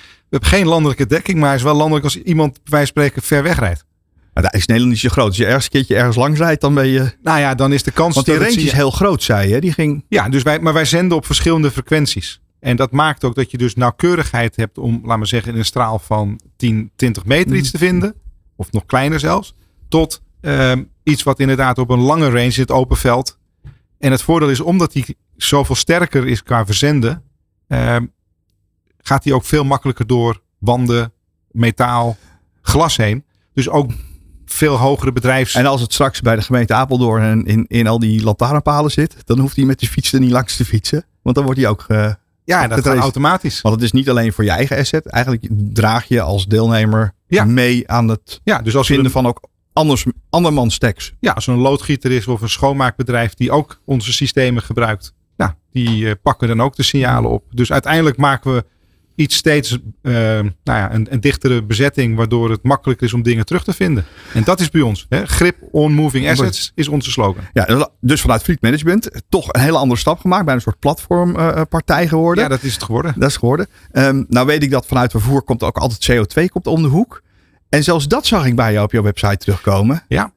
we 0.03 0.27
hebben 0.29 0.49
geen 0.49 0.67
landelijke 0.67 1.05
dekking, 1.05 1.37
maar 1.39 1.47
hij 1.47 1.57
is 1.57 1.63
wel 1.63 1.75
landelijk 1.75 2.03
als 2.03 2.17
iemand 2.17 2.53
bij 2.53 2.61
wijze 2.63 2.93
van 2.93 3.03
spreken 3.03 3.21
ver 3.21 3.43
weg 3.43 3.59
rijdt. 3.59 3.85
Maar 4.33 4.43
daar 4.43 4.53
is 4.53 4.65
Nederland 4.65 4.91
niet 4.91 5.01
zo 5.01 5.09
groot. 5.09 5.27
Als 5.27 5.37
je 5.37 5.45
ergens 5.45 5.63
een 5.63 5.71
keertje 5.71 5.95
ergens 5.95 6.15
langs 6.15 6.39
rijdt, 6.39 6.61
dan 6.61 6.73
ben 6.73 6.87
je... 6.87 7.13
Nou 7.21 7.39
ja, 7.39 7.55
dan 7.55 7.73
is 7.73 7.83
de 7.83 7.91
kans 7.91 8.15
Want 8.15 8.25
die 8.25 8.37
range 8.37 8.51
is 8.51 8.71
heel 8.71 8.91
groot, 8.91 9.23
zei 9.23 9.49
je. 9.49 9.61
Die 9.61 9.71
ging... 9.71 10.05
Ja, 10.07 10.29
dus 10.29 10.43
wij, 10.43 10.59
maar 10.59 10.73
wij 10.73 10.85
zenden 10.85 11.17
op 11.17 11.25
verschillende 11.25 11.71
frequenties. 11.71 12.41
En 12.59 12.75
dat 12.75 12.91
maakt 12.91 13.23
ook 13.23 13.35
dat 13.35 13.51
je 13.51 13.57
dus 13.57 13.75
nauwkeurigheid 13.75 14.55
hebt 14.55 14.77
om, 14.77 15.01
laten 15.03 15.21
we 15.21 15.27
zeggen, 15.27 15.51
in 15.51 15.57
een 15.57 15.65
straal 15.65 15.99
van 15.99 16.39
10, 16.57 16.91
20 16.95 17.25
meter 17.25 17.55
iets 17.55 17.71
te 17.71 17.77
vinden. 17.77 18.15
Of 18.55 18.71
nog 18.71 18.85
kleiner 18.85 19.19
zelfs. 19.19 19.55
Tot 19.89 20.21
ehm, 20.41 20.83
iets 21.03 21.23
wat 21.23 21.39
inderdaad 21.39 21.77
op 21.77 21.89
een 21.89 21.99
lange 21.99 22.29
range 22.29 22.51
zit, 22.51 22.71
open 22.71 22.97
veld. 22.97 23.37
En 23.99 24.11
het 24.11 24.21
voordeel 24.21 24.49
is, 24.49 24.59
omdat 24.59 24.91
die 24.91 25.17
zoveel 25.47 25.75
sterker 25.75 26.27
is 26.27 26.43
qua 26.43 26.65
verzenden, 26.65 27.23
ehm, 27.67 28.05
gaat 28.97 29.23
die 29.23 29.33
ook 29.33 29.45
veel 29.45 29.63
makkelijker 29.63 30.07
door 30.07 30.41
wanden, 30.57 31.13
metaal, 31.51 32.17
glas 32.61 32.97
heen. 32.97 33.25
Dus 33.53 33.69
ook 33.69 33.91
veel 34.45 34.75
hogere 34.77 35.11
bedrijfs... 35.11 35.55
En 35.55 35.65
als 35.65 35.81
het 35.81 35.93
straks 35.93 36.21
bij 36.21 36.35
de 36.35 36.41
gemeente 36.41 36.73
Apeldoorn 36.73 37.23
en 37.23 37.45
in, 37.45 37.65
in 37.67 37.87
al 37.87 37.99
die 37.99 38.23
lantaarnpalen 38.23 38.91
zit, 38.91 39.15
dan 39.25 39.39
hoeft 39.39 39.55
hij 39.55 39.65
met 39.65 39.79
de 39.79 39.87
fiets 39.87 40.13
er 40.13 40.19
niet 40.19 40.31
langs 40.31 40.55
te 40.57 40.65
fietsen. 40.65 41.05
Want 41.21 41.35
dan 41.35 41.45
wordt 41.45 41.59
hij 41.59 41.69
ook... 41.69 41.85
eh, 41.87 42.13
ja, 42.43 42.67
dat 42.67 42.77
gaat 42.77 42.85
race- 42.85 42.99
automatisch. 43.01 43.61
want 43.61 43.75
het 43.75 43.83
is 43.83 43.91
niet 43.91 44.09
alleen 44.09 44.33
voor 44.33 44.43
je 44.43 44.49
eigen 44.49 44.77
asset. 44.77 45.05
Eigenlijk 45.05 45.47
draag 45.51 46.05
je 46.07 46.21
als 46.21 46.45
deelnemer 46.47 47.13
Ja. 47.27 47.43
mee 47.45 47.89
aan 47.89 48.07
het 48.07 48.41
Ja, 48.43 48.61
dus 48.61 48.75
als 48.75 48.87
vinden 48.87 49.05
een- 49.05 49.11
van 49.11 49.27
ook 49.27 49.39
anders, 49.73 50.05
andermans 50.29 50.73
stacks. 50.75 51.13
ja, 51.19 51.31
als 51.31 51.47
er 51.47 51.53
een 51.53 51.59
loodgieter 51.59 52.11
is 52.11 52.27
of 52.27 52.41
een 52.41 52.49
schoonmaakbedrijf 52.49 53.33
die 53.33 53.51
ook 53.51 53.79
onze 53.85 54.13
systemen 54.13 54.61
gebruikt, 54.63 55.13
die 55.71 56.07
eh, 56.07 56.15
pakken 56.21 56.47
dan 56.47 56.61
ook 56.61 56.75
de 56.75 56.83
signalen 56.83 57.29
op. 57.29 57.43
Dus 57.51 57.71
uiteindelijk 57.71 58.17
maken 58.17 58.53
we 58.53 58.65
iets 59.15 59.35
steeds 59.35 59.77
eh, 60.01 60.13
nou 60.13 60.53
ja, 60.63 60.93
een, 60.93 61.07
een 61.13 61.19
dichtere 61.19 61.63
bezetting, 61.63 62.15
waardoor 62.15 62.49
het 62.49 62.63
makkelijker 62.63 63.07
is 63.07 63.13
om 63.13 63.21
dingen 63.21 63.45
terug 63.45 63.63
te 63.63 63.73
vinden. 63.73 64.05
En 64.33 64.43
dat 64.43 64.59
is 64.59 64.69
bij 64.69 64.81
ons. 64.81 65.05
Hè? 65.09 65.25
Grip 65.25 65.57
on 65.71 65.93
moving 65.93 66.29
assets 66.29 66.71
is 66.75 66.87
onze 66.87 67.11
slogan. 67.11 67.43
Ja, 67.53 67.89
dus 67.99 68.21
vanuit 68.21 68.43
Fleet 68.43 68.61
Management 68.61 69.21
toch 69.29 69.53
een 69.53 69.61
hele 69.61 69.77
andere 69.77 69.99
stap 69.99 70.19
gemaakt. 70.19 70.45
Bij 70.45 70.53
een 70.53 70.61
soort 70.61 70.79
platformpartij 70.79 72.07
geworden. 72.07 72.43
Ja, 72.43 72.49
dat 72.49 72.63
is 72.63 72.73
het 72.73 72.83
geworden. 72.83 73.13
Dat 73.17 73.29
is 73.29 73.37
geworden. 73.37 73.67
Ehm, 73.91 74.23
nou 74.27 74.45
weet 74.45 74.63
ik 74.63 74.71
dat 74.71 74.85
vanuit 74.85 75.11
vervoer 75.11 75.41
komt 75.43 75.63
ook 75.63 75.77
altijd 75.77 76.11
CO2 76.11 76.45
komt 76.45 76.67
om 76.67 76.81
de 76.81 76.87
hoek. 76.87 77.21
En 77.69 77.83
zelfs 77.83 78.07
dat 78.07 78.25
zag 78.25 78.45
ik 78.45 78.55
bij 78.55 78.71
jou 78.71 78.85
op 78.85 78.91
jouw 78.91 79.03
website 79.03 79.37
terugkomen. 79.37 80.03
Ja. 80.07 80.33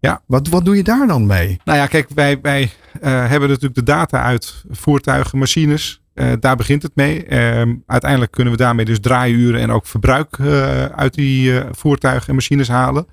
Ja. 0.00 0.22
Wat, 0.26 0.48
wat 0.48 0.64
doe 0.64 0.76
je 0.76 0.82
daar 0.82 1.06
dan 1.06 1.26
mee? 1.26 1.60
Nou 1.64 1.78
ja, 1.78 1.86
kijk, 1.86 2.08
wij, 2.14 2.38
wij 2.42 2.62
uh, 2.62 2.68
hebben 3.02 3.48
natuurlijk 3.48 3.74
de 3.74 3.82
data 3.82 4.22
uit 4.22 4.64
voertuigen, 4.70 5.38
machines. 5.38 6.00
Uh, 6.14 6.32
daar 6.40 6.56
begint 6.56 6.82
het 6.82 6.92
mee. 6.94 7.28
Uh, 7.28 7.62
uiteindelijk 7.86 8.32
kunnen 8.32 8.52
we 8.52 8.58
daarmee 8.58 8.84
dus 8.84 9.00
draaiuren 9.00 9.60
en 9.60 9.70
ook 9.70 9.86
verbruik 9.86 10.38
uh, 10.38 10.84
uit 10.84 11.14
die 11.14 11.60
voertuigen 11.70 12.28
en 12.28 12.34
machines 12.34 12.68
halen. 12.68 13.06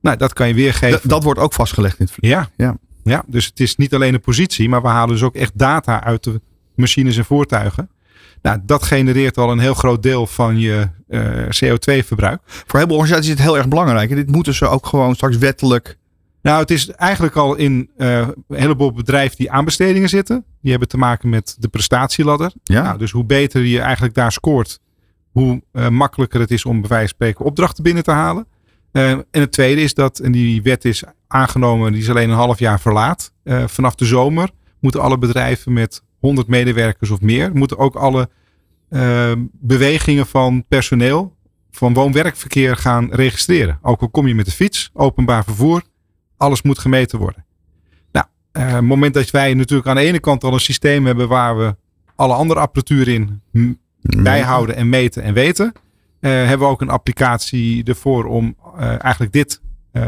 Nou, 0.00 0.16
dat 0.16 0.32
kan 0.32 0.48
je 0.48 0.54
weergeven. 0.54 1.00
D 1.00 1.08
dat 1.08 1.22
wordt 1.22 1.40
ook 1.40 1.52
vastgelegd 1.52 1.98
in 1.98 2.04
het 2.04 2.14
vlieg. 2.14 2.30
Ja. 2.30 2.48
ja. 2.56 2.76
ja, 3.04 3.22
dus 3.26 3.46
het 3.46 3.60
is 3.60 3.76
niet 3.76 3.94
alleen 3.94 4.14
een 4.14 4.20
positie, 4.20 4.68
maar 4.68 4.82
we 4.82 4.88
halen 4.88 5.14
dus 5.14 5.22
ook 5.22 5.34
echt 5.34 5.58
data 5.58 6.04
uit 6.04 6.24
de 6.24 6.40
machines 6.74 7.16
en 7.16 7.24
voertuigen. 7.24 7.90
Nou, 8.42 8.58
dat 8.62 8.82
genereert 8.82 9.38
al 9.38 9.50
een 9.50 9.58
heel 9.58 9.74
groot 9.74 10.02
deel 10.02 10.26
van 10.26 10.58
je 10.58 10.88
CO2-verbruik. 11.64 12.40
Voor 12.44 12.78
heel 12.78 12.88
veel 12.88 12.96
organisaties 12.96 13.30
is 13.30 13.38
het 13.38 13.46
heel 13.46 13.56
erg 13.56 13.68
belangrijk. 13.68 14.10
En 14.10 14.16
dit 14.16 14.30
moeten 14.30 14.54
ze 14.54 14.68
ook 14.68 14.86
gewoon 14.86 15.14
straks 15.14 15.38
wettelijk 15.38 15.98
nou, 16.44 16.60
het 16.60 16.70
is 16.70 16.90
eigenlijk 16.90 17.36
al 17.36 17.54
in 17.54 17.90
uh, 17.96 18.18
een 18.18 18.34
heleboel 18.48 18.92
bedrijven 18.92 19.36
die 19.36 19.50
aanbestedingen 19.50 20.08
zitten. 20.08 20.44
Die 20.60 20.70
hebben 20.70 20.88
te 20.88 20.96
maken 20.96 21.28
met 21.28 21.56
de 21.58 21.68
prestatieladder. 21.68 22.52
Ja. 22.62 22.82
Nou, 22.82 22.98
dus 22.98 23.10
hoe 23.10 23.24
beter 23.24 23.62
je 23.62 23.80
eigenlijk 23.80 24.14
daar 24.14 24.32
scoort, 24.32 24.80
hoe 25.30 25.62
uh, 25.72 25.88
makkelijker 25.88 26.40
het 26.40 26.50
is 26.50 26.64
om 26.64 26.80
bij 26.80 26.88
wijze 26.88 27.06
van 27.06 27.14
spreken 27.14 27.44
opdrachten 27.44 27.82
binnen 27.82 28.02
te 28.02 28.10
halen. 28.10 28.46
Uh, 28.92 29.10
en 29.10 29.26
het 29.30 29.52
tweede 29.52 29.80
is 29.80 29.94
dat, 29.94 30.18
en 30.18 30.32
die 30.32 30.62
wet 30.62 30.84
is 30.84 31.02
aangenomen, 31.26 31.92
die 31.92 32.02
is 32.02 32.10
alleen 32.10 32.30
een 32.30 32.36
half 32.36 32.58
jaar 32.58 32.80
verlaat. 32.80 33.32
vanaf 33.66 33.94
de 33.94 34.04
zomer 34.04 34.50
moeten 34.80 35.00
alle 35.00 35.18
bedrijven 35.18 35.72
met 35.72 36.02
100 36.18 36.48
medewerkers 36.48 37.10
of 37.10 37.20
meer, 37.20 37.50
moeten 37.54 37.78
ook 37.78 37.94
alle 37.94 38.28
bewegingen 39.52 40.26
van 40.26 40.64
personeel, 40.68 41.36
van 41.70 41.94
woon-werkverkeer 41.94 42.76
gaan 42.76 43.08
registreren. 43.10 43.78
Ook 43.82 44.00
al 44.00 44.08
kom 44.08 44.26
je 44.26 44.34
met 44.34 44.46
de 44.46 44.52
fiets, 44.52 44.90
openbaar 44.92 45.44
vervoer, 45.44 45.82
alles 46.44 46.62
moet 46.62 46.78
gemeten 46.78 47.18
worden. 47.18 47.44
Nou, 48.12 48.26
uh, 48.52 48.72
het 48.72 48.82
moment 48.82 49.14
dat 49.14 49.30
wij 49.30 49.54
natuurlijk 49.54 49.88
aan 49.88 49.96
de 49.96 50.02
ene 50.02 50.20
kant 50.20 50.44
al 50.44 50.52
een 50.52 50.60
systeem 50.60 51.06
hebben 51.06 51.28
waar 51.28 51.58
we 51.58 51.76
alle 52.16 52.34
andere 52.34 52.60
apparatuur 52.60 53.08
in 53.08 53.42
bijhouden 54.00 54.76
en 54.76 54.88
meten 54.88 55.22
en 55.22 55.34
weten, 55.34 55.72
uh, 56.20 56.30
hebben 56.30 56.58
we 56.58 56.72
ook 56.72 56.80
een 56.80 56.88
applicatie 56.88 57.84
ervoor 57.84 58.24
om 58.24 58.56
uh, 58.76 58.82
eigenlijk 58.88 59.32
dit 59.32 59.62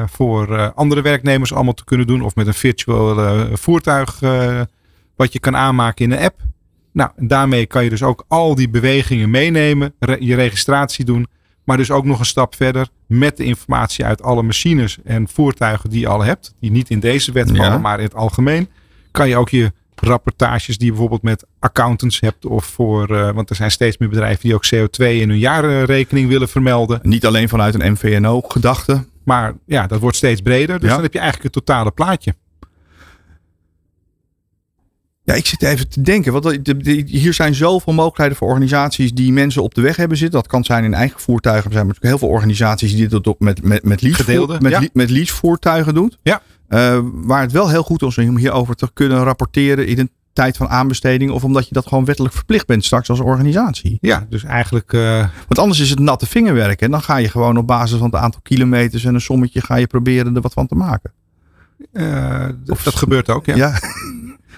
voor 0.07 0.73
andere 0.73 1.03
werknemers 1.03 1.53
allemaal 1.53 1.75
te 1.75 1.85
kunnen 1.85 2.07
doen. 2.07 2.23
Of 2.23 2.35
met 2.35 2.47
een 2.47 2.55
virtueel 2.55 3.57
voertuig 3.57 4.21
wat 5.17 5.33
je 5.33 5.41
kan 5.41 5.57
aanmaken 5.57 6.05
in 6.05 6.13
een 6.13 6.25
app. 6.25 6.41
Nou, 6.93 7.11
daarmee 7.17 7.67
kan 7.67 7.85
je 7.85 7.91
dus 7.91 8.03
ook 8.03 8.25
al 8.29 8.55
die 8.55 8.69
bewegingen 8.69 9.31
meenemen, 9.31 9.95
re 9.99 10.17
je 10.21 10.35
registratie 10.35 11.05
doen. 11.05 11.27
Maar 11.67 11.77
dus 11.77 11.91
ook 11.91 12.05
nog 12.05 12.19
een 12.19 12.27
stap 12.27 12.55
verder 12.55 12.89
met 13.07 13.37
de 13.37 13.45
informatie 13.45 14.05
uit 14.05 14.23
alle 14.23 14.43
machines 14.43 14.99
en 15.05 15.29
voertuigen 15.29 15.91
die 15.91 16.01
je 16.01 16.09
al 16.09 16.25
hebt. 16.25 16.55
Die 16.61 16.71
niet 16.71 16.91
in 16.91 17.01
deze 17.01 17.33
wet 17.33 17.49
vallen, 17.49 17.73
ja. 17.73 17.79
maar 17.79 17.99
in 17.99 18.05
het 18.05 18.15
algemeen. 18.15 18.69
Kan 19.11 19.29
je 19.29 19.37
ook 19.37 19.49
je 19.49 19.73
rapportages 19.95 20.77
die 20.77 20.87
je 20.87 20.93
bijvoorbeeld 20.93 21.23
met 21.23 21.47
accountants 21.59 22.21
hebt. 22.21 22.45
Of 22.45 22.65
voor, 22.65 23.11
uh, 23.11 23.31
want 23.31 23.51
er 23.51 23.57
zijn 23.57 23.71
steeds 23.71 23.99
meer 23.99 24.09
bedrijven 24.09 24.43
die 24.43 24.55
ook 24.55 24.67
CO2 24.75 25.05
in 25.05 25.29
hun 25.29 25.39
jaarrekening 25.39 26.29
willen 26.29 26.49
vermelden. 26.49 27.01
Niet 27.03 27.27
alleen 27.27 27.49
vanuit 27.49 27.75
een 27.75 27.93
MVNO-gedachte. 27.93 29.05
Maar 29.25 29.55
ja, 29.67 29.87
dat 29.87 30.01
wordt 30.01 30.17
steeds 30.17 30.41
breder. 30.41 30.81
Dus 30.81 30.89
ja. 30.89 30.95
dan 30.95 31.03
heb 31.03 31.13
je 31.13 31.19
eigenlijk 31.19 31.55
het 31.55 31.65
totale 31.65 31.91
plaatje. 31.91 32.35
Ja, 35.27 35.35
ik 35.35 35.47
zit 35.47 35.63
even 35.63 35.89
te 35.89 36.03
denken. 36.03 36.33
Want 36.33 36.59
hier 37.07 37.35
zijn 37.35 37.55
zoveel 37.55 37.93
mogelijkheden 37.93 38.37
voor 38.37 38.49
organisaties 38.49 39.13
die 39.13 39.33
mensen 39.33 39.63
op 39.63 39.75
de 39.75 39.81
weg 39.81 39.97
hebben 39.97 40.17
zitten. 40.17 40.41
Dat 40.41 40.49
kan 40.49 40.65
zijn 40.65 40.85
in 40.85 40.95
eigen 40.95 41.21
voertuigen. 41.21 41.65
Er 41.67 41.73
zijn 41.73 41.87
natuurlijk 41.87 42.13
heel 42.13 42.29
veel 42.29 42.37
organisaties 42.37 42.95
die 42.95 43.09
dit 43.09 43.27
op 43.27 43.41
met, 43.41 43.63
met, 43.63 43.85
met, 43.85 44.03
leasevoer, 44.03 44.57
met, 44.61 44.73
ja. 44.73 44.83
met 44.93 45.11
leasevoertuigen 45.11 45.95
doet. 45.95 46.19
Ja. 46.23 46.43
Uh, 46.69 46.99
waar 47.13 47.41
het 47.41 47.53
wel 47.53 47.69
heel 47.69 47.83
goed 47.83 48.03
is 48.03 48.19
om 48.19 48.37
hierover 48.37 48.75
te 48.75 48.91
kunnen 48.93 49.23
rapporteren 49.23 49.87
in 49.87 49.99
een 49.99 50.11
tijd 50.33 50.57
van 50.57 50.69
aanbesteding. 50.69 51.31
Of 51.31 51.45
omdat 51.45 51.69
je 51.69 51.75
dat 51.75 51.87
gewoon 51.87 52.05
wettelijk 52.05 52.35
verplicht 52.35 52.67
bent 52.67 52.85
straks 52.85 53.11
als 53.11 53.21
organisatie. 53.21 53.99
Ja, 54.01 54.27
dus 54.29 54.45
eigenlijk... 54.45 54.93
Uh... 54.93 55.19
Want 55.19 55.59
anders 55.59 55.81
is 55.81 55.91
het 55.91 55.99
natte 55.99 56.27
vingerwerk. 56.27 56.81
En 56.81 56.91
dan 56.91 57.03
ga 57.03 57.17
je 57.17 57.29
gewoon 57.29 57.57
op 57.57 57.67
basis 57.67 57.99
van 57.99 58.11
het 58.11 58.21
aantal 58.21 58.41
kilometers 58.43 59.05
en 59.05 59.15
een 59.15 59.21
sommetje 59.21 59.61
ga 59.61 59.75
je 59.75 59.87
proberen 59.87 60.35
er 60.35 60.41
wat 60.43 60.53
van 60.53 60.67
te 60.67 60.75
maken. 60.75 61.13
Uh, 61.93 62.49
of, 62.67 62.83
dat 62.83 62.95
gebeurt 62.95 63.31
ook, 63.31 63.47
ja. 63.47 63.57
ja. 63.57 63.73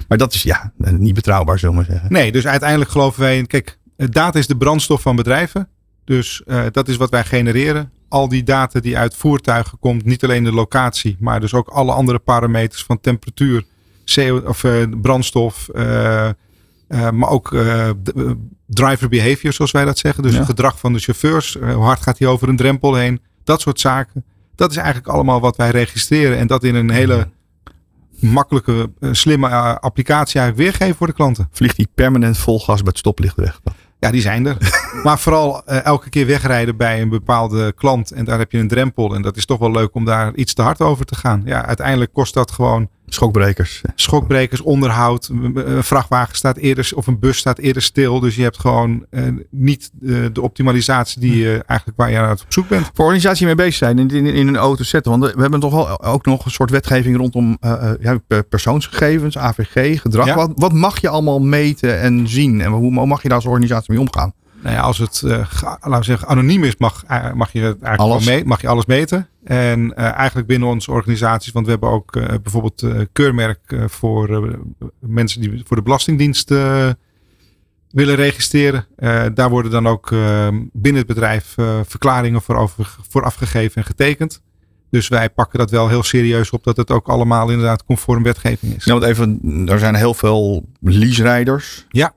Maar 0.09 0.18
dat 0.18 0.35
is 0.35 0.42
ja, 0.42 0.73
niet 0.77 1.14
betrouwbaar, 1.14 1.59
zullen 1.59 1.75
we 1.75 1.81
maar 1.81 1.90
zeggen. 1.90 2.12
Nee, 2.12 2.33
dus 2.33 2.47
uiteindelijk 2.47 2.90
geloven 2.90 3.21
wij 3.21 3.38
in. 3.38 3.47
Kijk, 3.47 3.79
data 3.97 4.38
is 4.38 4.47
de 4.47 4.57
brandstof 4.57 5.03
van 5.03 5.16
bedrijven. 5.16 5.68
Dus 6.05 6.42
uh, 6.47 6.64
dat 6.71 6.88
is 6.88 6.97
wat 6.97 7.11
wij 7.11 7.25
genereren. 7.25 7.92
Al 8.09 8.29
die 8.29 8.42
data 8.42 8.81
die 8.81 8.99
uit 8.99 9.16
voertuigen 9.16 9.79
komt, 9.79 10.05
niet 10.05 10.25
alleen 10.25 10.44
de 10.44 10.53
locatie, 10.53 11.16
maar 11.21 11.40
dus 11.40 11.55
ook 11.55 11.68
alle 11.68 11.92
andere 11.92 12.18
parameters 12.18 12.85
van 12.85 13.01
temperatuur, 13.01 13.64
CO, 14.05 14.42
of 14.47 14.62
uh, 14.62 14.87
brandstof, 15.01 15.68
uh, 15.75 16.31
maar 16.88 17.29
ook 17.29 17.57
driver 18.66 19.09
behavior, 19.09 19.53
zoals 19.53 19.71
wij 19.71 19.85
dat 19.85 19.99
zeggen. 19.99 20.23
Dus 20.23 20.33
ja. 20.33 20.38
het 20.38 20.49
gedrag 20.49 20.79
van 20.79 20.92
de 20.92 20.99
chauffeurs. 20.99 21.55
hoe 21.55 21.85
hard 21.85 22.03
gaat 22.03 22.18
hij 22.18 22.29
over 22.29 22.49
een 22.49 22.57
drempel 22.57 22.94
heen? 22.94 23.21
Dat 23.44 23.61
soort 23.61 23.81
zaken. 23.81 24.25
Dat 24.55 24.71
is 24.71 24.77
eigenlijk 24.77 25.09
allemaal 25.09 25.40
wat 25.40 25.57
wij 25.57 25.71
registreren. 25.71 26.38
En 26.38 26.47
dat 26.47 26.64
in 26.64 26.75
een 26.75 26.90
hele 26.90 27.29
makkelijke, 28.20 28.90
slimme 29.00 29.48
applicatie 29.81 30.40
eigenlijk 30.40 30.70
weergeven 30.70 30.96
voor 30.96 31.07
de 31.07 31.12
klanten. 31.12 31.48
Vliegt 31.52 31.76
die 31.76 31.88
permanent 31.94 32.38
vol 32.38 32.61
gas 32.61 32.78
bij 32.78 32.88
het 32.88 32.98
stoplicht 32.98 33.37
weg? 33.37 33.61
Ja, 33.98 34.11
die 34.11 34.20
zijn 34.20 34.46
er. 34.46 34.57
maar 35.04 35.18
vooral 35.18 35.62
uh, 35.66 35.85
elke 35.85 36.11
keer 36.11 36.26
wegrijden 36.26 36.76
bij 36.76 37.00
een 37.00 37.09
bepaalde 37.09 37.72
klant. 37.72 38.11
En 38.11 38.24
daar 38.24 38.38
heb 38.38 38.52
je 38.52 38.59
een 38.59 38.68
drempel. 38.68 39.14
En 39.14 39.22
dat 39.22 39.37
is 39.37 39.46
toch 39.46 39.59
wel 39.59 39.70
leuk 39.70 39.94
om 39.94 40.04
daar 40.04 40.35
iets 40.35 40.54
te 40.54 40.62
hard 40.62 40.81
over 40.81 41.04
te 41.04 41.14
gaan. 41.14 41.42
Ja, 41.44 41.66
uiteindelijk 41.66 42.12
kost 42.12 42.35
dat 42.35 42.50
gewoon... 42.50 42.88
Schokbrekers. 43.14 43.83
Schokbrekers, 43.94 44.61
onderhoud. 44.61 45.31
Een 45.55 45.85
vrachtwagen 45.85 46.37
staat 46.37 46.57
eerder, 46.57 46.90
of 46.94 47.07
een 47.07 47.18
bus 47.18 47.38
staat 47.38 47.59
eerder 47.59 47.83
stil. 47.83 48.21
Dus 48.21 48.37
je 48.37 48.42
hebt 48.42 48.59
gewoon 48.59 49.07
uh, 49.11 49.23
niet 49.51 49.90
uh, 50.01 50.27
de 50.33 50.40
optimalisatie 50.40 51.21
die 51.21 51.37
je 51.37 51.62
eigenlijk 51.66 51.99
waar 51.99 52.11
je 52.11 52.18
aan 52.18 52.31
op 52.31 52.44
zoek 52.49 52.68
bent. 52.68 52.90
Voor 52.94 53.05
organisatie 53.05 53.47
mee 53.47 53.55
bezig 53.55 53.75
zijn 53.75 53.99
in, 53.99 54.11
in, 54.11 54.27
in 54.27 54.49
een 54.49 54.57
auto 54.57 54.83
zetten. 54.85 55.18
Want 55.18 55.35
we 55.35 55.40
hebben 55.40 55.61
toch 55.61 55.73
wel 55.73 56.03
ook 56.03 56.25
nog 56.25 56.44
een 56.44 56.51
soort 56.51 56.71
wetgeving 56.71 57.16
rondom 57.16 57.59
ja, 58.01 58.18
persoonsgegevens, 58.49 59.38
AVG, 59.38 60.01
gedrag. 60.01 60.27
Ja. 60.27 60.35
Wat, 60.35 60.53
wat 60.55 60.73
mag 60.73 61.01
je 61.01 61.09
allemaal 61.09 61.40
meten 61.40 62.01
en 62.01 62.29
zien? 62.29 62.61
En 62.61 62.71
hoe 62.71 63.07
mag 63.07 63.23
je 63.23 63.29
daar 63.29 63.37
als 63.37 63.47
organisatie 63.47 63.92
mee 63.92 64.01
omgaan? 64.01 64.33
Nou 64.62 64.75
ja, 64.75 64.81
als 64.81 64.99
het 64.99 65.23
uh, 65.25 65.31
laten 65.62 65.99
we 65.99 66.05
zeggen, 66.05 66.29
anoniem 66.29 66.64
is, 66.64 66.77
mag, 66.77 67.05
uh, 67.11 67.33
mag 67.33 67.53
je 67.53 67.61
eigenlijk 67.61 67.99
alles. 67.99 68.27
Mee, 68.27 68.44
mag 68.44 68.61
je 68.61 68.68
alles 68.68 68.87
meten. 68.87 69.29
En 69.44 69.81
uh, 69.81 70.12
eigenlijk 70.12 70.47
binnen 70.47 70.68
onze 70.68 70.90
organisaties, 70.90 71.53
want 71.53 71.64
we 71.64 71.71
hebben 71.71 71.90
ook 71.90 72.12
bijvoorbeeld 72.42 72.85
keurmerk 73.12 73.77
voor 73.87 74.59
mensen 74.99 75.40
die 75.40 75.62
voor 75.64 75.77
de 75.77 75.83
Belastingdienst 75.83 76.49
willen 77.90 78.14
registreren. 78.14 78.87
daar 79.35 79.51
worden 79.51 79.71
dan 79.71 79.87
ook 79.87 80.11
binnen 80.73 81.03
het 81.03 81.07
bedrijf 81.07 81.55
verklaringen 81.87 82.42
voor, 82.42 82.57
over, 82.57 82.97
voor 83.09 83.25
afgegeven 83.25 83.77
en 83.77 83.88
getekend. 83.88 84.42
Dus 84.90 85.09
wij 85.09 85.31
pakken 85.31 85.59
dat 85.59 85.71
wel 85.71 85.88
heel 85.88 86.03
serieus 86.03 86.51
op 86.51 86.64
dat 86.64 86.77
het 86.77 86.90
ook 86.90 87.09
allemaal 87.09 87.51
inderdaad 87.51 87.85
conform 87.85 88.23
wetgeving 88.23 88.77
is. 88.77 88.85
Ja, 88.85 88.92
want 88.92 89.05
even, 89.05 89.40
er 89.68 89.79
zijn 89.79 89.94
heel 89.94 90.14
veel 90.14 90.68
lease-rijders. 90.81 91.87
Ja. 91.88 92.14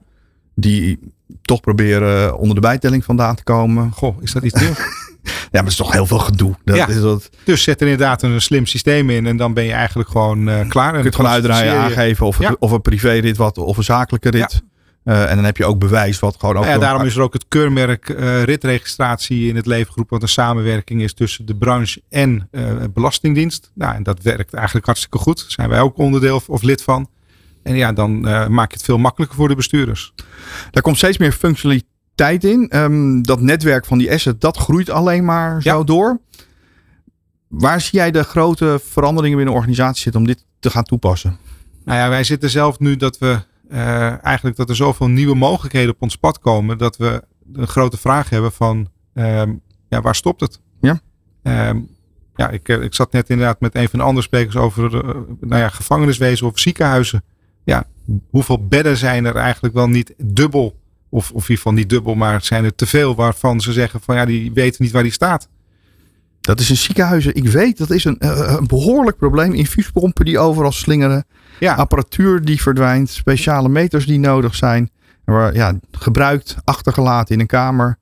Die 0.54 0.98
toch 1.42 1.60
proberen 1.60 2.38
onder 2.38 2.54
de 2.54 2.60
bijtelling 2.60 3.04
vandaan 3.04 3.34
te 3.34 3.42
komen. 3.42 3.90
Goh, 3.92 4.22
is 4.22 4.32
dat 4.32 4.42
iets 4.42 4.60
nieuws? 4.62 4.78
ja, 5.22 5.32
maar 5.50 5.62
het 5.62 5.70
is 5.70 5.76
toch 5.76 5.92
heel 5.92 6.06
veel 6.06 6.18
gedoe. 6.18 6.54
Dat 6.64 6.76
ja. 6.76 6.88
is 6.88 7.00
wat... 7.00 7.30
Dus 7.44 7.62
zet 7.62 7.80
er 7.80 7.86
inderdaad 7.86 8.22
een 8.22 8.40
slim 8.40 8.66
systeem 8.66 9.10
in 9.10 9.26
en 9.26 9.36
dan 9.36 9.54
ben 9.54 9.64
je 9.64 9.72
eigenlijk 9.72 10.08
gewoon 10.08 10.48
uh, 10.48 10.68
klaar. 10.68 10.96
Je 10.96 11.02
kunt 11.02 11.14
gewoon 11.14 11.30
uitdraaien, 11.30 11.76
aangeven 11.76 12.26
of, 12.26 12.38
het, 12.38 12.46
ja. 12.46 12.56
of 12.58 12.70
een 12.70 12.82
privérit 12.82 13.36
wat 13.36 13.58
of 13.58 13.76
een 13.76 13.84
zakelijke 13.84 14.30
rit. 14.30 14.52
Ja. 14.52 14.70
Uh, 15.04 15.30
en 15.30 15.36
dan 15.36 15.44
heb 15.44 15.56
je 15.56 15.64
ook 15.64 15.78
bewijs 15.78 16.18
wat 16.18 16.36
gewoon 16.38 16.56
ook. 16.56 16.64
Ja, 16.64 16.78
daarom 16.78 17.06
is 17.06 17.16
er 17.16 17.22
ook 17.22 17.32
het 17.32 17.44
keurmerk 17.48 18.08
uh, 18.08 18.42
ritregistratie 18.42 19.48
in 19.48 19.56
het 19.56 19.66
levengroep, 19.66 20.10
wat 20.10 20.22
een 20.22 20.28
samenwerking 20.28 21.02
is 21.02 21.14
tussen 21.14 21.46
de 21.46 21.56
branche 21.56 22.02
en 22.08 22.48
uh, 22.52 22.64
Belastingdienst. 22.94 23.70
Nou, 23.74 23.94
en 23.94 24.02
dat 24.02 24.22
werkt 24.22 24.54
eigenlijk 24.54 24.86
hartstikke 24.86 25.18
goed. 25.18 25.40
Daar 25.40 25.50
zijn 25.50 25.68
wij 25.68 25.80
ook 25.80 25.98
onderdeel 25.98 26.42
of 26.46 26.62
lid 26.62 26.82
van. 26.82 27.08
En 27.62 27.74
ja, 27.74 27.92
dan 27.92 28.28
uh, 28.28 28.46
maak 28.46 28.70
je 28.70 28.76
het 28.76 28.84
veel 28.84 28.98
makkelijker 28.98 29.36
voor 29.36 29.48
de 29.48 29.54
bestuurders. 29.54 30.14
Daar 30.70 30.82
komt 30.82 30.96
steeds 30.96 31.18
meer 31.18 31.32
functionaliteit 31.32 32.44
in. 32.44 32.76
Um, 32.76 33.22
dat 33.22 33.40
netwerk 33.40 33.86
van 33.86 33.98
die 33.98 34.12
asset, 34.12 34.40
dat 34.40 34.56
groeit 34.56 34.90
alleen 34.90 35.24
maar 35.24 35.62
zo 35.62 35.78
ja. 35.78 35.84
door. 35.84 36.20
Waar 37.48 37.80
zie 37.80 37.98
jij 37.98 38.10
de 38.10 38.22
grote 38.22 38.80
veranderingen 38.84 39.36
binnen 39.36 39.54
de 39.54 39.60
organisatie 39.60 40.02
zitten 40.02 40.20
om 40.20 40.26
dit 40.26 40.44
te 40.60 40.70
gaan 40.70 40.84
toepassen? 40.84 41.36
Nou 41.84 41.98
ja, 41.98 42.08
wij 42.08 42.24
zitten 42.24 42.50
zelf 42.50 42.78
nu 42.78 42.96
dat 42.96 43.18
we 43.18 43.38
uh, 43.70 44.24
eigenlijk 44.24 44.56
dat 44.56 44.68
er 44.68 44.76
zoveel 44.76 45.08
nieuwe 45.08 45.34
mogelijkheden 45.34 45.94
op 45.94 46.02
ons 46.02 46.16
pad 46.16 46.38
komen. 46.38 46.78
Dat 46.78 46.96
we 46.96 47.22
een 47.52 47.66
grote 47.66 47.96
vraag 47.96 48.30
hebben 48.30 48.52
van 48.52 48.88
um, 49.14 49.60
ja, 49.88 50.00
waar 50.00 50.14
stopt 50.14 50.40
het? 50.40 50.60
Ja. 50.80 51.00
Um, 51.68 51.88
ja, 52.36 52.48
ik, 52.48 52.68
ik 52.68 52.94
zat 52.94 53.12
net 53.12 53.30
inderdaad 53.30 53.60
met 53.60 53.74
een 53.74 53.88
van 53.88 53.98
de 53.98 54.04
andere 54.04 54.26
sprekers 54.26 54.56
over 54.56 54.94
uh, 54.94 55.00
nou 55.40 55.60
ja, 55.60 55.68
gevangeniswezen 55.68 56.46
of 56.46 56.58
ziekenhuizen 56.58 57.24
ja, 57.64 57.84
hoeveel 58.30 58.66
bedden 58.66 58.96
zijn 58.96 59.24
er 59.24 59.36
eigenlijk 59.36 59.74
wel 59.74 59.88
niet 59.88 60.14
dubbel? 60.16 60.80
Of, 61.08 61.24
of 61.30 61.32
in 61.34 61.40
ieder 61.40 61.56
geval 61.56 61.72
niet 61.72 61.88
dubbel, 61.90 62.14
maar 62.14 62.42
zijn 62.44 62.64
er 62.64 62.74
te 62.74 62.86
veel 62.86 63.14
waarvan 63.14 63.60
ze 63.60 63.72
zeggen 63.72 64.00
van 64.00 64.16
ja, 64.16 64.24
die 64.24 64.52
weten 64.52 64.82
niet 64.84 64.92
waar 64.92 65.02
die 65.02 65.12
staat. 65.12 65.48
Dat 66.40 66.60
is 66.60 66.70
in 66.70 66.76
ziekenhuizen, 66.76 67.34
ik 67.34 67.48
weet, 67.48 67.78
dat 67.78 67.90
is 67.90 68.04
een, 68.04 68.18
eh, 68.18 68.54
een 68.58 68.66
behoorlijk 68.66 69.16
probleem. 69.16 69.52
Infuuspompen 69.52 70.24
die 70.24 70.38
overal 70.38 70.72
slingeren. 70.72 71.24
Ja. 71.60 71.74
Apparatuur 71.74 72.44
die 72.44 72.62
verdwijnt. 72.62 73.10
Speciale 73.10 73.68
meters 73.68 74.06
die 74.06 74.18
nodig 74.18 74.54
zijn. 74.54 74.90
Waar, 75.24 75.54
ja, 75.54 75.78
gebruikt, 75.90 76.56
achtergelaten 76.64 77.34
in 77.34 77.40
een 77.40 77.46
kamer. 77.46 77.98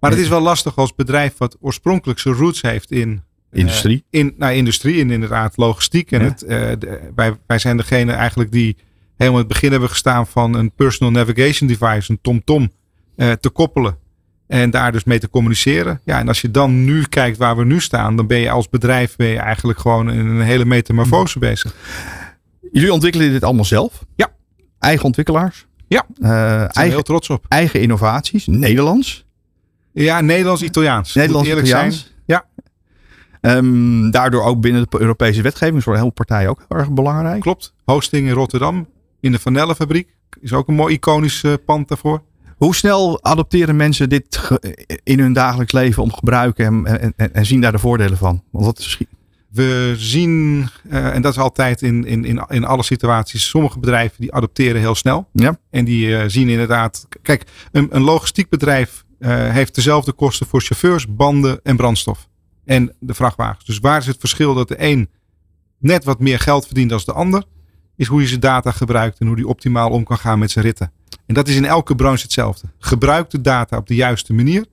Maar 0.00 0.10
het 0.10 0.18
is 0.20 0.28
wel 0.28 0.40
lastig 0.40 0.76
als 0.76 0.94
bedrijf 0.94 1.34
wat 1.38 1.56
oorspronkelijk 1.60 2.18
zijn 2.18 2.34
roots 2.34 2.62
heeft 2.62 2.90
in 2.90 3.22
eh, 3.50 3.60
Industrie. 3.60 4.04
in 4.10 4.34
nou, 4.38 4.52
industrie 4.54 5.00
en 5.00 5.10
inderdaad 5.10 5.56
logistiek. 5.56 6.12
En 6.12 6.20
Ja. 6.22 6.28
het, 6.28 6.42
eh, 6.42 6.70
de- 6.78 7.10
wij, 7.14 7.36
wij 7.46 7.58
zijn 7.58 7.76
degene 7.76 8.12
eigenlijk 8.12 8.52
die 8.52 8.76
helemaal 9.18 9.40
in 9.40 9.46
het 9.46 9.52
begin 9.54 9.70
hebben 9.70 9.88
gestaan 9.88 10.26
van 10.26 10.54
een 10.54 10.72
personal 10.72 11.12
navigation 11.12 11.68
device, 11.68 12.10
een 12.12 12.18
TomTom, 12.22 12.70
eh, 13.16 13.32
te 13.32 13.48
koppelen. 13.48 13.96
En 14.46 14.70
daar 14.70 14.92
dus 14.92 15.04
mee 15.04 15.18
te 15.18 15.30
communiceren. 15.30 16.00
Ja, 16.04 16.18
en 16.18 16.28
als 16.28 16.40
je 16.40 16.50
dan 16.50 16.84
nu 16.84 17.04
kijkt 17.04 17.36
waar 17.36 17.56
we 17.56 17.64
nu 17.64 17.80
staan, 17.80 18.16
dan 18.16 18.26
ben 18.26 18.38
je 18.38 18.50
als 18.50 18.68
bedrijf 18.68 19.16
ben 19.16 19.26
je 19.26 19.38
eigenlijk 19.38 19.78
gewoon 19.78 20.10
in 20.10 20.26
een 20.26 20.40
hele 20.40 20.64
metamorfose 20.64 21.38
bezig. 21.38 21.74
Jullie 22.72 22.92
ontwikkelen 22.92 23.30
dit 23.30 23.44
allemaal 23.44 23.64
zelf? 23.64 24.04
Ja. 24.16 24.28
Eigen 24.78 25.04
ontwikkelaars? 25.04 25.66
Ja. 25.88 26.06
Eh, 26.20 26.60
eigen, 26.60 26.88
heel 26.88 27.02
trots 27.02 27.30
op. 27.30 27.44
eigen 27.48 27.80
innovaties? 27.80 28.46
Nederlands? 28.46 29.26
Ja, 29.92 30.20
Nederlands-Italiaans. 30.20 31.14
Nederlands, 31.14 31.48
Moet 31.48 31.56
eerlijk 31.56 31.74
Italiaans? 31.74 32.00
zijn. 32.00 32.12
Ja. 32.26 32.44
Ehm, 33.40 34.10
daardoor 34.10 34.42
ook 34.42 34.60
binnen 34.60 34.86
de 34.88 35.00
Europese 35.00 35.42
wetgeving 35.42 35.82
voor 35.82 35.96
heel 35.96 36.10
partijen 36.10 36.50
ook 36.50 36.64
erg 36.68 36.90
belangrijk. 36.90 37.40
Klopt. 37.40 37.74
Hosting 37.84 38.26
in 38.26 38.32
Rotterdam, 38.32 38.86
in 39.20 39.32
de 39.32 39.38
Vanellenfabriek. 39.38 40.16
Is 40.40 40.52
ook 40.52 40.68
een 40.68 40.74
mooi 40.74 40.94
iconisch 40.94 41.42
eh, 41.42 41.52
pand 41.64 41.88
daarvoor. 41.88 42.22
Hoe 42.56 42.74
snel 42.74 43.24
adopteren 43.24 43.76
mensen 43.76 44.08
dit 44.08 44.50
in 45.02 45.18
hun 45.18 45.32
dagelijks 45.32 45.72
leven 45.72 46.02
om 46.02 46.08
te 46.08 46.14
gebruiken 46.14 46.66
en, 46.66 47.00
en, 47.00 47.12
en, 47.16 47.34
en 47.34 47.46
zien 47.46 47.60
daar 47.60 47.72
de 47.72 47.78
voordelen 47.78 48.18
van? 48.18 48.42
Want 48.50 48.64
dat 48.64 48.78
is 48.78 48.98
We 49.48 49.94
zien, 49.96 50.68
eh, 50.88 51.14
en 51.14 51.22
dat 51.22 51.32
is 51.32 51.38
altijd 51.38 51.82
in, 51.82 52.04
in, 52.04 52.24
in, 52.24 52.44
in 52.48 52.64
alle 52.64 52.82
situaties, 52.82 53.48
sommige 53.48 53.78
bedrijven 53.78 54.16
die 54.20 54.32
adopteren 54.32 54.80
heel 54.80 54.94
snel. 54.94 55.28
Ja. 55.32 55.58
En 55.70 55.84
die 55.84 56.16
eh, 56.16 56.28
zien 56.28 56.48
inderdaad, 56.48 57.06
kijk, 57.22 57.44
een, 57.72 57.88
een 57.90 58.02
logistiek 58.02 58.48
bedrijf 58.48 59.06
heeft 59.18 59.74
dezelfde 59.74 60.12
kosten 60.12 60.46
voor 60.46 60.60
chauffeurs, 60.60 61.14
banden 61.14 61.60
en 61.62 61.76
brandstof. 61.76 62.28
En 62.64 62.94
de 63.00 63.14
vrachtwagens. 63.14 63.64
Dus 63.64 63.78
waar 63.78 63.98
is 63.98 64.06
het 64.06 64.16
verschil 64.18 64.54
dat 64.54 64.68
de 64.68 64.82
een 64.82 65.08
net 65.78 66.04
wat 66.04 66.20
meer 66.20 66.38
geld 66.38 66.66
verdient 66.66 66.90
dan 66.90 67.00
de 67.04 67.12
ander? 67.12 67.44
Is 67.98 68.06
hoe 68.06 68.20
je 68.20 68.26
zijn 68.26 68.40
data 68.40 68.70
gebruikt 68.70 69.18
en 69.18 69.26
hoe 69.26 69.36
die 69.36 69.48
optimaal 69.48 69.90
om 69.90 70.04
kan 70.04 70.18
gaan 70.18 70.38
met 70.38 70.50
zijn 70.50 70.64
ritten. 70.64 70.92
En 71.26 71.34
dat 71.34 71.48
is 71.48 71.56
in 71.56 71.64
elke 71.64 71.94
branche 71.94 72.22
hetzelfde. 72.22 72.68
Gebruik 72.78 73.30
de 73.30 73.40
data 73.40 73.76
op 73.76 73.86
de 73.86 73.94
juiste 73.94 74.32
manier. 74.32 74.64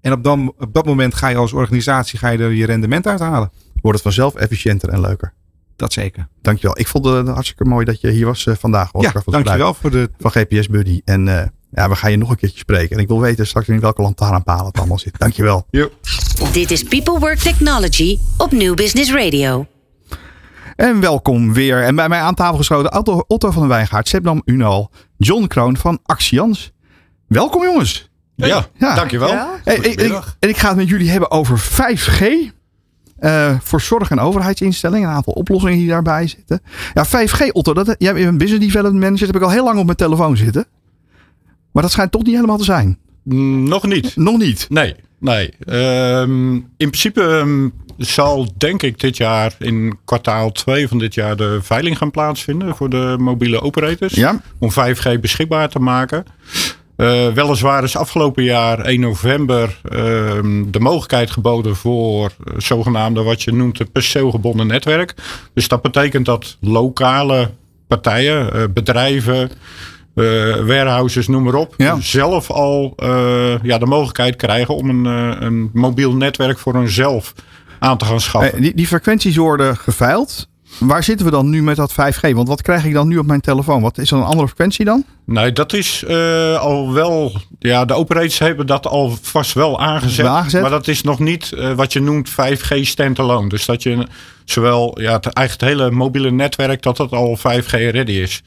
En 0.00 0.12
op, 0.12 0.24
dan, 0.24 0.54
op 0.58 0.72
dat 0.72 0.84
moment 0.84 1.14
ga 1.14 1.28
je 1.28 1.36
als 1.36 1.52
organisatie 1.52 2.18
ga 2.18 2.28
je 2.28 2.38
er 2.38 2.52
je 2.52 2.66
rendement 2.66 3.06
uithalen. 3.06 3.50
wordt 3.72 3.92
het 3.92 4.02
vanzelf 4.02 4.34
efficiënter 4.34 4.88
en 4.88 5.00
leuker. 5.00 5.32
Dat 5.76 5.92
zeker. 5.92 6.28
Dankjewel. 6.42 6.78
Ik 6.78 6.88
vond 6.88 7.04
het 7.04 7.28
hartstikke 7.28 7.64
mooi 7.64 7.84
dat 7.84 8.00
je 8.00 8.10
hier 8.10 8.26
was 8.26 8.46
eh, 8.46 8.54
vandaag. 8.54 8.90
Ja, 8.98 9.12
dankjewel 9.24 9.74
voor 9.74 9.90
de 9.90 10.10
Van 10.18 10.30
GPS 10.30 10.68
Buddy. 10.68 11.00
En 11.04 11.28
eh, 11.28 11.46
ja, 11.70 11.88
we 11.88 11.96
gaan 11.96 12.10
je 12.10 12.16
nog 12.16 12.30
een 12.30 12.36
keertje 12.36 12.58
spreken. 12.58 12.96
En 12.96 13.02
ik 13.02 13.08
wil 13.08 13.20
weten 13.20 13.46
straks 13.46 13.68
in 13.68 13.80
welke 13.80 14.02
lantaarnpalen 14.02 14.66
het 14.66 14.78
allemaal 14.78 14.98
zit. 14.98 15.18
Dankjewel. 15.18 15.66
Dit 16.52 16.70
is 16.70 16.82
People 16.82 17.18
Work 17.18 17.38
Technology 17.38 18.18
op 18.36 18.52
New 18.52 18.74
Business 18.74 19.12
Radio. 19.12 19.66
En 20.82 21.00
welkom 21.00 21.52
weer. 21.52 21.82
En 21.82 21.94
bij 21.94 22.08
mij 22.08 22.20
aan 22.20 22.34
tafel 22.34 22.56
geschoten 22.56 22.92
Otto, 22.98 23.24
Otto 23.26 23.50
van 23.50 23.60
den 23.62 23.70
Wijngaard, 23.70 24.08
Sebnam 24.08 24.42
Unal, 24.44 24.90
John 25.16 25.46
Kroon 25.46 25.76
van 25.76 25.98
Axians. 26.04 26.72
Welkom 27.28 27.62
jongens. 27.62 28.10
Ja, 28.34 28.66
Ja. 28.78 28.94
dankjewel. 28.94 29.30
Ik- 29.64 30.00
en 30.38 30.48
ik 30.48 30.56
ga 30.56 30.68
het 30.68 30.76
met 30.76 30.88
jullie 30.88 31.10
hebben 31.10 31.30
over 31.30 31.58
5G. 31.58 32.50
eh, 33.18 33.54
voor 33.62 33.80
zorg- 33.80 34.10
en 34.10 34.18
overheidsinstellingen. 34.18 35.08
Een 35.08 35.14
aantal 35.14 35.32
oplossingen 35.32 35.78
die 35.78 35.88
daarbij 35.88 36.26
zitten. 36.26 36.60
Ja, 36.94 37.04
5G, 37.04 37.52
Otto. 37.52 37.74
Dat, 37.74 37.94
jij 37.98 38.14
bent 38.14 38.26
een 38.26 38.38
business 38.38 38.64
development 38.64 39.02
manager. 39.02 39.18
Dat 39.26 39.34
heb 39.34 39.42
ik 39.42 39.48
al 39.48 39.54
heel 39.54 39.64
lang 39.64 39.78
op 39.78 39.84
mijn 39.84 39.96
telefoon 39.96 40.36
zitten. 40.36 40.66
Maar 41.72 41.82
dat 41.82 41.92
schijnt 41.92 42.12
toch 42.12 42.22
niet 42.24 42.34
helemaal 42.34 42.56
te 42.58 42.64
zijn. 42.64 42.98
Mm, 43.22 43.68
nog 43.68 43.86
niet. 43.86 44.16
Nog 44.16 44.38
niet. 44.38 44.66
Nee, 44.68 44.94
nee. 45.18 45.50
Ehm, 45.64 46.54
in 46.54 46.64
principe 46.76 47.22
ehm, 47.22 47.68
zal 48.04 48.52
denk 48.56 48.82
ik 48.82 49.00
dit 49.00 49.16
jaar 49.16 49.54
in 49.58 49.98
kwartaal 50.04 50.52
2 50.52 50.88
van 50.88 50.98
dit 50.98 51.14
jaar 51.14 51.36
de 51.36 51.58
veiling 51.62 51.98
gaan 51.98 52.10
plaatsvinden 52.10 52.76
voor 52.76 52.88
de 52.90 53.14
mobiele 53.18 53.60
operators. 53.62 54.14
Ja. 54.14 54.40
Om 54.58 54.70
5G 54.70 55.20
beschikbaar 55.20 55.68
te 55.68 55.78
maken. 55.78 56.24
Eh, 56.96 57.28
weliswaar 57.28 57.82
is 57.82 57.96
afgelopen 57.96 58.42
jaar 58.44 58.78
1 58.78 59.00
november 59.00 59.80
ehm, 59.90 60.64
de 60.70 60.80
mogelijkheid 60.80 61.30
geboden 61.30 61.76
voor 61.76 62.30
eh, 62.44 62.54
zogenaamde 62.56 63.22
wat 63.22 63.42
je 63.42 63.52
noemt 63.52 63.80
een 63.80 63.90
perceelgebonden 63.92 64.66
netwerk. 64.66 65.14
Dus 65.54 65.68
dat 65.68 65.82
betekent 65.82 66.26
dat 66.26 66.56
lokale 66.60 67.50
partijen, 67.88 68.52
eh, 68.52 68.62
bedrijven, 68.74 69.50
eh, 70.14 70.24
warehouses, 70.66 71.28
noem 71.28 71.42
maar 71.42 71.54
op, 71.54 71.74
Ja. 71.76 72.00
zelf 72.00 72.50
al 72.50 72.94
ja, 73.62 73.78
de 73.78 73.86
mogelijkheid 73.86 74.36
krijgen 74.36 74.76
om 74.76 74.88
een, 74.88 75.04
een 75.44 75.70
mobiel 75.72 76.14
netwerk 76.14 76.58
voor 76.58 76.74
hunzelf 76.74 77.34
aan 77.82 77.98
te 77.98 78.04
gaan 78.04 78.20
schaffen. 78.20 78.52
Eh, 78.52 78.60
die, 78.60 78.74
die 78.74 78.86
frequenties 78.86 79.36
worden 79.36 79.76
geveild. 79.76 80.48
Waar 80.78 81.02
zitten 81.02 81.26
we 81.26 81.32
dan 81.32 81.50
nu 81.50 81.62
met 81.62 81.76
dat 81.76 81.92
5G? 81.92 82.30
Want 82.32 82.48
wat 82.48 82.62
krijg 82.62 82.84
ik 82.84 82.92
dan 82.92 83.08
nu 83.08 83.18
op 83.18 83.26
mijn 83.26 83.40
telefoon? 83.40 83.82
Wat 83.82 83.98
is 83.98 84.08
dat 84.08 84.18
een 84.18 84.24
andere 84.24 84.46
frequentie 84.46 84.84
dan? 84.84 85.04
Nee, 85.24 85.52
dat 85.52 85.72
is 85.72 86.04
eh, 86.04 86.58
al 86.58 86.92
wel. 86.92 87.32
Ja, 87.58 87.84
de 87.84 87.94
operators 87.94 88.38
hebben 88.38 88.66
dat 88.66 88.86
al 88.86 89.18
vast 89.22 89.52
wel 89.52 89.80
aangezet. 89.80 90.24
Wel 90.24 90.36
aangezet? 90.36 90.60
Maar 90.60 90.70
dat 90.70 90.88
is 90.88 91.02
nog 91.02 91.18
niet 91.18 91.52
eh, 91.52 91.72
wat 91.72 91.92
je 91.92 92.00
noemt 92.00 92.30
5G 92.30 92.80
standalone. 92.80 93.48
Dus 93.48 93.66
dat 93.66 93.82
je 93.82 94.06
zowel 94.44 95.00
ja, 95.00 95.12
het, 95.12 95.26
eigenlijk 95.26 95.50
het 95.50 95.80
hele 95.80 95.90
mobiele 95.96 96.30
netwerk, 96.30 96.82
dat 96.82 96.96
dat 96.96 97.12
al 97.12 97.38
5G 97.38 97.70
ready 97.70 98.12
is. 98.12 98.42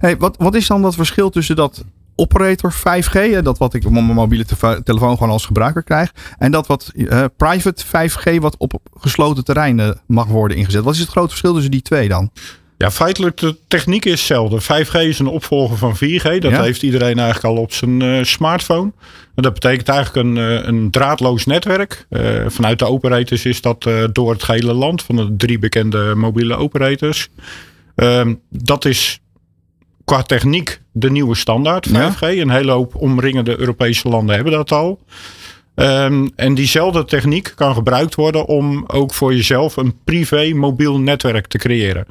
Hey, 0.00 0.16
wat, 0.16 0.36
wat 0.38 0.54
is 0.54 0.66
dan 0.66 0.82
dat 0.82 0.94
verschil 0.94 1.30
tussen 1.30 1.56
dat 1.56 1.84
operator 2.16 2.72
5G, 2.72 3.12
hè, 3.12 3.42
dat 3.42 3.58
wat 3.58 3.74
ik 3.74 3.84
op 3.84 3.92
mijn 3.92 4.04
mobiele 4.04 4.44
telefoon 4.84 5.16
gewoon 5.16 5.32
als 5.32 5.46
gebruiker 5.46 5.82
krijg, 5.82 6.12
en 6.38 6.50
dat 6.50 6.66
wat 6.66 6.92
eh, 7.08 7.24
private 7.36 7.84
5G 7.86 8.36
wat 8.40 8.56
op 8.56 8.80
gesloten 9.00 9.44
terreinen 9.44 10.00
mag 10.06 10.26
worden 10.26 10.56
ingezet? 10.56 10.84
Wat 10.84 10.94
is 10.94 11.00
het 11.00 11.08
grote 11.08 11.28
verschil 11.28 11.52
tussen 11.52 11.70
die 11.70 11.82
twee 11.82 12.08
dan? 12.08 12.30
Ja, 12.78 12.90
feitelijk 12.90 13.36
de 13.36 13.56
techniek 13.68 14.04
is 14.04 14.12
hetzelfde. 14.12 14.60
5G 14.60 14.94
is 14.94 15.18
een 15.18 15.26
opvolger 15.26 15.76
van 15.76 15.96
4G. 15.96 16.22
Dat 16.38 16.50
Ja. 16.50 16.62
heeft 16.62 16.82
iedereen 16.82 17.18
eigenlijk 17.18 17.44
al 17.56 17.62
op 17.62 17.72
zijn 17.72 18.02
eh, 18.02 18.22
smartphone. 18.22 18.92
En 19.34 19.42
dat 19.42 19.52
betekent 19.54 19.88
eigenlijk 19.88 20.26
een, 20.26 20.36
eh, 20.36 20.66
een 20.66 20.90
draadloos 20.90 21.44
netwerk. 21.46 22.06
Vanuit 22.46 22.78
de 22.78 22.86
operators 22.86 23.44
is 23.44 23.60
dat 23.60 23.88
door 24.12 24.30
het 24.32 24.46
hele 24.46 24.72
land 24.72 25.02
van 25.02 25.16
de 25.16 25.34
drie 25.36 25.58
bekende 25.58 26.14
mobiele 26.14 26.56
operators. 26.56 27.28
Ehm, 27.94 28.34
dat 28.48 28.84
is 28.84 29.20
qua 30.12 30.22
techniek 30.22 30.80
de 30.92 31.10
nieuwe 31.10 31.34
standaard 31.34 31.88
5G. 31.88 32.20
Een 32.20 32.50
hele 32.50 32.70
hoop 32.72 32.94
omringende 32.94 33.60
Europese 33.60 34.08
landen 34.08 34.34
hebben 34.34 34.52
dat 34.52 34.72
al. 34.72 34.98
Ehm, 35.74 36.28
en 36.36 36.54
diezelfde 36.54 37.04
techniek 37.04 37.52
kan 37.54 37.74
gebruikt 37.74 38.14
worden 38.14 38.46
om 38.46 38.84
ook 38.86 39.14
voor 39.14 39.34
jezelf 39.34 39.76
een 39.76 39.94
privé 40.04 40.52
mobiel 40.54 40.98
netwerk 40.98 41.46
te 41.46 41.58
creëren. 41.58 42.06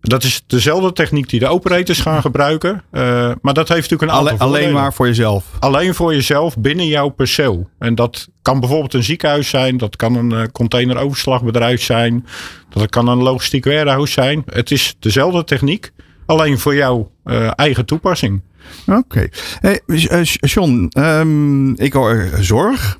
Dat 0.00 0.22
is 0.24 0.42
dezelfde 0.46 0.92
techniek 0.92 1.28
die 1.28 1.40
de 1.40 1.46
operators 1.46 2.00
gaan 2.00 2.20
gebruiken. 2.20 2.82
eh, 2.90 3.02
maar 3.40 3.54
dat 3.54 3.68
heeft 3.68 3.90
natuurlijk 3.90 4.10
een 4.12 4.18
aantal 4.18 4.38
Alle- 4.46 4.56
alleen 4.56 4.72
maar 4.72 4.94
voor 4.94 5.06
jezelf. 5.06 5.44
Alleen 5.58 5.94
voor 5.94 6.14
jezelf 6.14 6.56
binnen 6.58 6.86
jouw 6.86 7.08
perceel. 7.08 7.68
En 7.78 7.94
dat 7.94 8.28
kan 8.42 8.60
bijvoorbeeld 8.60 8.94
een 8.94 9.02
ziekenhuis 9.02 9.48
zijn. 9.48 9.76
Dat 9.76 9.96
kan 9.96 10.14
een 10.16 10.32
eh, 10.32 10.42
containeroverslagbedrijf 10.52 11.82
zijn. 11.82 12.26
Dat 12.70 12.88
kan 12.90 13.08
een 13.08 13.22
logistiek 13.22 13.64
warehouse 13.64 14.12
zijn. 14.12 14.42
Het 14.46 14.70
is 14.70 14.94
dezelfde 14.98 15.44
techniek. 15.44 15.92
Alleen 16.26 16.58
voor 16.58 16.74
jouw 16.74 17.10
eh, 17.24 17.50
eigen 17.54 17.86
toepassing. 17.86 18.42
Oké. 18.86 19.28
Hey, 19.60 19.80
eh, 19.86 20.24
John, 20.24 20.86
ehm, 20.90 21.70
ik 21.72 21.92
hoor 21.92 22.10
eh, 22.10 22.38
zorg, 22.38 22.98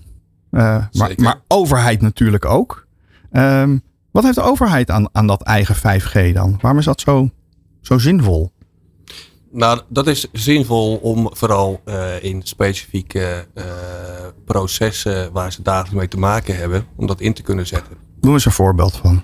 eh, 0.50 0.85
maar, 0.92 1.12
maar 1.16 1.40
overheid 1.48 2.00
natuurlijk 2.00 2.44
ook. 2.44 2.87
Ehm, 3.30 3.78
wat 4.11 4.22
heeft 4.22 4.35
de 4.35 4.42
overheid 4.42 4.90
aan, 4.90 5.08
aan 5.12 5.26
dat 5.26 5.42
eigen 5.42 5.76
5G 5.76 6.32
dan? 6.35 6.58
Waarom 6.61 6.78
is 6.78 6.85
dat 6.85 7.00
zo, 7.00 7.30
zo 7.80 7.98
zinvol? 7.98 8.52
Nou, 9.50 9.80
dat 9.88 10.06
is 10.06 10.28
zinvol 10.32 10.96
om 10.96 11.28
vooral 11.32 11.80
eh, 11.85 12.22
in 12.22 12.42
specifieke 12.42 13.46
eh, 13.54 13.64
processen 14.44 15.32
waar 15.32 15.52
ze 15.52 15.62
dagelijks 15.62 15.94
mee 15.98 16.08
te 16.08 16.18
maken 16.18 16.56
hebben, 16.56 16.87
om 16.96 17.06
dat 17.06 17.20
in 17.20 17.32
te 17.32 17.42
kunnen 17.42 17.66
zetten. 17.66 17.96
Doe 18.20 18.32
eens 18.32 18.44
een 18.44 18.52
voorbeeld 18.52 18.96
van. 18.96 19.22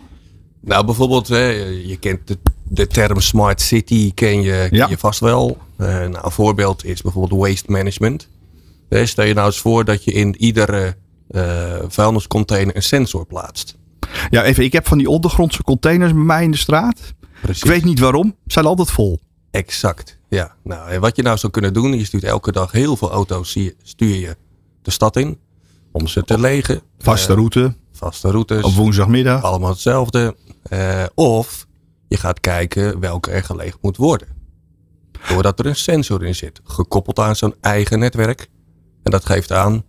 Nou, 0.60 0.84
bijvoorbeeld, 0.84 1.28
hè, 1.28 1.48
je 1.84 1.96
kent 2.00 2.26
de, 2.26 2.38
de 2.70 2.86
term 2.86 3.20
smart 3.20 3.60
city, 3.60 4.14
ken 4.14 4.40
je, 4.42 4.66
ken 4.68 4.76
Ja. 4.78 4.88
je 4.88 4.98
vast 4.98 5.20
wel. 5.20 5.58
Eh, 5.76 5.86
nou, 5.86 6.18
een 6.24 6.30
voorbeeld 6.30 6.84
is 6.84 7.02
bijvoorbeeld 7.02 7.40
waste 7.40 7.70
management. 7.70 8.28
Eh, 8.88 9.04
stel 9.04 9.24
je 9.24 9.34
nou 9.34 9.46
eens 9.46 9.58
voor 9.58 9.84
dat 9.84 10.04
je 10.04 10.12
in 10.12 10.36
iedere 10.36 10.96
eh, 11.28 11.74
vuilniscontainer 11.88 12.76
een 12.76 12.82
sensor 12.82 13.26
plaatst. 13.26 13.76
Ja, 14.30 14.44
even, 14.44 14.64
ik 14.64 14.72
heb 14.72 14.86
van 14.86 14.98
die 14.98 15.08
ondergrondse 15.08 15.62
containers 15.62 16.12
bij 16.12 16.22
mij 16.22 16.42
in 16.44 16.50
de 16.50 16.56
straat. 16.56 17.14
Precies. 17.42 17.62
Ik 17.62 17.68
weet 17.70 17.84
niet 17.84 17.98
waarom, 17.98 18.26
ze 18.26 18.52
zijn 18.52 18.64
altijd 18.66 18.90
vol. 18.90 19.20
Exact, 19.50 20.18
ja. 20.28 20.54
Nou, 20.64 20.90
en 20.90 21.00
wat 21.00 21.16
je 21.16 21.22
nou 21.22 21.38
zou 21.38 21.52
kunnen 21.52 21.72
doen, 21.72 21.98
je 21.98 22.04
stuurt 22.04 22.24
elke 22.24 22.52
dag 22.52 22.72
heel 22.72 22.96
veel 22.96 23.10
auto's 23.10 23.58
stuur 23.82 24.14
je 24.16 24.36
de 24.82 24.90
stad 24.90 25.16
in. 25.16 25.38
om 25.92 26.06
ze 26.06 26.24
te 26.24 26.38
legen. 26.40 26.80
Vaste 26.98 27.34
route 27.34 27.74
vaste 27.92 28.30
routes. 28.30 28.62
op 28.64 28.72
woensdagmiddag. 28.74 29.42
allemaal 29.42 29.70
hetzelfde. 29.70 30.36
Of 31.14 31.66
je 32.08 32.16
gaat 32.16 32.40
kijken 32.40 33.00
welke 33.00 33.30
er 33.30 33.44
gelegen 33.44 33.78
moet 33.82 33.96
worden. 33.96 34.28
Doordat 35.28 35.58
er 35.58 35.66
een 35.66 35.76
sensor 35.76 36.24
in 36.24 36.34
zit, 36.34 36.60
gekoppeld 36.64 37.18
aan 37.18 37.36
zo'n 37.36 37.54
eigen 37.60 37.98
netwerk. 37.98 38.48
En 39.02 39.10
dat 39.10 39.26
geeft 39.26 39.52
aan, 39.52 39.82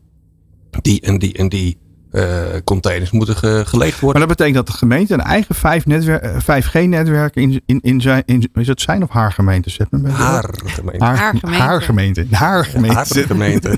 die 0.81 1.01
en 1.01 1.19
die 1.19 1.33
en 1.33 1.49
die 1.49 1.77
eh, 2.11 2.43
containers 2.63 3.11
moeten 3.11 3.35
ge- 3.35 3.63
geleegd 3.65 3.91
Maar 3.91 3.99
worden. 4.01 4.19
dat 4.27 4.29
betekent 4.29 4.55
dat 4.55 4.67
de 4.67 4.73
gemeente 4.73 5.13
een 5.13 5.21
eigen 5.21 5.55
5 5.55 5.85
netwer- 5.85 6.21
eh, 6.21 6.39
5G-netwerk 6.41 7.35
in, 7.35 7.61
in, 7.65 7.79
in, 7.81 8.01
zijn, 8.01 8.23
in, 8.25 8.49
is 8.53 8.67
het 8.67 8.81
zijn 8.81 9.03
of 9.03 9.09
haar 9.09 9.31
gemeente? 9.31 9.69
Zet 9.69 9.91
me. 9.91 10.09
Haar 10.09 10.53
gemeente. 10.65 11.05
Haar, 11.05 11.17
Haar 11.17 11.35
gemeente. 11.35 11.63
haar 11.63 11.81
gemeente. 11.81 12.25
Haar 12.31 12.65
gemeente. 12.65 12.95
Haar 12.95 13.05
gemeente. 13.05 13.77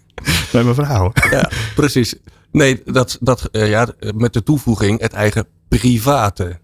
Bij 0.52 0.62
mevrouw. 0.64 1.12
ja, 1.30 1.50
precies. 1.74 2.14
Nee, 2.50 2.82
dat, 2.84 3.16
dat, 3.20 3.48
eh, 3.52 3.68
ja, 3.68 3.88
met 4.14 4.32
de 4.32 4.42
toevoeging 4.42 5.00
het 5.00 5.12
eigen 5.12 5.46
private 5.68 6.58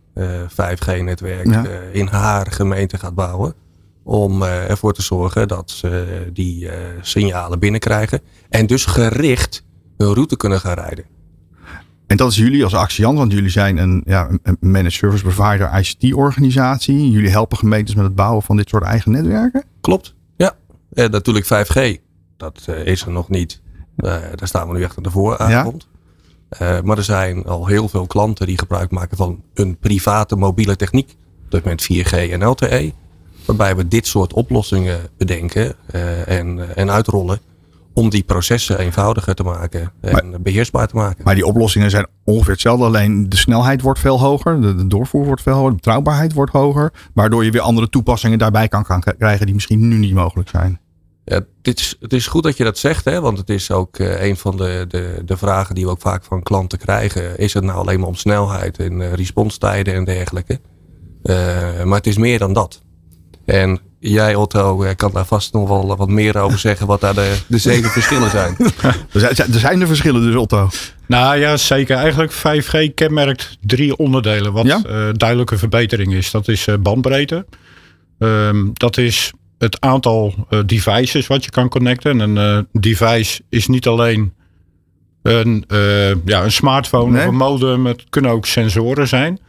5G-netwerk 0.48 1.46
Ja. 1.50 1.64
eh, 1.64 1.70
in 1.92 2.06
haar 2.06 2.46
gemeente 2.50 2.98
gaat 2.98 3.14
bouwen. 3.14 3.54
Om 4.02 4.42
eh, 4.42 4.70
ervoor 4.70 4.92
te 4.92 5.02
zorgen 5.02 5.48
dat 5.48 5.70
ze 5.70 6.26
die 6.32 6.68
eh, 6.68 6.76
signalen 7.00 7.58
binnenkrijgen. 7.58 8.20
En 8.48 8.66
dus 8.66 8.84
gericht 8.84 9.64
hun 9.96 10.14
route 10.14 10.36
kunnen 10.36 10.60
gaan 10.60 10.74
rijden. 10.74 11.04
En 12.06 12.16
dat 12.16 12.30
is 12.30 12.36
jullie 12.36 12.64
als 12.64 12.74
Axiant, 12.74 13.18
want 13.18 13.32
jullie 13.32 13.50
zijn 13.50 13.76
een, 13.76 14.02
ja, 14.06 14.28
een 14.42 14.56
managed 14.60 14.92
service 14.92 15.22
provider 15.22 15.78
ICT-organisatie. 15.78 17.10
Jullie 17.10 17.30
helpen 17.30 17.58
gemeentes 17.58 17.94
met 17.94 18.04
het 18.04 18.14
bouwen 18.14 18.42
van 18.42 18.56
dit 18.56 18.68
soort 18.68 18.82
eigen 18.82 19.12
netwerken. 19.12 19.64
Klopt. 19.80 20.14
Ja. 20.36 20.52
En 20.92 21.10
natuurlijk 21.10 21.46
5G. 21.46 22.00
Dat 22.36 22.62
eh, 22.66 22.86
is 22.86 23.02
er 23.02 23.10
nog 23.10 23.28
niet. 23.28 23.60
Eh, 23.96 24.10
daar 24.34 24.48
staan 24.48 24.68
we 24.68 24.76
nu 24.76 24.82
echt 24.82 24.96
aan 24.96 25.02
de 25.02 25.10
vooravond. 25.10 25.88
Eh, 26.48 26.80
maar 26.80 26.96
er 26.96 27.04
zijn 27.04 27.44
al 27.44 27.66
heel 27.66 27.88
veel 27.88 28.06
klanten 28.06 28.46
die 28.46 28.58
gebruik 28.58 28.90
maken 28.90 29.16
van 29.16 29.42
een 29.54 29.76
private 29.76 30.36
mobiele 30.36 30.76
techniek. 30.76 31.16
Dus 31.48 31.62
met 31.62 31.82
4G 31.82 32.12
en 32.30 32.44
LTE. 32.44 32.92
Waarbij 33.44 33.76
we 33.76 33.88
dit 33.88 34.06
soort 34.06 34.32
oplossingen 34.32 35.00
bedenken 35.16 35.74
eh, 35.86 36.28
en, 36.28 36.60
eh, 36.60 36.82
en 36.82 36.90
uitrollen. 36.90 37.40
Om 37.94 38.10
die 38.10 38.22
processen 38.22 38.78
eenvoudiger 38.78 39.34
te 39.34 39.42
maken 39.42 39.92
en 40.00 40.42
beheersbaar 40.42 40.88
te 40.88 40.96
maken. 40.96 41.24
Maar 41.24 41.34
die 41.34 41.46
oplossingen 41.46 41.90
zijn 41.90 42.06
ongeveer 42.24 42.52
hetzelfde. 42.52 42.84
Alleen 42.84 43.28
de 43.28 43.36
snelheid 43.36 43.82
wordt 43.82 44.00
veel 44.00 44.20
hoger. 44.20 44.60
De, 44.60 44.74
de 44.74 44.86
doorvoer 44.86 45.24
wordt 45.24 45.42
veel 45.42 45.54
hoger. 45.54 45.70
De 45.70 45.76
betrouwbaarheid 45.76 46.32
wordt 46.32 46.52
hoger. 46.52 46.92
Waardoor 47.14 47.44
je 47.44 47.50
weer 47.50 47.60
andere 47.60 47.88
toepassingen 47.88 48.38
daarbij 48.38 48.68
kan, 48.68 48.84
kan 48.84 49.02
krijgen 49.18 49.46
die 49.46 49.54
misschien 49.54 49.88
nu 49.88 49.96
niet 49.96 50.14
mogelijk 50.14 50.48
zijn. 50.48 50.80
Ja, 51.28 51.40
dit 51.62 51.78
is, 51.78 51.96
het 52.00 52.12
is 52.12 52.26
goed 52.26 52.42
dat 52.42 52.56
je 52.56 52.64
dat 52.64 52.78
zegt, 52.78 53.04
hè, 53.04 53.20
want 53.20 53.38
het 53.38 53.50
is 53.50 53.70
ook 53.70 53.98
eh, 53.98 54.24
een 54.26 54.36
van 54.36 54.56
de, 54.56 54.84
de, 54.88 55.22
de 55.24 55.36
vragen 55.36 55.74
die 55.74 55.84
we 55.84 55.90
ook 55.90 56.00
vaak 56.00 56.24
van 56.24 56.42
klanten 56.42 56.78
krijgen. 56.78 57.38
Is 57.38 57.54
het 57.54 57.64
nou 57.64 57.78
alleen 57.78 57.98
maar 58.00 58.08
om 58.08 58.14
snelheid 58.14 58.78
en 58.78 59.00
eh, 59.02 59.12
responstijden 59.12 59.94
en 59.94 60.04
dergelijke? 60.04 60.60
Eh, 61.22 61.82
maar 61.84 61.96
het 61.98 62.06
is 62.06 62.16
meer 62.18 62.38
dan 62.38 62.52
dat. 62.52 62.82
En 63.44 63.80
jij, 64.00 64.34
Otto, 64.34 64.84
kan 64.96 65.10
daar 65.12 65.24
vast 65.26 65.52
nog 65.52 65.68
wel 65.68 65.96
wat 65.96 66.08
meer 66.08 66.38
over 66.38 66.58
zeggen, 66.58 66.86
wat 66.86 67.00
daar 67.00 67.14
de, 67.14 67.36
de 67.46 67.58
zeven 67.58 67.90
verschillen 67.90 68.30
zijn. 68.30 68.56
Er 69.12 69.20
zijn, 69.34 69.52
er 69.52 69.58
zijn 69.60 69.80
er 69.80 69.86
verschillen 69.86 70.22
dus, 70.22 70.34
Otto. 70.34 70.68
Nou 71.06 71.36
ja, 71.38 71.56
zeker. 71.56 71.96
Eigenlijk 71.96 72.32
5G 72.32 72.94
kenmerkt 72.94 73.58
drie 73.60 73.96
onderdelen. 73.96 74.52
Wat 74.52 74.66
Ja? 74.66 74.82
eh, 74.84 75.08
duidelijke 75.12 75.58
verbetering 75.58 76.14
is. 76.14 76.30
Dat 76.30 76.48
is 76.48 76.66
eh, 76.66 76.74
bandbreedte. 76.80 77.46
Ehm, 78.18 78.66
dat 78.72 78.96
is 78.96 79.32
het 79.58 79.80
aantal 79.80 80.34
eh, 80.48 80.58
devices 80.66 81.26
wat 81.26 81.44
je 81.44 81.50
kan 81.50 81.68
connecten. 81.68 82.18
Een 82.18 82.38
eh, 82.38 82.80
device 82.80 83.40
is 83.48 83.66
niet 83.66 83.86
alleen 83.86 84.32
een, 85.22 85.64
eh, 85.68 86.24
ja, 86.24 86.44
een 86.44 86.52
smartphone 86.52 87.12
Nee. 87.12 87.20
of 87.20 87.28
een 87.28 87.36
modem. 87.36 87.86
Het 87.86 88.04
kunnen 88.08 88.30
ook 88.30 88.46
sensoren 88.46 89.08
zijn. 89.08 89.40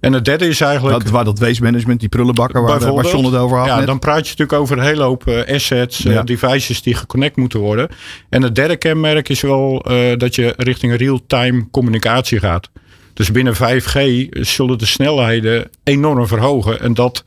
En 0.00 0.12
het 0.12 0.24
derde 0.24 0.48
is 0.48 0.60
eigenlijk... 0.60 1.02
Dat, 1.02 1.10
waar 1.12 1.24
dat 1.24 1.38
waste 1.38 1.62
management, 1.62 2.00
die 2.00 2.08
prullenbakken 2.08 2.62
waar, 2.62 2.94
waar. 2.94 3.06
John 3.06 3.24
het 3.24 3.34
over 3.34 3.58
had. 3.58 3.66
Ja, 3.66 3.76
net. 3.76 3.86
dan 3.86 3.98
praat 3.98 4.24
je 4.28 4.30
natuurlijk 4.30 4.58
over 4.58 4.78
een 4.78 4.84
hele 4.84 5.02
hoop 5.02 5.28
assets, 5.48 5.98
Ja. 5.98 6.22
devices 6.22 6.82
die 6.82 6.94
geconnect 6.94 7.36
moeten 7.36 7.60
worden. 7.60 7.88
En 8.28 8.42
het 8.42 8.54
derde 8.54 8.76
kenmerk 8.76 9.28
is 9.28 9.40
wel 9.40 9.86
dat 10.16 10.34
je 10.34 10.54
richting 10.56 10.96
real-time 10.96 11.70
communicatie 11.70 12.38
gaat. 12.38 12.70
Dus 13.14 13.30
binnen 13.30 13.54
5G 13.54 14.26
zullen 14.30 14.78
de 14.78 14.86
snelheden 14.86 15.70
enorm 15.84 16.26
verhogen. 16.26 16.80
En 16.80 16.94
dat 16.94 17.24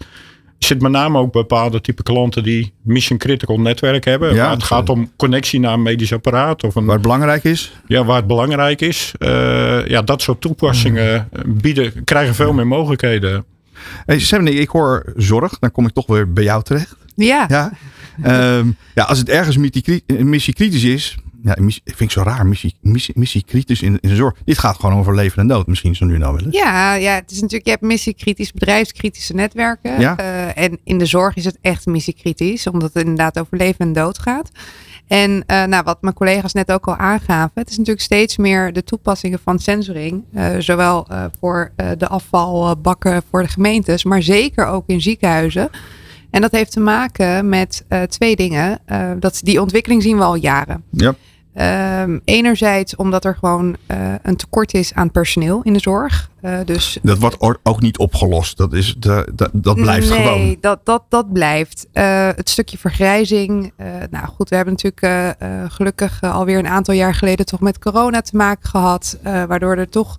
zit 0.66 0.82
met 0.82 0.92
name 0.92 1.18
ook 1.18 1.32
bepaalde 1.32 1.82
type 1.82 2.04
klanten 2.04 2.44
die 2.44 2.74
mission 2.82 3.18
critical 3.20 3.60
netwerk 3.60 4.06
hebben. 4.06 4.34
Ja, 4.34 4.44
waar 4.44 4.52
het 4.52 4.64
gaat 4.64 4.90
om 4.90 5.12
connectie 5.18 5.60
naar 5.60 5.74
een 5.74 5.82
medisch 5.82 6.14
apparaat 6.14 6.64
of 6.64 6.76
een, 6.76 6.84
Waar 6.86 6.94
het 6.94 7.02
belangrijk 7.02 7.44
is. 7.44 7.72
ja, 7.88 8.04
waar 8.06 8.16
het 8.16 8.28
belangrijk 8.28 8.82
is. 8.82 9.14
Eh, 9.18 9.88
ja, 9.88 10.02
dat 10.02 10.22
soort 10.22 10.42
toepassingen 10.42 11.30
bieden, 11.46 12.04
krijgen 12.04 12.36
veel 12.36 12.54
meer 12.54 12.68
mogelijkheden. 12.68 13.46
Hey, 14.06 14.20
Stephanie, 14.20 14.54
ik 14.54 14.70
hoor 14.70 15.14
zorg. 15.16 15.60
Dan 15.60 15.72
kom 15.72 15.86
ik 15.86 15.94
toch 15.94 16.08
weer 16.08 16.34
bij 16.34 16.44
jou 16.44 16.64
terecht. 16.64 16.96
Ja. 17.16 17.46
Ja, 17.50 17.72
Ehm, 18.24 18.68
ja 18.96 19.04
als 19.04 19.18
het 19.18 19.30
ergens 19.30 19.58
missie- 19.58 20.04
missiekritisch 20.08 20.84
is. 20.84 21.18
Ja, 21.44 21.56
missie- 21.60 21.82
vind 21.86 22.00
ik 22.00 22.12
zo 22.12 22.22
raar. 22.22 22.46
Missie, 22.46 22.76
missie, 22.82 23.14
missiekritisch 23.18 23.82
in, 23.82 23.98
in 24.02 24.10
de 24.10 24.16
zorg. 24.16 24.34
Dit 24.46 24.58
gaat 24.58 24.76
gewoon 24.80 24.98
over 25.00 25.16
leven 25.16 25.42
en 25.42 25.48
dood. 25.48 25.68
Misschien 25.68 25.96
zo 25.96 26.06
nu 26.06 26.18
nou 26.18 26.36
wel 26.36 26.46
eens. 26.46 26.56
Ja, 26.56 26.94
ja, 26.94 27.14
het 27.14 27.32
is 27.32 27.36
natuurlijk, 27.38 27.66
je 27.66 27.70
hebt 27.72 27.84
missiekritisch, 27.84 28.52
bedrijfskritische 28.52 29.34
netwerken. 29.34 30.00
Ja. 30.00 30.18
Eh, 30.18 30.64
en 30.64 30.80
in 30.84 30.98
de 30.98 31.06
zorg 31.06 31.36
is 31.36 31.46
het 31.46 31.58
echt 31.62 31.86
missiekritisch, 31.86 32.68
omdat 32.68 32.94
het 32.94 33.04
inderdaad 33.04 33.40
over 33.40 33.58
leven 33.58 33.86
en 33.86 33.94
dood 33.94 34.20
gaat. 34.20 34.52
En 35.08 35.44
eh, 35.48 35.64
nou, 35.64 35.84
wat 35.84 36.02
mijn 36.02 36.14
collega's 36.14 36.54
net 36.54 36.72
ook 36.72 36.88
al 36.88 36.96
aangaven, 36.96 37.52
het 37.54 37.70
is 37.70 37.78
natuurlijk 37.78 38.06
steeds 38.06 38.38
meer 38.38 38.74
de 38.74 38.84
toepassingen 38.84 39.40
van 39.44 39.60
sensoring. 39.60 40.24
eh, 40.34 40.50
zowel 40.60 41.08
voor 41.40 41.72
de 41.98 42.08
afvalbakken 42.08 43.24
voor 43.30 43.42
de 43.42 43.48
gemeentes, 43.48 44.04
maar 44.04 44.22
zeker 44.22 44.66
ook 44.66 44.84
in 44.88 45.02
ziekenhuizen. 45.02 45.70
En 46.30 46.42
dat 46.42 46.52
heeft 46.52 46.72
te 46.72 46.80
maken 46.80 47.50
met 47.50 47.86
twee 48.08 48.36
dingen. 48.36 48.80
Dat, 49.20 49.40
die 49.44 49.62
ontwikkeling 49.62 50.02
zien 50.02 50.18
we 50.18 50.24
al 50.24 50.36
jaren. 50.36 50.84
Ja. 50.90 51.16
Ehm, 51.54 52.20
enerzijds 52.26 52.96
omdat 52.96 53.26
er 53.26 53.36
gewoon 53.40 53.78
eh, 53.88 54.14
een 54.22 54.36
tekort 54.36 54.74
is 54.74 54.94
aan 54.94 55.12
personeel 55.12 55.62
in 55.64 55.74
de 55.74 55.80
zorg. 55.80 56.30
Eh, 56.42 56.60
dus 56.66 56.98
Dat 57.02 57.18
wordt 57.18 57.60
ook 57.64 57.82
niet 57.82 57.98
opgelost. 57.98 58.58
Dat, 58.58 58.74
is 58.74 58.96
de, 58.98 59.28
dat, 59.36 59.50
dat 59.54 59.76
blijft 59.76 60.10
nee, 60.10 60.20
gewoon. 60.20 60.58
dat, 60.60 60.80
dat, 60.84 61.04
dat 61.10 61.34
blijft. 61.34 61.88
Eh, 61.94 62.30
het 62.36 62.50
stukje 62.50 62.78
vergrijzing. 62.78 63.74
nou 64.10 64.26
goed, 64.26 64.50
we 64.50 64.56
hebben 64.56 64.76
natuurlijk 64.82 65.36
gelukkig 65.74 66.22
alweer 66.22 66.58
een 66.60 66.68
aantal 66.68 66.94
jaar 66.94 67.16
geleden 67.16 67.46
toch 67.46 67.60
met 67.60 67.80
corona 67.80 68.22
te 68.22 68.36
maken 68.36 68.70
gehad. 68.70 69.18
eh, 69.24 69.44
waardoor 69.44 69.78
er 69.78 69.90
toch 69.90 70.18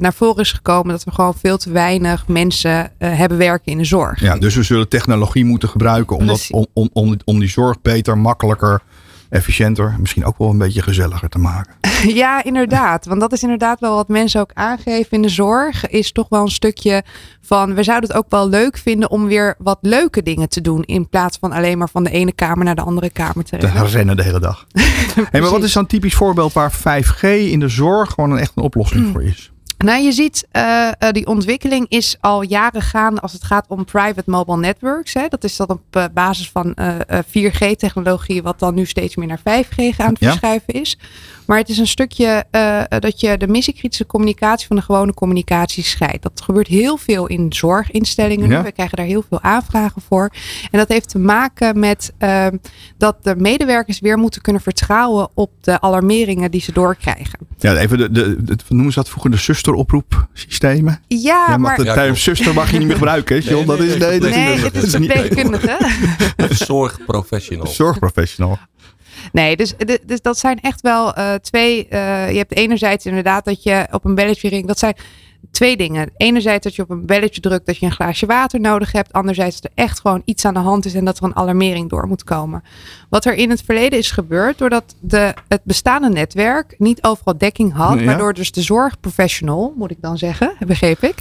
naar 0.00 0.14
voren 0.14 0.42
is 0.42 0.52
gekomen 0.52 0.92
dat 0.92 1.04
we 1.04 1.10
gewoon 1.10 1.34
veel 1.34 1.56
te 1.56 1.70
weinig 1.70 2.28
mensen 2.28 2.90
hebben 2.98 3.38
werken 3.38 3.72
in 3.72 3.78
de 3.78 3.84
zorg. 3.84 4.20
Ja, 4.20 4.36
dus 4.38 4.54
we 4.54 4.62
zullen 4.62 4.88
technologie 4.88 5.44
moeten 5.44 5.68
gebruiken 5.68 6.16
om, 6.16 6.26
dat, 6.26 6.46
om, 6.50 6.66
om, 6.72 6.90
om, 6.92 7.16
om 7.24 7.38
die 7.38 7.48
zorg 7.48 7.82
beter, 7.82 8.18
makkelijker, 8.18 8.82
efficiënter, 9.30 9.96
misschien 9.98 10.24
ook 10.24 10.38
wel 10.38 10.50
een 10.50 10.58
beetje 10.58 10.82
gezelliger 10.82 11.28
te 11.28 11.38
maken. 11.38 11.74
Ja, 12.06 12.44
inderdaad. 12.44 13.06
Want 13.06 13.20
dat 13.20 13.32
is 13.32 13.42
inderdaad 13.42 13.80
wel 13.80 13.94
wat 13.94 14.08
mensen 14.08 14.40
ook 14.40 14.50
aangeven 14.54 15.10
in 15.10 15.22
de 15.22 15.28
zorg. 15.28 15.86
Is 15.88 16.12
toch 16.12 16.28
wel 16.28 16.40
een 16.42 16.48
stukje 16.48 17.02
van. 17.40 17.74
We 17.74 17.82
zouden 17.82 18.08
het 18.08 18.18
ook 18.18 18.26
wel 18.28 18.48
leuk 18.48 18.76
vinden 18.78 19.10
om 19.10 19.26
weer 19.26 19.54
wat 19.58 19.78
leuke 19.80 20.22
dingen 20.22 20.48
te 20.48 20.60
doen. 20.60 20.82
In 20.82 21.08
plaats 21.08 21.38
van 21.40 21.52
alleen 21.52 21.78
maar 21.78 21.88
van 21.88 22.04
de 22.04 22.10
ene 22.10 22.32
kamer 22.32 22.64
naar 22.64 22.74
de 22.74 22.82
andere 22.82 23.10
kamer 23.10 23.44
te 23.44 23.56
Te 23.56 23.66
rennen. 23.66 23.86
rennen 23.86 24.16
de 24.16 24.22
hele 24.22 24.40
dag. 24.40 24.66
Hey, 25.30 25.40
maar 25.40 25.50
wat 25.50 25.62
is 25.62 25.72
dan 25.72 25.86
typisch 25.86 26.14
voorbeeld 26.14 26.52
waar 26.52 26.72
5G 26.72 27.20
in 27.28 27.60
de 27.60 27.68
zorg 27.68 28.10
gewoon 28.12 28.30
een 28.30 28.38
echt 28.38 28.52
een 28.54 28.62
oplossing 28.62 29.12
voor 29.12 29.22
is? 29.22 29.52
Nou, 29.78 30.02
je 30.02 30.12
ziet, 30.12 30.46
eh, 30.50 30.90
die 31.10 31.26
ontwikkeling 31.26 31.86
is 31.88 32.16
al 32.20 32.42
jaren 32.42 32.82
gaande 32.82 33.20
als 33.20 33.32
het 33.32 33.44
gaat 33.44 33.64
om 33.68 33.84
private 33.84 34.30
mobile 34.30 34.56
networks. 34.58 35.14
Hè. 35.14 35.28
Dat 35.28 35.44
is 35.44 35.56
dan 35.56 35.68
op 35.68 35.80
eh, 35.90 36.04
basis 36.14 36.50
van 36.50 36.74
eh, 36.74 37.18
4G-technologie, 37.26 38.42
wat 38.42 38.58
dan 38.58 38.74
nu 38.74 38.86
steeds 38.86 39.16
meer 39.16 39.26
naar 39.26 39.38
5G 39.38 39.78
aan 40.00 40.08
het 40.10 40.20
Ja. 40.20 40.28
verschuiven 40.28 40.74
is. 40.74 40.98
Maar 41.46 41.58
het 41.58 41.68
is 41.68 41.78
een 41.78 41.86
stukje 41.86 42.44
eh, 42.50 42.80
eh, 42.80 42.86
dat 42.88 43.20
je 43.20 43.36
de 43.36 43.48
missiekritische 43.48 44.06
communicatie 44.06 44.66
van 44.66 44.76
de 44.76 44.82
gewone 44.82 45.14
communicatie 45.14 45.82
scheidt. 45.84 46.22
Dat 46.22 46.42
gebeurt 46.44 46.66
heel 46.66 46.96
veel 46.96 47.26
in 47.26 47.52
zorginstellingen. 47.52 48.48
Ja. 48.50 48.62
We 48.62 48.72
krijgen 48.72 48.96
daar 48.96 49.06
heel 49.06 49.24
veel 49.28 49.40
aanvragen 49.40 50.02
voor. 50.02 50.30
En 50.70 50.78
dat 50.78 50.88
heeft 50.88 51.08
te 51.08 51.18
maken 51.18 51.78
met 51.78 52.12
eh, 52.18 52.46
dat 52.98 53.24
de 53.24 53.36
medewerkers 53.36 54.00
weer 54.00 54.18
moeten 54.18 54.42
kunnen 54.42 54.62
vertrouwen 54.62 55.28
op 55.34 55.50
de 55.60 55.80
alarmeringen 55.80 56.50
die 56.50 56.60
ze 56.60 56.72
doorkrijgen. 56.72 57.38
Ja, 57.58 57.76
even 57.76 57.98
de, 57.98 58.10
de, 58.10 58.44
de, 58.44 58.56
noemen 58.68 58.92
ze 58.92 58.98
dat 58.98 59.08
vroeger 59.08 59.30
de 59.30 59.36
zusteroproepsystemen? 59.36 61.00
Ja, 61.08 61.44
Ja, 61.48 61.56
maar 61.56 61.76
de 61.76 61.84
Ja, 61.84 61.94
term 61.94 62.16
zuster 62.16 62.54
mag 62.54 62.70
je 62.70 62.78
niet 62.78 62.86
meer 62.86 62.96
gebruiken, 62.96 63.36
hè, 63.36 63.50
John? 63.50 63.66
Nee, 63.66 63.66
dat 63.66 63.78
nee, 63.78 63.88
is, 63.88 63.98
nee, 63.98 64.08
nee, 64.08 64.20
dat 64.20 64.30
Nee, 64.30 64.54
is, 64.54 64.62
het 64.62 64.74
dat 64.74 64.82
is 64.82 64.90
verpleegkundige. 64.90 65.78
Zorgprofessional. 66.64 67.66
zorgprofessional. 67.66 68.58
Nee, 69.32 69.56
dus, 69.56 69.74
dus 70.04 70.20
dat 70.22 70.38
zijn 70.38 70.60
echt 70.60 70.80
wel 70.80 71.14
eh, 71.14 71.34
twee. 71.34 71.88
eh, 71.88 72.30
je 72.30 72.36
hebt 72.38 72.54
enerzijds 72.54 73.06
inderdaad 73.06 73.44
dat 73.44 73.62
je 73.62 73.86
op 73.90 74.04
een 74.04 74.14
belletje 74.14 74.48
ringt. 74.48 74.68
Dat 74.68 74.78
zijn 74.78 74.94
twee 75.50 75.76
dingen. 75.76 76.10
Enerzijds 76.16 76.64
dat 76.64 76.74
je 76.74 76.82
op 76.82 76.90
een 76.90 77.06
belletje 77.06 77.40
drukt 77.40 77.66
dat 77.66 77.76
je 77.76 77.86
een 77.86 77.92
glaasje 77.92 78.26
water 78.26 78.60
nodig 78.60 78.92
hebt. 78.92 79.12
Anderzijds 79.12 79.60
dat 79.60 79.70
er 79.74 79.84
echt 79.84 80.00
gewoon 80.00 80.22
iets 80.24 80.44
aan 80.44 80.54
de 80.54 80.60
hand 80.60 80.84
is 80.84 80.94
en 80.94 81.04
dat 81.04 81.18
er 81.18 81.24
een 81.24 81.36
alarmering 81.36 81.88
door 81.90 82.06
moet 82.06 82.24
komen. 82.24 82.62
Wat 83.08 83.24
er 83.24 83.34
in 83.34 83.50
het 83.50 83.62
verleden 83.62 83.98
is 83.98 84.10
gebeurd, 84.10 84.58
doordat 84.58 84.94
de, 85.00 85.34
het 85.48 85.60
bestaande 85.64 86.08
netwerk 86.08 86.74
niet 86.78 87.02
overal 87.02 87.38
dekking 87.38 87.72
had. 87.72 88.02
Waardoor 88.02 88.34
dus 88.34 88.52
de 88.52 88.62
zorgprofessional, 88.62 89.74
moet 89.76 89.90
ik 89.90 90.00
dan 90.00 90.18
zeggen, 90.18 90.56
begreep 90.66 91.02
ik, 91.02 91.14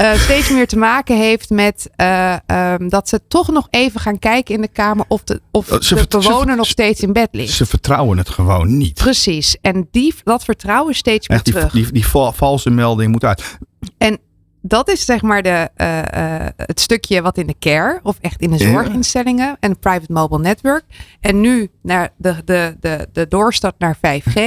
uh, 0.00 0.12
steeds 0.12 0.50
meer 0.50 0.66
te 0.66 0.78
maken 0.78 1.16
heeft 1.16 1.50
met 1.50 1.90
uh, 1.96 2.36
um, 2.46 2.88
dat 2.88 3.08
ze 3.08 3.20
toch 3.28 3.48
nog 3.48 3.66
even 3.70 4.00
gaan 4.00 4.18
kijken 4.18 4.54
in 4.54 4.60
de 4.60 4.68
kamer 4.68 5.04
of 5.08 5.24
de, 5.24 5.40
of 5.50 5.66
de 5.66 6.06
bewoner 6.08 6.56
nog 6.56 6.66
steeds 6.66 7.00
in 7.00 7.12
bed 7.12 7.28
ligt. 7.32 7.52
Ze 7.52 7.66
vertrouwen 7.66 8.18
het 8.18 8.28
gewoon 8.28 8.76
niet. 8.76 8.94
Precies. 8.94 9.56
En 9.60 9.88
die, 9.90 10.14
dat 10.24 10.44
vertrouwen 10.44 10.94
steeds 10.94 11.28
meer 11.28 11.42
die, 11.42 11.52
terug. 11.52 11.72
Die, 11.72 11.82
die, 11.82 11.92
die 11.92 12.06
valse 12.06 12.70
melding 12.70 13.12
moet 13.12 13.24
uit. 13.24 13.58
En 13.98 14.18
dat 14.62 14.90
is 14.90 15.04
zeg 15.04 15.22
maar 15.22 15.42
de, 15.42 15.68
uh, 15.76 15.98
uh, 15.98 16.46
het 16.56 16.80
stukje 16.80 17.22
wat 17.22 17.38
in 17.38 17.46
de 17.46 17.54
care 17.58 18.00
of 18.02 18.18
echt 18.20 18.40
in 18.40 18.50
de 18.50 18.58
zorginstellingen 18.58 19.56
en 19.60 19.78
private 19.78 20.12
mobile 20.12 20.40
network. 20.40 20.84
En 21.20 21.40
nu 21.40 21.70
naar 21.82 22.10
de, 22.16 22.34
de, 22.44 22.76
de, 22.80 23.08
de 23.12 23.28
doorstart 23.28 23.78
naar 23.78 23.96
5G. 23.96 24.40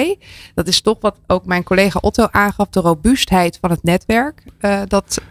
Dat 0.54 0.67
is 0.67 0.82
toch 0.82 0.98
wat 1.02 1.19
ook 1.28 1.46
mijn 1.46 1.63
collega 1.63 2.00
Otto 2.00 2.28
aangaf, 2.32 2.67
de 2.69 2.80
robuustheid 2.80 3.58
van 3.62 3.69
het 3.69 3.84
netwerk. 3.84 4.43
Uh, 4.62 4.82
dat, 4.88 5.22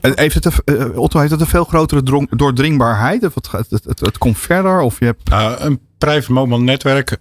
heeft 0.00 0.34
het 0.34 0.44
een, 0.64 0.96
Otto, 0.96 1.18
heeft 1.18 1.30
het 1.30 1.40
een 1.40 1.46
veel 1.46 1.64
grotere 1.64 2.26
doordringbaarheid? 2.30 3.24
Of 3.24 3.34
het, 3.34 3.50
het, 3.52 3.70
het, 3.70 4.00
het, 4.00 4.18
komt 4.18 4.38
verder? 4.38 4.80
Of 4.80 4.98
je 4.98 5.04
hebt... 5.04 5.30
een 5.62 5.80
private 5.98 6.32
mobile 6.32 6.60
netwerk 6.60 7.16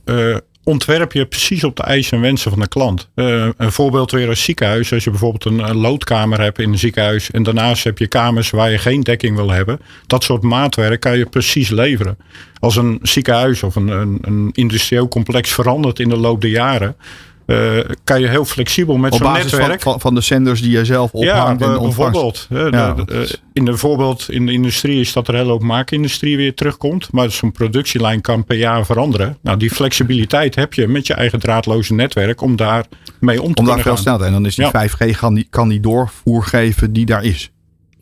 ontwerp 0.67 1.11
je 1.11 1.25
precies 1.25 1.63
op 1.63 1.75
de 1.75 1.83
eisen 1.83 2.17
en 2.17 2.23
wensen 2.23 2.51
van 2.51 2.59
de 2.59 2.67
klant. 2.67 3.09
Uh, 3.15 3.47
een 3.57 3.71
voorbeeld 3.71 4.11
weer 4.11 4.29
als 4.29 4.43
ziekenhuis. 4.43 4.93
Als 4.93 5.03
je 5.03 5.09
bijvoorbeeld 5.09 5.45
een, 5.45 5.69
een, 5.69 5.77
loodkamer 5.77 6.41
hebt 6.41 6.59
in 6.59 6.71
een 6.71 6.77
ziekenhuis 6.77 7.31
en 7.31 7.43
daarnaast 7.43 7.83
heb 7.83 7.97
je 7.97 8.07
kamers 8.07 8.49
waar 8.49 8.71
je 8.71 8.77
geen 8.77 9.01
dekking 9.01 9.35
wil 9.35 9.49
hebben. 9.49 9.79
Dat 10.07 10.23
soort 10.23 10.41
maatwerk 10.41 10.99
kan 10.99 11.17
je 11.17 11.25
precies 11.25 11.69
leveren. 11.69 12.17
Als 12.59 12.75
een 12.75 12.99
ziekenhuis 13.01 13.63
of 13.63 13.75
een, 13.75 13.87
een, 13.87 14.17
een 14.21 14.49
industrieel 14.53 15.07
complex 15.07 15.51
verandert 15.51 15.99
in 15.99 16.09
de 16.09 16.17
loop 16.17 16.41
der 16.41 16.49
jaren, 16.49 16.95
uh, 17.47 17.79
kan 18.03 18.21
je 18.21 18.27
heel 18.27 18.45
flexibel 18.45 18.97
met 18.97 19.15
zo'n 19.15 19.31
netwerk. 19.31 19.81
Van, 19.81 19.99
van 19.99 20.15
de 20.15 20.21
zenders 20.21 20.61
die 20.61 20.71
je 20.71 20.85
zelf 20.85 21.11
ophangt 21.11 21.59
ja, 21.59 21.67
en 21.67 21.81
bijvoorbeeld. 21.81 22.47
Ja, 22.49 22.93
de, 22.93 23.05
de, 23.05 23.39
in 23.53 23.65
de 23.65 23.77
voorbeeld 23.77 24.29
in 24.29 24.45
de 24.45 24.51
industrie 24.51 24.99
is 24.99 25.13
dat 25.13 25.27
er 25.27 25.35
hele 25.35 25.49
hoop 25.49 25.63
maakindustrie 25.63 26.37
weer 26.37 26.53
terugkomt. 26.53 27.11
Maar 27.11 27.31
zo'n 27.31 27.51
productielijn 27.51 28.21
kan 28.21 28.43
per 28.43 28.57
jaar 28.57 28.85
veranderen. 28.85 29.37
Nou, 29.41 29.57
die 29.57 29.71
flexibiliteit 29.71 30.55
heb 30.55 30.73
je 30.73 30.87
met 30.87 31.07
je 31.07 31.13
eigen 31.13 31.39
draadloze 31.39 31.93
netwerk 31.93 32.41
om 32.41 32.55
daar 32.55 32.85
mee 33.19 33.41
om 33.41 33.53
te 33.53 33.61
om 33.61 33.67
daar 33.67 33.79
veel 33.79 33.97
sneller. 33.97 34.25
En 34.25 34.31
dan 34.31 34.45
is 34.45 34.55
die 34.55 34.69
ja. 34.71 34.87
5G 34.87 35.17
kan 35.19 35.33
die, 35.33 35.47
kan 35.49 35.69
die 35.69 35.79
doorvoer 35.79 36.43
geven 36.43 36.93
die 36.93 37.05
daar 37.05 37.23
is. 37.23 37.51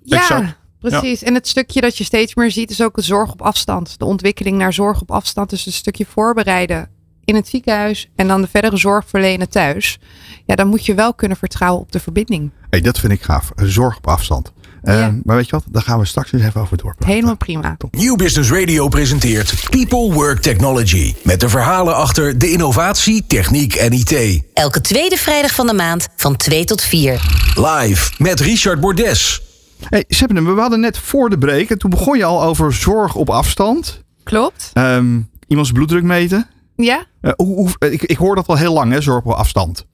Ja. 0.03 0.17
Exact. 0.17 0.55
Precies. 0.79 1.23
En 1.23 1.33
het 1.33 1.47
stukje 1.47 1.81
dat 1.81 1.97
je 1.97 2.03
steeds 2.03 2.35
meer 2.35 2.51
ziet 2.51 2.69
is 2.69 2.81
ook 2.81 2.95
de 2.95 3.01
zorg 3.01 3.31
op 3.31 3.41
afstand. 3.41 3.99
De 3.99 4.05
ontwikkeling 4.05 4.57
naar 4.57 4.73
zorg 4.73 5.01
op 5.01 5.11
afstand. 5.11 5.49
Dus 5.49 5.65
een 5.65 5.71
stukje 5.71 6.05
voorbereiden 6.05 6.89
in 7.25 7.35
het 7.35 7.47
ziekenhuis 7.47 8.09
en 8.15 8.27
dan 8.27 8.41
de 8.41 8.47
verdere 8.47 8.77
zorg 8.77 9.05
verlenen 9.07 9.49
thuis. 9.49 9.99
Ja, 10.45 10.55
dan 10.55 10.67
moet 10.67 10.85
je 10.85 10.93
wel 10.93 11.13
kunnen 11.13 11.37
vertrouwen 11.37 11.81
op 11.81 11.91
de 11.91 11.99
verbinding. 11.99 12.51
Hey, 12.69 12.81
dat 12.81 12.99
vind 12.99 13.11
ik 13.13 13.21
gaaf. 13.21 13.51
Zorg 13.55 13.97
op 13.97 14.07
afstand. 14.07 14.53
Uh, 14.83 15.07
Maar 15.23 15.35
weet 15.35 15.45
je 15.45 15.51
wat? 15.51 15.63
Daar 15.69 15.81
gaan 15.81 15.99
we 15.99 16.05
straks 16.05 16.31
eens 16.31 16.43
even 16.43 16.61
over 16.61 16.77
doorpraten. 16.77 17.13
Helemaal 17.13 17.37
prima. 17.37 17.75
Top. 17.77 17.95
Nieuw 17.95 18.15
Business 18.15 18.51
Radio 18.51 18.87
presenteert 18.87 19.53
People 19.69 20.13
Work 20.13 20.41
Technology. 20.41 21.15
Met 21.23 21.39
de 21.39 21.49
verhalen 21.49 21.95
achter 21.95 22.37
de 22.37 22.51
innovatie, 22.51 23.23
techniek 23.27 23.75
en 23.75 23.91
IT. 23.91 24.41
Elke 24.53 24.81
tweede 24.81 25.17
vrijdag 25.17 25.53
van 25.53 25.67
de 25.67 25.73
maand 25.73 26.07
van 26.15 26.35
2 26.35 26.65
tot 26.65 26.81
4. 26.81 27.21
Live 27.55 28.11
met 28.17 28.39
Richard 28.39 28.79
Bordes. 28.79 29.41
Hey, 29.89 30.03
Seppene, 30.07 30.53
we 30.53 30.61
hadden 30.61 30.79
net 30.79 30.97
voor 30.97 31.29
de 31.29 31.37
break. 31.37 31.69
En 31.69 31.77
toen 31.77 31.89
begon 31.89 32.17
je 32.17 32.23
al 32.25 32.43
over 32.43 32.73
zorg 32.73 33.15
op 33.15 33.29
afstand. 33.29 34.01
Klopt. 34.23 34.71
Um, 34.73 35.29
iemands 35.47 35.71
bloeddruk 35.71 36.03
meten. 36.03 36.47
Ja? 36.75 37.05
Uh, 37.21 37.31
hoe, 37.35 37.55
hoe, 37.55 37.91
ik, 37.91 38.03
ik 38.03 38.17
hoor 38.17 38.35
dat 38.35 38.47
al 38.47 38.57
heel 38.57 38.73
lang, 38.73 38.91
hè, 38.91 39.01
zorg 39.01 39.25
op 39.25 39.31
afstand. 39.31 39.85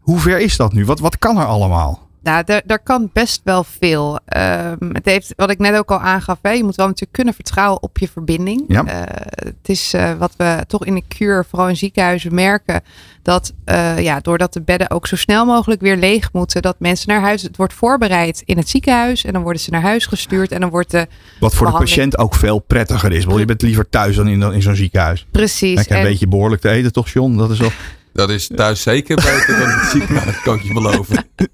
Hoe 0.00 0.18
ver 0.18 0.38
is 0.38 0.56
dat 0.56 0.72
nu? 0.72 0.84
Wat, 0.84 1.00
wat 1.00 1.18
kan 1.18 1.38
er 1.38 1.46
allemaal? 1.46 2.08
Nou, 2.22 2.44
daar, 2.66 2.78
kan 2.78 3.10
best 3.12 3.40
wel 3.44 3.64
veel. 3.64 4.18
Um, 4.36 4.90
het 4.92 5.04
heeft, 5.04 5.32
wat 5.36 5.50
ik 5.50 5.58
net 5.58 5.76
ook 5.76 5.90
al 5.90 6.00
aangaf, 6.00 6.38
hè, 6.42 6.50
je 6.50 6.64
moet 6.64 6.76
wel 6.76 6.86
natuurlijk 6.86 7.12
kunnen 7.12 7.34
vertrouwen 7.34 7.82
op 7.82 7.98
je 7.98 8.08
verbinding. 8.08 8.64
Ja. 8.68 8.84
Uh, 8.86 9.00
het 9.44 9.68
is 9.68 9.94
uh, 9.94 10.12
wat 10.18 10.34
we 10.36 10.64
toch 10.66 10.84
in 10.84 10.94
de 10.94 11.02
kuur, 11.08 11.44
vooral 11.48 11.68
in 11.68 11.76
ziekenhuizen, 11.76 12.34
merken. 12.34 12.82
Dat 13.22 13.52
ja, 13.96 14.20
doordat 14.20 14.52
de 14.52 14.62
bedden 14.62 14.90
ook 14.90 15.06
zo 15.06 15.16
snel 15.16 15.44
mogelijk 15.44 15.80
weer 15.80 15.96
leeg 15.96 16.32
moeten, 16.32 16.62
dat 16.62 16.76
mensen 16.78 17.08
naar 17.08 17.20
huis. 17.20 17.42
Het 17.42 17.56
wordt 17.56 17.72
voorbereid 17.72 18.42
in 18.44 18.56
het 18.56 18.68
ziekenhuis 18.68 19.24
en 19.24 19.32
dan 19.32 19.42
worden 19.42 19.62
ze 19.62 19.70
naar 19.70 19.82
huis 19.82 20.06
gestuurd. 20.06 20.52
En 20.52 20.60
dan 20.60 20.70
wordt 20.70 20.90
de. 20.90 21.06
Wat 21.40 21.54
voor 21.54 21.66
de 21.66 21.72
patiënt 21.72 22.18
ook 22.18 22.34
veel 22.34 22.58
prettiger 22.58 23.12
is. 23.12 23.24
Want 23.24 23.38
je 23.38 23.44
bent 23.44 23.62
liever 23.62 23.88
thuis 23.88 24.16
dan 24.16 24.28
in, 24.28 24.42
in 24.42 24.62
zo'n 24.62 24.74
ziekenhuis. 24.74 25.26
Precies. 25.30 25.86
En 25.86 25.96
een 25.96 26.02
beetje 26.02 26.28
behoorlijk 26.28 26.62
te 26.62 26.68
eten, 26.68 26.92
toch, 26.92 27.08
John? 27.08 27.36
Dat 27.36 27.50
is 27.50 27.58
wel. 27.58 27.70
Dat 28.12 28.30
is 28.30 28.50
thuis 28.54 28.82
zeker 28.82 29.16
beter 29.16 29.58
dan 29.58 29.68
het 29.68 29.90
ziekenhuis, 29.90 30.40
kan 30.40 30.54
ik 30.54 30.62
je 30.62 30.72
beloven. 30.72 31.24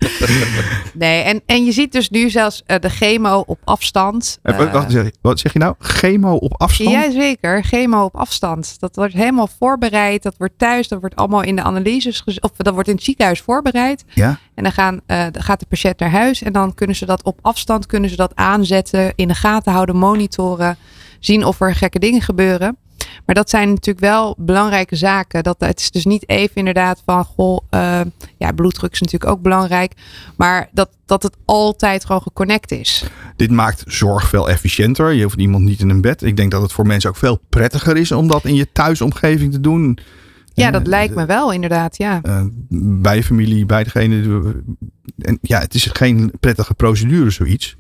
Nee, 0.95 1.23
en, 1.23 1.43
en 1.47 1.65
je 1.65 1.73
ziet 1.73 1.93
dus 1.93 2.11
nu 2.11 2.31
zelfs 2.31 2.63
uh, 2.67 2.79
de 2.79 2.89
chemo 2.89 3.43
op 3.47 3.59
afstand. 3.65 4.39
Uh, 4.43 4.73
wat, 4.73 4.85
zeg, 4.89 5.11
wat, 5.21 5.39
zeg, 5.39 5.53
je 5.53 5.59
nou? 5.59 5.75
Chemo 5.79 6.35
op 6.35 6.61
afstand? 6.61 6.91
Ja, 6.91 7.11
zeker. 7.11 7.65
Chemo 7.65 8.05
op 8.05 8.17
afstand. 8.17 8.81
Dat 8.81 8.97
wordt 8.97 9.13
helemaal 9.13 9.49
voorbereid. 9.59 10.23
Dat 10.23 10.35
wordt 10.39 10.59
thuis. 10.59 10.89
Dat 10.89 11.01
wordt 11.01 11.17
allemaal 11.17 11.43
in 11.43 11.57
de 11.57 11.63
analyses. 11.63 12.25
Of 12.41 12.51
dat 12.57 12.75
wordt 12.75 12.89
in 12.89 12.95
het 12.95 13.05
ziekenhuis 13.05 13.41
voorbereid. 13.41 14.05
Ja. 14.15 14.39
En 14.55 14.63
dan, 14.63 14.73
gaan, 14.73 15.01
uh, 15.07 15.25
dan 15.31 15.43
gaat 15.43 15.61
de 15.61 15.67
patiënt 15.67 15.99
naar 15.99 16.11
huis. 16.11 16.43
En 16.43 16.53
dan 16.53 16.75
kunnen 16.75 16.97
ze 16.97 17.07
dat 17.07 17.23
op 17.23 17.39
afstand 17.43 17.87
kunnen 17.87 18.11
ze 18.11 18.17
dat 18.17 18.33
aanzetten. 18.35 19.13
In 19.15 19.29
de 19.29 19.35
gaten 19.35 19.73
houden, 19.73 19.97
monitoren. 19.97 20.77
Zien 21.21 21.45
of 21.45 21.61
er 21.61 21.75
gekke 21.75 21.99
dingen 21.99 22.23
gebeuren. 22.23 22.77
Maar 23.25 23.35
dat 23.35 23.51
zijn 23.51 23.69
natuurlijk 23.69 24.07
wel 24.07 24.35
belangrijke 24.39 24.97
zaken. 24.97 25.43
Dat, 25.43 25.57
het 25.59 25.81
is 25.81 25.91
dus 25.91 26.05
niet 26.05 26.29
even 26.29 26.55
inderdaad 26.55 27.03
van, 27.05 27.25
goh, 27.25 27.59
uh, 27.71 28.01
ja, 28.37 28.53
bloeddruk 28.53 28.93
is 28.93 29.01
natuurlijk 29.01 29.31
ook 29.31 29.43
belangrijk. 29.43 29.93
Maar 30.37 30.69
dat, 30.73 30.89
dat 31.07 31.23
het 31.23 31.37
altijd 31.45 32.05
gewoon 32.05 32.23
geconnect 32.23 32.73
is. 32.73 33.05
Dit 33.37 33.51
maakt 33.51 33.85
zorg 33.87 34.29
veel 34.29 34.49
efficiënter. 34.49 35.13
Je 35.13 35.23
hoeft 35.23 35.39
iemand 35.39 35.65
niet 35.65 35.81
in 35.81 35.91
een 35.91 36.01
bed. 36.01 36.23
Ik 36.23 36.37
denk 36.37 36.51
dat 36.51 36.63
het 36.63 36.73
voor 36.73 36.87
mensen 36.87 37.11
ook 37.11 37.17
veel 37.17 37.41
prettiger 37.49 37.97
is 37.97 38.13
om 38.13 38.29
dat 38.29 38.45
in 38.45 38.55
je 38.55 38.73
thuisomgeving 38.73 39.53
te 39.53 39.61
doen. 39.61 39.99
Ja, 40.55 40.71
dat 40.71 40.83
uh, 40.83 40.87
lijkt 40.87 41.15
me 41.15 41.27
wel 41.27 41.53
inderdaad, 41.53 41.97
ja. 41.97 42.21
Uh, 42.23 42.43
bij 43.01 43.23
familie, 43.23 43.67
bij 43.67 43.85
degene. 43.85 44.43
En 45.19 45.39
ja, 45.43 45.59
het 45.59 45.75
is 45.75 45.85
geen 45.93 46.33
prettige 46.41 46.75
procedure, 46.75 47.31
zoiets. 47.31 47.77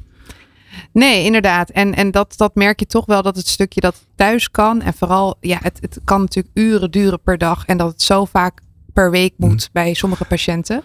Nee, 0.93 1.25
inderdaad. 1.25 1.71
En, 1.71 1.95
en 1.95 2.11
dat, 2.11 2.35
dat 2.37 2.55
merk 2.55 2.81
je 2.81 2.87
toch 2.87 3.07
wel 3.07 3.23
dat 3.23 3.37
het 3.37 3.49
stukje 3.49 3.81
dat 3.81 4.05
thuis 4.15 4.51
kan. 4.51 4.83
En 4.83 4.95
vooral, 4.95 5.37
ja, 5.41 5.59
het, 5.63 5.79
het 5.81 6.01
kan 6.05 6.21
natuurlijk 6.21 6.57
uren 6.59 6.91
duren 6.91 7.21
per 7.23 7.39
dag. 7.39 7.67
En 7.67 7.77
dat 7.77 7.91
het 7.91 8.03
zo 8.03 8.25
vaak 8.25 8.61
per 8.93 9.11
week 9.11 9.35
moet 9.37 9.51
mm. 9.51 9.69
bij 9.73 9.95
sommige 9.95 10.25
patiënten. 10.25 10.83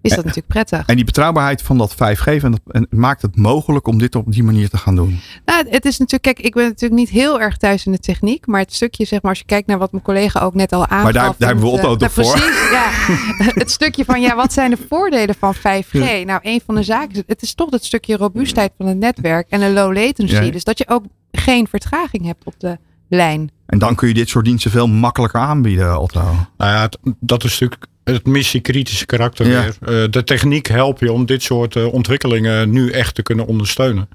Is 0.00 0.10
dat 0.10 0.18
en, 0.18 0.24
natuurlijk 0.26 0.52
prettig. 0.52 0.86
En 0.86 0.96
die 0.96 1.04
betrouwbaarheid 1.04 1.62
van 1.62 1.78
dat 1.78 1.94
5G 1.94 2.24
en 2.24 2.50
dat, 2.50 2.60
en 2.66 2.86
maakt 2.90 3.22
het 3.22 3.36
mogelijk 3.36 3.86
om 3.86 3.98
dit 3.98 4.14
op 4.14 4.32
die 4.32 4.42
manier 4.42 4.68
te 4.68 4.76
gaan 4.76 4.96
doen? 4.96 5.20
Nou, 5.44 5.66
het 5.68 5.84
is 5.84 5.98
natuurlijk, 5.98 6.22
kijk, 6.22 6.46
ik 6.46 6.54
ben 6.54 6.64
natuurlijk 6.64 7.00
niet 7.00 7.08
heel 7.08 7.40
erg 7.40 7.56
thuis 7.56 7.86
in 7.86 7.92
de 7.92 7.98
techniek. 7.98 8.46
Maar 8.46 8.60
het 8.60 8.74
stukje, 8.74 9.04
zeg 9.04 9.22
maar, 9.22 9.30
als 9.30 9.38
je 9.38 9.44
kijkt 9.44 9.66
naar 9.66 9.78
wat 9.78 9.92
mijn 9.92 10.04
collega 10.04 10.40
ook 10.40 10.54
net 10.54 10.72
al 10.72 10.86
aangaf. 10.86 11.02
Maar 11.02 11.12
daar, 11.12 11.34
daar 11.38 11.48
hebben 11.48 11.66
we 11.66 11.70
Otto 11.70 11.96
toch 11.96 12.12
voor? 12.12 12.24
Precies, 12.24 12.70
ja. 12.70 12.90
het 13.62 13.70
stukje 13.70 14.04
van, 14.04 14.20
ja, 14.20 14.36
wat 14.36 14.52
zijn 14.52 14.70
de 14.70 14.78
voordelen 14.88 15.34
van 15.38 15.54
5G? 15.56 15.90
Ja. 15.90 16.24
Nou, 16.24 16.40
een 16.42 16.60
van 16.66 16.74
de 16.74 16.82
zaken 16.82 17.14
is, 17.14 17.22
het 17.26 17.42
is 17.42 17.54
toch 17.54 17.70
dat 17.70 17.84
stukje 17.84 18.16
robuustheid 18.16 18.72
van 18.76 18.86
het 18.86 18.98
netwerk 18.98 19.46
en 19.50 19.60
een 19.60 19.72
low 19.72 19.94
latency. 19.94 20.34
Ja. 20.34 20.50
Dus 20.50 20.64
dat 20.64 20.78
je 20.78 20.88
ook 20.88 21.04
geen 21.32 21.66
vertraging 21.68 22.24
hebt 22.24 22.44
op 22.44 22.54
de 22.58 22.78
lijn. 23.08 23.50
En 23.66 23.78
dan 23.78 23.94
kun 23.94 24.08
je 24.08 24.14
dit 24.14 24.28
soort 24.28 24.44
diensten 24.44 24.70
veel 24.70 24.88
makkelijker 24.88 25.40
aanbieden, 25.40 26.00
Otto. 26.00 26.20
Nou 26.56 26.72
ja, 26.72 26.88
dat 27.20 27.44
is 27.44 27.50
natuurlijk 27.50 27.86
het 28.14 28.26
missiekritische 28.26 29.06
karakter 29.06 29.48
ja. 29.48 29.62
weer. 29.62 30.02
Uh, 30.04 30.10
de 30.10 30.24
techniek 30.24 30.66
helpt 30.66 31.00
je 31.00 31.12
om 31.12 31.26
dit 31.26 31.42
soort 31.42 31.74
uh, 31.74 31.92
ontwikkelingen 31.92 32.70
nu 32.70 32.90
echt 32.90 33.14
te 33.14 33.22
kunnen 33.22 33.46
ondersteunen. 33.46 34.08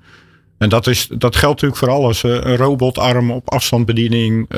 En 0.58 0.70
dat, 0.70 0.88
is, 0.88 1.08
dat 1.08 1.36
geldt 1.36 1.62
natuurlijk 1.62 1.80
voor 1.80 2.02
alles. 2.02 2.24
Uh, 2.24 2.32
een 2.32 2.58
robotarm 2.58 3.32
op 3.32 3.50
afstandsbediening, 3.52 4.50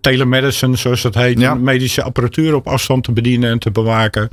telemedicine 0.00 0.76
zoals 0.76 1.02
dat 1.02 1.14
heet. 1.14 1.40
Ja. 1.40 1.54
Medische 1.54 2.02
apparatuur 2.02 2.54
op 2.54 2.66
afstand 2.66 3.04
te 3.04 3.12
bedienen 3.12 3.50
en 3.50 3.58
te 3.58 3.70
bewaken. 3.70 4.30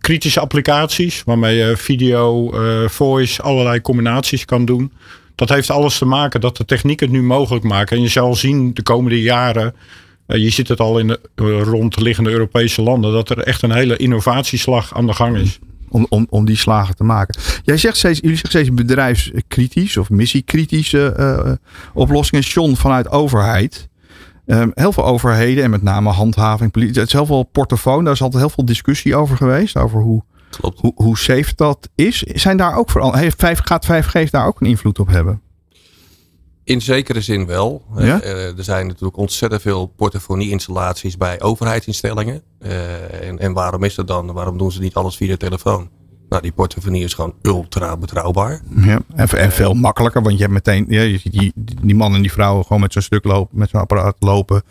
kritische 0.00 0.40
applicaties 0.40 1.22
waarmee 1.24 1.56
je 1.56 1.76
video, 1.76 2.52
voice, 2.88 3.42
allerlei 3.42 3.80
combinaties 3.80 4.44
kan 4.44 4.64
doen. 4.64 4.92
Dat 5.34 5.48
heeft 5.48 5.70
alles 5.70 5.98
te 5.98 6.04
maken 6.04 6.40
dat 6.40 6.56
de 6.56 6.64
techniek 6.64 7.00
het 7.00 7.10
nu 7.10 7.22
mogelijk 7.22 7.64
maakt. 7.64 7.90
En 7.90 8.00
je 8.00 8.08
zal 8.08 8.34
zien 8.34 8.74
de 8.74 8.82
komende 8.82 9.20
jaren 9.20 9.74
je 10.36 10.50
ziet 10.50 10.68
het 10.68 10.80
al 10.80 10.98
in 10.98 11.06
de 11.06 11.20
uh, 11.36 11.62
rondliggende 11.62 12.30
Europese 12.30 12.82
landen, 12.82 13.12
dat 13.12 13.30
er 13.30 13.38
echt 13.38 13.62
een 13.62 13.72
hele 13.72 13.96
innovatieslag 13.96 14.94
aan 14.94 15.06
de 15.06 15.12
gang 15.12 15.36
is. 15.36 15.58
Om, 15.90 16.06
om, 16.08 16.26
om 16.30 16.44
die 16.44 16.56
slagen 16.56 16.96
te 16.96 17.04
maken. 17.04 17.40
Jij 17.64 17.76
zegt 17.76 17.96
steeds, 17.96 18.20
jullie 18.20 18.36
zeggen 18.36 18.60
steeds 18.60 18.74
bedrijfskritisch 18.74 19.96
of 19.96 20.10
missiekritische 20.10 21.14
uh, 21.18 21.52
oplossingen. 21.94 22.44
John, 22.44 22.74
vanuit 22.74 23.10
overheid. 23.10 23.88
Um, 24.46 24.70
heel 24.74 24.92
veel 24.92 25.04
overheden 25.04 25.64
en 25.64 25.70
met 25.70 25.82
name 25.82 26.10
handhaving, 26.10 26.70
politie. 26.70 26.94
Het 26.94 27.06
is 27.06 27.12
heel 27.12 27.26
veel 27.26 27.42
portofoon. 27.42 28.04
Daar 28.04 28.12
is 28.12 28.22
altijd 28.22 28.42
heel 28.42 28.52
veel 28.52 28.64
discussie 28.64 29.16
over 29.16 29.36
geweest. 29.36 29.76
Over 29.76 30.00
hoe 30.00 30.22
Klopt. 30.50 30.80
Hoe, 30.80 30.92
hoe 30.94 31.18
safe 31.18 31.52
dat 31.54 31.88
is, 31.94 32.22
zijn 32.22 32.56
daar 32.56 32.76
ook 32.76 32.90
vooral. 32.90 33.14
Heeft 33.14 33.40
5, 33.40 33.60
gaat 33.64 33.86
5G 33.86 34.30
daar 34.30 34.46
ook 34.46 34.60
een 34.60 34.66
invloed 34.66 34.98
op 34.98 35.08
hebben? 35.08 35.40
In 36.68 36.80
zekere 36.80 37.20
zin 37.20 37.46
wel. 37.46 37.84
Ja? 37.96 38.24
Uh, 38.24 38.58
er 38.58 38.64
zijn 38.64 38.86
natuurlijk 38.86 39.16
ontzettend 39.16 39.62
veel 39.62 39.86
portofonie-installaties 39.86 41.16
bij 41.16 41.40
overheidsinstellingen. 41.40 42.42
Uh, 42.62 43.28
en, 43.28 43.38
en 43.38 43.52
waarom 43.52 43.84
is 43.84 43.94
dat 43.94 44.06
dan? 44.06 44.32
Waarom 44.32 44.58
doen 44.58 44.72
ze 44.72 44.80
niet 44.80 44.94
alles 44.94 45.16
via 45.16 45.28
de 45.28 45.36
telefoon? 45.36 45.88
Nou, 46.28 46.42
die 46.42 46.52
portofonie 46.52 47.04
is 47.04 47.14
gewoon 47.14 47.34
ultra 47.42 47.96
betrouwbaar. 47.96 48.60
Ja, 48.76 49.00
en, 49.14 49.28
en 49.28 49.52
veel 49.52 49.74
makkelijker, 49.74 50.22
want 50.22 50.34
je 50.34 50.40
hebt 50.40 50.52
meteen 50.52 50.84
ja, 50.88 51.18
die, 51.22 51.52
die 51.82 51.94
man 51.94 52.14
en 52.14 52.20
die 52.20 52.32
vrouwen 52.32 52.64
gewoon 52.64 52.80
met 52.80 52.92
zo'n 52.92 53.02
stuk 53.02 53.24
lopen, 53.24 53.58
met 53.58 53.70
zo'n 53.70 53.80
apparaat 53.80 54.16
lopen, 54.18 54.62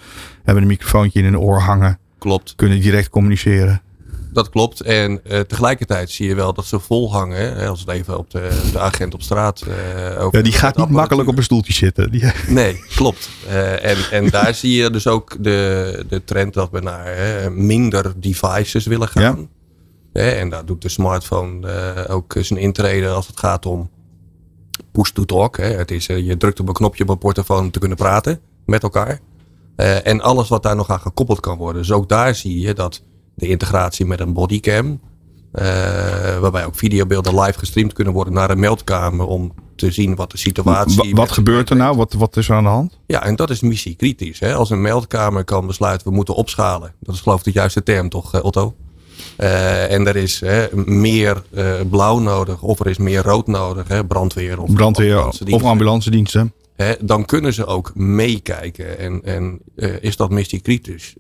hebben 0.44 0.64
een 0.64 0.70
microfoontje 0.70 1.20
in 1.20 1.26
hun 1.26 1.40
oor 1.40 1.60
hangen. 1.60 2.00
Klopt. 2.18 2.54
Kunnen 2.56 2.82
direct 2.82 3.10
communiceren. 3.10 3.82
Dat 4.38 4.50
klopt. 4.50 4.82
En 4.82 5.22
uh, 5.24 5.40
tegelijkertijd 5.40 6.10
zie 6.10 6.28
je 6.28 6.36
wel 6.36 6.54
dat 6.54 6.66
ze 6.66 6.80
vol 6.80 7.12
hangen. 7.12 7.56
Hè, 7.56 7.68
als 7.68 7.80
het 7.80 7.90
even 7.90 8.18
op 8.18 8.32
de, 8.32 8.70
de 8.72 8.80
agent 8.80 9.14
op 9.14 9.22
straat. 9.22 9.64
Uh, 9.68 10.24
over 10.24 10.38
ja, 10.38 10.44
die 10.44 10.54
gaat 10.54 10.78
niet 10.78 10.90
makkelijk 10.90 11.30
op 11.30 11.38
een 11.38 11.44
stoeltje 11.44 11.74
zitten. 11.74 12.12
Die... 12.12 12.32
Nee, 12.48 12.84
klopt. 12.96 13.30
Uh, 13.48 13.86
en, 13.86 13.98
en 14.12 14.30
daar 14.30 14.54
zie 14.54 14.82
je 14.82 14.90
dus 14.90 15.08
ook 15.08 15.44
de, 15.44 16.06
de 16.10 16.24
trend 16.24 16.54
dat 16.54 16.70
we 16.72 16.80
naar 16.80 17.06
hè, 17.06 17.50
minder 17.50 18.14
devices 18.16 18.86
willen 18.86 19.08
gaan. 19.08 19.50
Ja. 20.14 20.22
En 20.22 20.50
daar 20.50 20.66
doet 20.66 20.82
de 20.82 20.90
smartphone 20.90 22.08
ook 22.08 22.36
zijn 22.40 22.60
intrede 22.60 23.10
als 23.10 23.28
het 23.28 23.40
gaat 23.40 23.66
om 23.66 23.90
push 24.92 25.10
to 25.10 25.26
talk. 25.26 25.58
Hè. 25.58 25.66
Het 25.66 25.92
is, 25.92 26.06
je 26.06 26.38
drukt 26.38 26.60
op 26.60 26.68
een 26.68 26.74
knopje 26.74 27.04
op 27.04 27.10
een 27.10 27.18
portofoon 27.18 27.64
om 27.64 27.72
te 27.72 27.80
kunnen 27.80 27.98
praten 27.98 28.40
met 28.66 28.84
elkaar. 28.84 29.20
En 30.04 30.22
alles 30.22 30.50
wat 30.50 30.64
daar 30.64 30.76
nog 30.76 30.90
aan 30.90 31.00
gekoppeld 31.00 31.40
kan 31.40 31.58
worden. 31.58 31.82
Dus 31.82 31.92
ook 31.92 32.10
daar 32.10 32.36
zie 32.36 32.60
je 32.60 32.74
dat 32.74 33.02
de 33.38 33.48
integratie 33.48 34.06
met 34.06 34.20
een 34.20 34.34
bodycam. 34.34 35.00
waarbij 36.42 36.66
ook 36.66 36.76
videobeelden 36.76 37.40
live 37.40 37.60
gestreamd 37.60 37.94
kunnen 37.94 38.14
worden 38.14 38.34
naar 38.34 38.50
een 38.50 38.60
meldkamer 38.60 39.26
om 39.26 39.54
te 39.76 39.92
zien 39.92 40.16
wat 40.16 40.32
de 40.32 40.38
situatie 40.38 41.06
is. 41.06 41.12
Wat 41.12 41.32
gebeurt 41.32 41.70
er 41.70 41.76
nou? 41.76 41.96
Wat, 41.96 42.14
wat 42.14 42.38
is 42.38 42.50
er 42.50 42.56
aan 42.56 42.64
de 42.64 42.70
hand? 42.70 43.00
Ja, 43.06 43.24
en 43.24 43.36
dat 43.36 43.50
is 43.50 43.62
missiekritisch. 43.62 44.40
Hè? 44.40 44.54
Als 44.54 44.70
een 44.70 44.82
meldkamer 44.82 45.44
kan 45.44 45.68
besluiten 45.68 46.08
we 46.08 46.14
moeten 46.14 46.36
opschalen. 46.36 46.94
Dat 47.00 47.16
is 47.16 47.22
geloof 47.22 47.40
ik 47.40 47.46
de 47.46 47.52
juiste 47.52 47.84
term 47.84 48.10
toch, 48.10 48.42
Otto? 48.42 48.76
Uh, 49.38 49.92
en 49.92 50.08
er 50.08 50.16
is 50.16 50.40
hè, 50.40 50.68
meer 50.86 51.44
uh, 51.52 51.74
blauw 51.90 52.20
nodig 52.20 52.62
of 52.62 52.80
er 52.80 52.88
is 52.88 52.98
meer 52.98 53.24
rood 53.24 53.48
nodig, 53.48 53.88
hè, 53.88 54.06
brandweer 54.06 54.62
of 54.62 54.74
brandweer 54.74 55.16
ambulance 55.16 55.46
of 55.46 55.64
ambulance 55.64 56.10
dan 57.02 57.26
kunnen 57.26 57.54
ze 57.54 57.66
ook 57.66 57.92
meekijken. 57.96 59.00
En, 59.00 59.22
en 59.24 59.60
uh, 59.76 59.96
is 60.02 60.16
dat 60.16 60.30
missie 60.30 60.62
kritisch? 60.62 61.16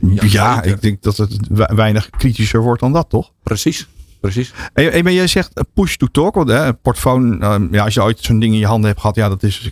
ja, 0.00 0.22
ja 0.26 0.62
ik 0.62 0.82
denk 0.82 1.02
dat 1.02 1.16
het 1.16 1.38
weinig 1.74 2.10
kritischer 2.10 2.60
wordt 2.60 2.80
dan 2.80 2.92
dat, 2.92 3.08
toch? 3.08 3.32
Precies. 3.42 3.88
Precies. 4.20 4.52
En, 4.72 4.92
en 4.92 5.14
jij 5.14 5.26
zegt 5.26 5.52
push 5.74 5.96
to 5.96 6.06
talk. 6.06 6.34
Want, 6.34 6.48
hè, 6.48 6.74
portfoon, 6.74 7.38
ja, 7.70 7.84
als 7.84 7.94
je 7.94 8.02
ooit 8.02 8.18
zo'n 8.20 8.38
ding 8.38 8.52
in 8.52 8.58
je 8.58 8.66
handen 8.66 8.88
hebt 8.88 9.00
gehad, 9.00 9.16
ja, 9.16 9.28
dat 9.28 9.42
is 9.42 9.70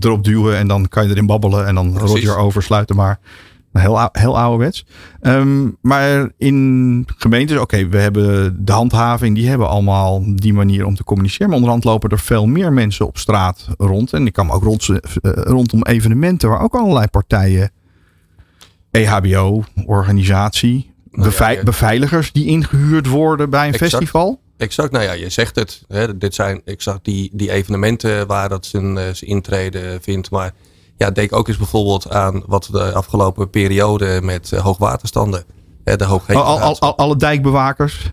erop 0.00 0.24
duwen 0.24 0.56
en 0.56 0.68
dan 0.68 0.88
kan 0.88 1.04
je 1.04 1.10
erin 1.10 1.26
babbelen 1.26 1.66
en 1.66 1.74
dan 1.74 1.98
rot 1.98 2.20
je 2.20 2.28
erover, 2.28 2.62
sluiten 2.62 2.96
maar. 2.96 3.18
Heel, 3.72 4.08
heel 4.12 4.38
ouderwets. 4.38 4.86
Um, 5.22 5.76
maar 5.80 6.30
in 6.38 7.06
gemeentes, 7.16 7.58
oké, 7.58 7.88
we 7.88 7.98
hebben 7.98 8.56
de 8.64 8.72
handhaving, 8.72 9.34
die 9.34 9.48
hebben 9.48 9.68
allemaal 9.68 10.22
die 10.34 10.52
manier 10.52 10.86
om 10.86 10.94
te 10.94 11.04
communiceren. 11.04 11.46
Maar 11.46 11.56
onderhand 11.56 11.84
lopen 11.84 12.10
er 12.10 12.18
veel 12.18 12.46
meer 12.46 12.72
mensen 12.72 13.06
op 13.06 13.18
straat 13.18 13.68
rond. 13.78 14.12
En 14.12 14.26
ik 14.26 14.32
kan 14.32 14.50
ook 14.50 14.62
rond, 14.62 14.88
uh, 14.88 14.98
rondom 15.22 15.82
evenementen 15.82 16.48
waar 16.48 16.62
ook 16.62 16.74
allerlei 16.74 17.06
partijen, 17.06 17.70
EHBO, 18.90 19.64
organisatie, 19.86 20.92
nou 21.10 21.32
ja, 21.38 21.62
beveiligers 21.62 22.32
die 22.32 22.46
ingehuurd 22.46 23.06
worden 23.06 23.50
bij 23.50 23.66
een 23.66 23.72
exact, 23.72 23.90
festival. 23.90 24.40
Exact, 24.56 24.92
nou 24.92 25.04
ja, 25.04 25.12
je 25.12 25.28
zegt 25.28 25.56
het. 25.56 25.84
Hè, 25.88 26.18
dit 26.18 26.34
zijn 26.34 26.62
exact 26.64 27.04
die, 27.04 27.30
die 27.32 27.50
evenementen 27.50 28.26
waar 28.26 28.48
dat 28.48 28.66
zijn, 28.66 28.96
zijn 28.96 29.30
intrede 29.30 29.98
vindt. 30.00 30.30
Maar 30.30 30.52
ja, 31.00 31.10
denk 31.10 31.32
ook 31.32 31.48
eens 31.48 31.56
bijvoorbeeld 31.56 32.10
aan 32.10 32.42
wat 32.46 32.68
de 32.72 32.92
afgelopen 32.92 33.50
periode 33.50 34.20
met 34.22 34.50
uh, 34.54 34.60
hoogwaterstanden. 34.60 35.44
Hè, 35.84 35.96
de 35.96 36.04
hoog 36.04 36.34
al, 36.34 36.60
al, 36.60 36.78
al, 36.80 36.96
alle 36.96 37.16
dijkbewakers 37.16 38.12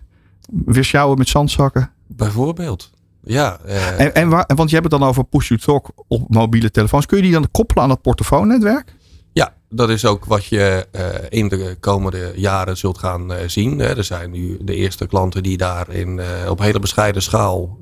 weer 0.64 0.84
sjouwen 0.84 1.18
met 1.18 1.28
zandzakken. 1.28 1.90
Bijvoorbeeld. 2.06 2.90
Ja. 3.22 3.58
Uh, 3.66 4.00
en, 4.00 4.14
en 4.14 4.28
waar, 4.28 4.50
want 4.54 4.70
je 4.70 4.76
hebt 4.76 4.90
het 4.90 5.00
dan 5.00 5.08
over 5.08 5.24
push 5.24 5.48
to 5.48 5.56
talk 5.56 5.90
op 6.06 6.28
mobiele 6.28 6.70
telefoons. 6.70 7.06
Kun 7.06 7.16
je 7.16 7.22
die 7.22 7.32
dan 7.32 7.50
koppelen 7.50 7.84
aan 7.84 7.90
het 7.90 8.02
portofoonnetwerk? 8.02 8.94
Ja, 9.32 9.52
dat 9.68 9.90
is 9.90 10.06
ook 10.06 10.24
wat 10.24 10.44
je 10.44 10.86
uh, 10.92 11.02
in 11.28 11.48
de 11.48 11.76
komende 11.80 12.32
jaren 12.36 12.76
zult 12.76 12.98
gaan 12.98 13.32
uh, 13.32 13.38
zien. 13.46 13.80
Er 13.80 14.04
zijn 14.04 14.30
nu 14.30 14.58
de 14.60 14.74
eerste 14.74 15.06
klanten 15.06 15.42
die 15.42 15.56
daar 15.56 15.90
in, 15.90 16.20
op 16.48 16.58
hele 16.58 16.78
bescheiden 16.78 17.22
schaal 17.22 17.78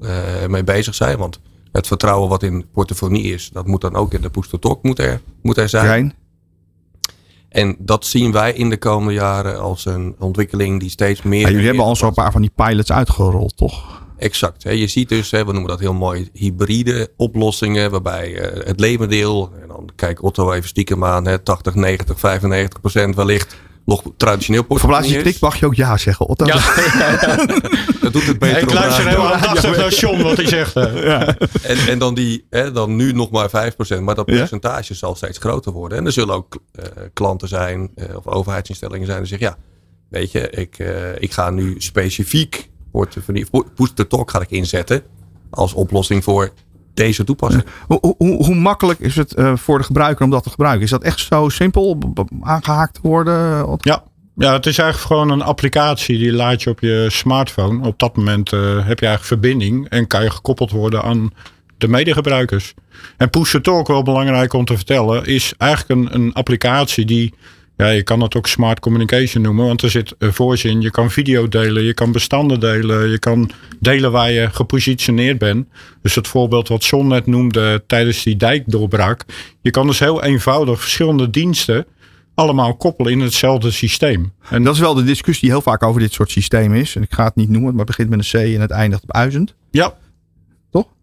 mee 0.48 0.64
bezig 0.64 0.94
zijn. 0.94 1.18
Want 1.18 1.40
het 1.77 1.87
vertrouwen 1.87 2.29
wat 2.29 2.43
in 2.43 2.66
portofonie 2.72 3.33
is, 3.33 3.51
dat 3.53 3.66
moet 3.66 3.81
dan 3.81 3.95
ook 3.95 4.14
in 4.14 4.20
de 4.20 4.31
push-to-talk 4.31 4.83
moet 4.83 4.99
er, 4.99 5.20
moet 5.43 5.57
er 5.57 5.68
zijn. 5.68 6.14
En 7.49 7.77
dat 7.79 8.07
zien 8.07 8.33
wij 8.33 8.53
in 8.53 8.70
de 8.70 8.77
komende 8.77 9.12
jaren 9.12 9.61
als 9.61 9.85
een 9.85 10.14
ontwikkeling 10.18 10.81
die 10.81 10.91
steeds 10.91 11.22
meer. 11.22 11.41
Ja, 11.41 11.51
jullie 11.51 11.66
hebben 11.66 11.85
al 11.85 11.97
zo'n 11.97 12.14
paar 12.14 12.33
van 12.33 12.41
die 12.41 12.53
pilots 12.55 12.93
uitgerold, 12.93 13.57
toch? 13.57 14.05
Exact. 14.18 14.62
Hè. 14.62 14.70
Je 14.70 14.87
ziet 14.87 15.09
dus, 15.09 15.31
hè, 15.31 15.45
we 15.45 15.53
noemen 15.53 15.70
dat 15.70 15.81
heel 15.81 15.95
mooi, 15.95 16.29
hybride 16.33 17.12
oplossingen, 17.16 17.91
waarbij 17.91 18.31
uh, 18.31 18.66
het 18.66 18.81
levendeel, 18.81 19.53
en 19.62 19.68
dan 19.68 19.89
kijk 19.97 20.22
Otto 20.22 20.53
even 20.53 20.68
stiekem 20.68 21.05
aan, 21.05 21.27
hè, 21.27 21.39
80, 21.39 21.74
90, 21.74 22.18
95 22.18 22.81
procent 22.81 23.14
wellicht 23.14 23.57
nog 23.87 24.03
traditioneel 24.16 24.64
portemonnee 24.64 25.11
Verplaats 25.11 25.39
je 25.39 25.45
mag 25.45 25.57
je 25.57 25.66
ook 25.66 25.74
ja 25.74 25.97
zeggen, 25.97 26.26
Otto. 26.26 26.47
Ja. 26.47 26.55
dat 28.01 28.12
doet 28.12 28.26
het 28.26 28.39
beter. 28.39 28.62
Ik 28.62 28.72
luister 28.72 29.09
heel 29.09 29.32
aandachtig 29.32 29.76
naar 29.76 29.95
John 29.95 30.22
wat 30.22 30.37
hij 30.37 30.47
zegt. 30.47 30.74
Ja. 30.74 31.37
En, 31.62 31.78
en 31.89 31.99
dan, 31.99 32.14
die, 32.14 32.47
hè, 32.51 32.72
dan 32.72 32.97
nu 32.97 33.12
nog 33.12 33.30
maar 33.30 33.72
5%, 33.99 34.01
maar 34.01 34.14
dat 34.14 34.26
percentage 34.26 34.95
zal 34.95 35.14
steeds 35.14 35.39
groter 35.39 35.72
worden. 35.72 35.99
En 35.99 36.07
er 36.07 36.12
zullen 36.12 36.34
ook 36.34 36.59
uh, 36.72 36.84
klanten 37.12 37.49
zijn 37.49 37.91
uh, 37.97 38.16
of 38.16 38.26
overheidsinstellingen 38.26 39.07
zijn 39.07 39.18
die 39.18 39.28
zeggen, 39.28 39.49
ja, 39.49 39.57
weet 40.09 40.32
je, 40.32 40.51
ik, 40.51 40.78
uh, 40.78 40.89
ik 41.18 41.32
ga 41.32 41.51
nu 41.51 41.74
specifiek 41.78 42.70
to 43.95 44.07
talk 44.09 44.30
ga 44.30 44.41
ik 44.41 44.51
inzetten 44.51 45.03
als 45.51 45.74
oplossing 45.74 46.24
voor 46.24 46.53
deze 46.97 47.24
toepassing. 47.24 47.64
Hoe, 47.86 48.14
hoe, 48.18 48.44
hoe 48.44 48.55
makkelijk 48.55 48.99
is 48.99 49.16
het 49.16 49.38
uh, 49.38 49.57
voor 49.57 49.78
de 49.78 49.84
gebruiker 49.84 50.24
om 50.24 50.30
dat 50.30 50.42
te 50.42 50.51
gebruiken? 50.51 50.82
Is 50.82 50.90
dat 50.90 51.03
echt 51.03 51.20
zo 51.20 51.49
simpel 51.49 51.99
aangehaakt 52.40 52.94
te 52.94 53.01
worden? 53.03 53.66
Ja. 53.80 54.03
Ja, 54.38 54.53
het 54.53 54.66
is 54.66 54.78
eigenlijk 54.78 55.12
gewoon 55.12 55.30
een 55.30 55.47
applicatie 55.47 56.18
die 56.18 56.32
laat 56.32 56.62
je 56.62 56.70
op 56.70 56.80
je 56.80 57.07
smartphone. 57.11 57.86
Op 57.86 57.99
dat 57.99 58.16
moment 58.16 58.53
uh, 58.53 58.61
heb 58.61 58.99
je 59.01 59.07
eigenlijk 59.07 59.22
verbinding 59.24 59.88
en 59.88 60.07
kan 60.07 60.22
je 60.22 60.30
gekoppeld 60.30 60.70
worden 60.70 61.03
aan 61.03 61.30
de 61.78 61.88
medegebruikers. 61.88 62.74
En 63.16 63.30
Push 63.30 63.51
to 63.51 63.61
Talk, 63.61 63.86
wel 63.86 64.03
belangrijk 64.03 64.53
om 64.53 64.64
te 64.64 64.76
vertellen, 64.76 65.24
is 65.24 65.55
eigenlijk 65.59 66.01
een, 66.01 66.14
een 66.20 66.32
applicatie 66.32 67.05
die 67.05 67.34
ja, 67.77 67.89
je 67.89 68.03
kan 68.03 68.20
het 68.20 68.37
ook 68.37 68.47
smart 68.47 68.81
communication 68.81 69.43
noemen, 69.43 69.66
want 69.66 69.83
er 69.83 69.91
zit 69.91 70.14
een 70.18 70.33
voorzin. 70.33 70.81
Je 70.81 70.91
kan 70.91 71.11
video 71.11 71.49
delen, 71.49 71.83
je 71.83 71.95
kan 71.95 72.12
bestanden 72.12 72.61
delen, 72.61 73.11
je 73.11 73.18
kan 73.18 73.51
delen 73.81 74.12
waar 74.12 74.31
je 74.31 74.51
gepositioneerd 74.51 75.39
bent. 75.39 75.66
Dus 76.03 76.14
het 76.14 76.29
voorbeeld 76.29 76.68
wat 76.68 76.85
John 76.85 77.07
net 77.07 77.27
noemde 77.27 77.85
tijdens 77.87 78.22
die 78.22 78.37
dijkdoorbraak. 78.37 79.24
Je 79.61 79.70
kan 79.70 79.87
dus 79.87 79.99
heel 79.99 80.22
eenvoudig 80.22 80.81
verschillende 80.81 81.31
diensten 81.31 81.87
allemaal 82.35 82.77
koppelen 82.77 83.12
in 83.12 83.20
hetzelfde 83.20 83.70
systeem. 83.70 84.33
En 84.49 84.62
dat 84.62 84.74
is 84.74 84.81
wel 84.81 84.95
de 84.95 85.05
discussie 85.05 85.43
die 85.43 85.51
heel 85.51 85.62
vaak 85.70 85.83
over 85.83 86.01
dit 86.01 86.12
soort 86.12 86.31
systemen 86.31 86.79
is. 86.79 86.97
En 86.97 87.03
ik 87.03 87.12
ga 87.12 87.24
het 87.24 87.35
niet 87.35 87.49
noemen, 87.49 87.70
maar 87.70 87.87
het 87.87 87.97
begint 87.97 88.09
met 88.09 88.18
een 88.18 88.51
C 88.51 88.55
en 88.55 88.61
het 88.61 88.70
eindigt 88.70 89.03
op 89.03 89.12
uizend. 89.12 89.55
Ja. 89.70 89.95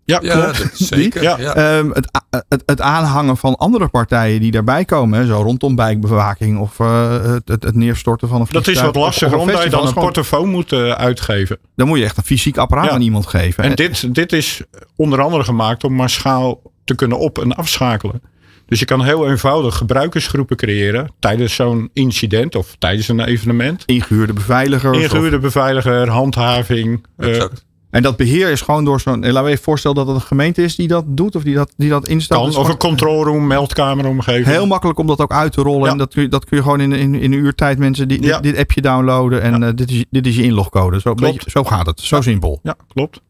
Ja, 0.05 0.17
klopt. 0.17 0.69
zeker. 0.73 1.21
Ja. 1.21 1.77
Um, 1.77 1.91
het, 1.91 2.07
het, 2.49 2.63
het, 2.65 2.81
aanhangen 2.81 3.37
van 3.37 3.55
andere 3.55 3.87
partijen 3.87 4.39
die 4.39 4.51
daarbij 4.51 4.85
komen, 4.85 5.19
hè, 5.19 5.25
zo 5.25 5.41
rondom 5.41 5.75
bijbewaking 5.75 6.59
of 6.59 6.79
uh, 6.79 7.21
het, 7.45 7.63
het, 7.63 7.75
neerstorten 7.75 8.27
van 8.27 8.39
een 8.39 8.47
vliegtuig. 8.47 8.77
Dat 8.77 8.85
is 8.85 8.91
wat 8.91 9.03
lastiger, 9.03 9.37
omdat 9.37 9.63
je 9.63 9.69
dan 9.69 9.87
een 9.87 9.93
portofoon 9.93 10.49
moet 10.49 10.71
uh, 10.71 10.91
uitgeven. 10.91 11.57
Dan 11.75 11.87
moet 11.87 11.97
je 11.97 12.03
echt 12.03 12.17
een 12.17 12.23
fysiek 12.23 12.57
apparaat 12.57 12.89
aan 12.89 13.01
iemand 13.01 13.27
geven. 13.27 13.63
En 13.63 13.75
dit, 13.75 14.15
dit 14.15 14.33
is 14.33 14.61
onder 14.95 15.21
andere 15.21 15.43
gemaakt 15.43 15.83
om 15.83 15.93
massaal 15.93 16.61
te 16.83 16.95
kunnen 16.95 17.19
op- 17.19 17.39
en 17.39 17.55
afschakelen. 17.55 18.21
Dus 18.65 18.79
je 18.79 18.85
kan 18.85 19.03
heel 19.03 19.29
eenvoudig 19.29 19.77
gebruikersgroepen 19.77 20.57
creëren 20.57 21.11
tijdens 21.19 21.55
zo'n 21.55 21.89
incident 21.93 22.55
of 22.55 22.75
tijdens 22.79 23.07
een 23.07 23.19
evenement. 23.19 23.83
Ingehuurde 23.85 24.33
beveiliger. 24.33 24.93
Ingehuurde 24.93 25.35
of... 25.35 25.41
beveiliger, 25.41 26.09
handhaving. 26.09 27.05
Exact. 27.17 27.53
Uh, 27.53 27.72
en 27.93 28.01
dat 28.01 28.17
beheer 28.17 28.49
is 28.49 28.61
gewoon 28.61 28.85
door 28.85 28.99
zo'n. 28.99 29.19
Laten 29.19 29.43
we 29.43 29.49
even 29.49 29.63
voorstellen 29.63 29.97
dat 29.97 30.07
het 30.07 30.15
een 30.15 30.21
gemeente 30.21 30.63
is 30.63 30.75
die 30.75 30.87
dat 30.87 31.03
doet 31.07 31.35
of 31.35 31.43
die 31.43 31.55
dat, 31.55 31.73
die 31.77 31.89
dat 31.89 32.07
instelt. 32.07 32.39
Kan, 32.39 32.49
dus 32.49 32.57
of 32.57 32.69
een 32.69 32.77
controlroom, 32.77 33.47
meldkameromgeving. 33.47 34.45
Heel 34.45 34.67
makkelijk 34.67 34.99
om 34.99 35.07
dat 35.07 35.19
ook 35.19 35.31
uit 35.31 35.51
te 35.51 35.61
rollen. 35.61 35.85
Ja. 35.85 35.91
En 35.91 35.97
dat 35.97 36.13
kun, 36.13 36.21
je, 36.21 36.27
dat 36.27 36.45
kun 36.45 36.57
je 36.57 36.63
gewoon 36.63 36.81
in, 36.81 36.91
in, 36.91 37.15
in 37.15 37.33
een 37.33 37.39
uurtijd 37.39 37.77
mensen 37.77 38.07
die, 38.07 38.21
ja. 38.21 38.39
dit, 38.39 38.43
dit, 38.43 38.61
appje 38.61 38.81
downloaden. 38.81 39.41
En 39.41 39.59
ja. 39.59 39.67
uh, 39.67 39.73
dit, 39.75 39.91
is, 39.91 40.05
dit 40.09 40.27
is 40.27 40.35
je 40.35 40.43
inlogcode. 40.43 40.99
Zo, 40.99 41.13
beetje, 41.13 41.49
zo 41.49 41.63
gaat 41.63 41.85
het. 41.85 41.99
Zo 41.99 42.21
simpel. 42.21 42.59
Ja, 42.63 42.75
klopt. 42.87 43.21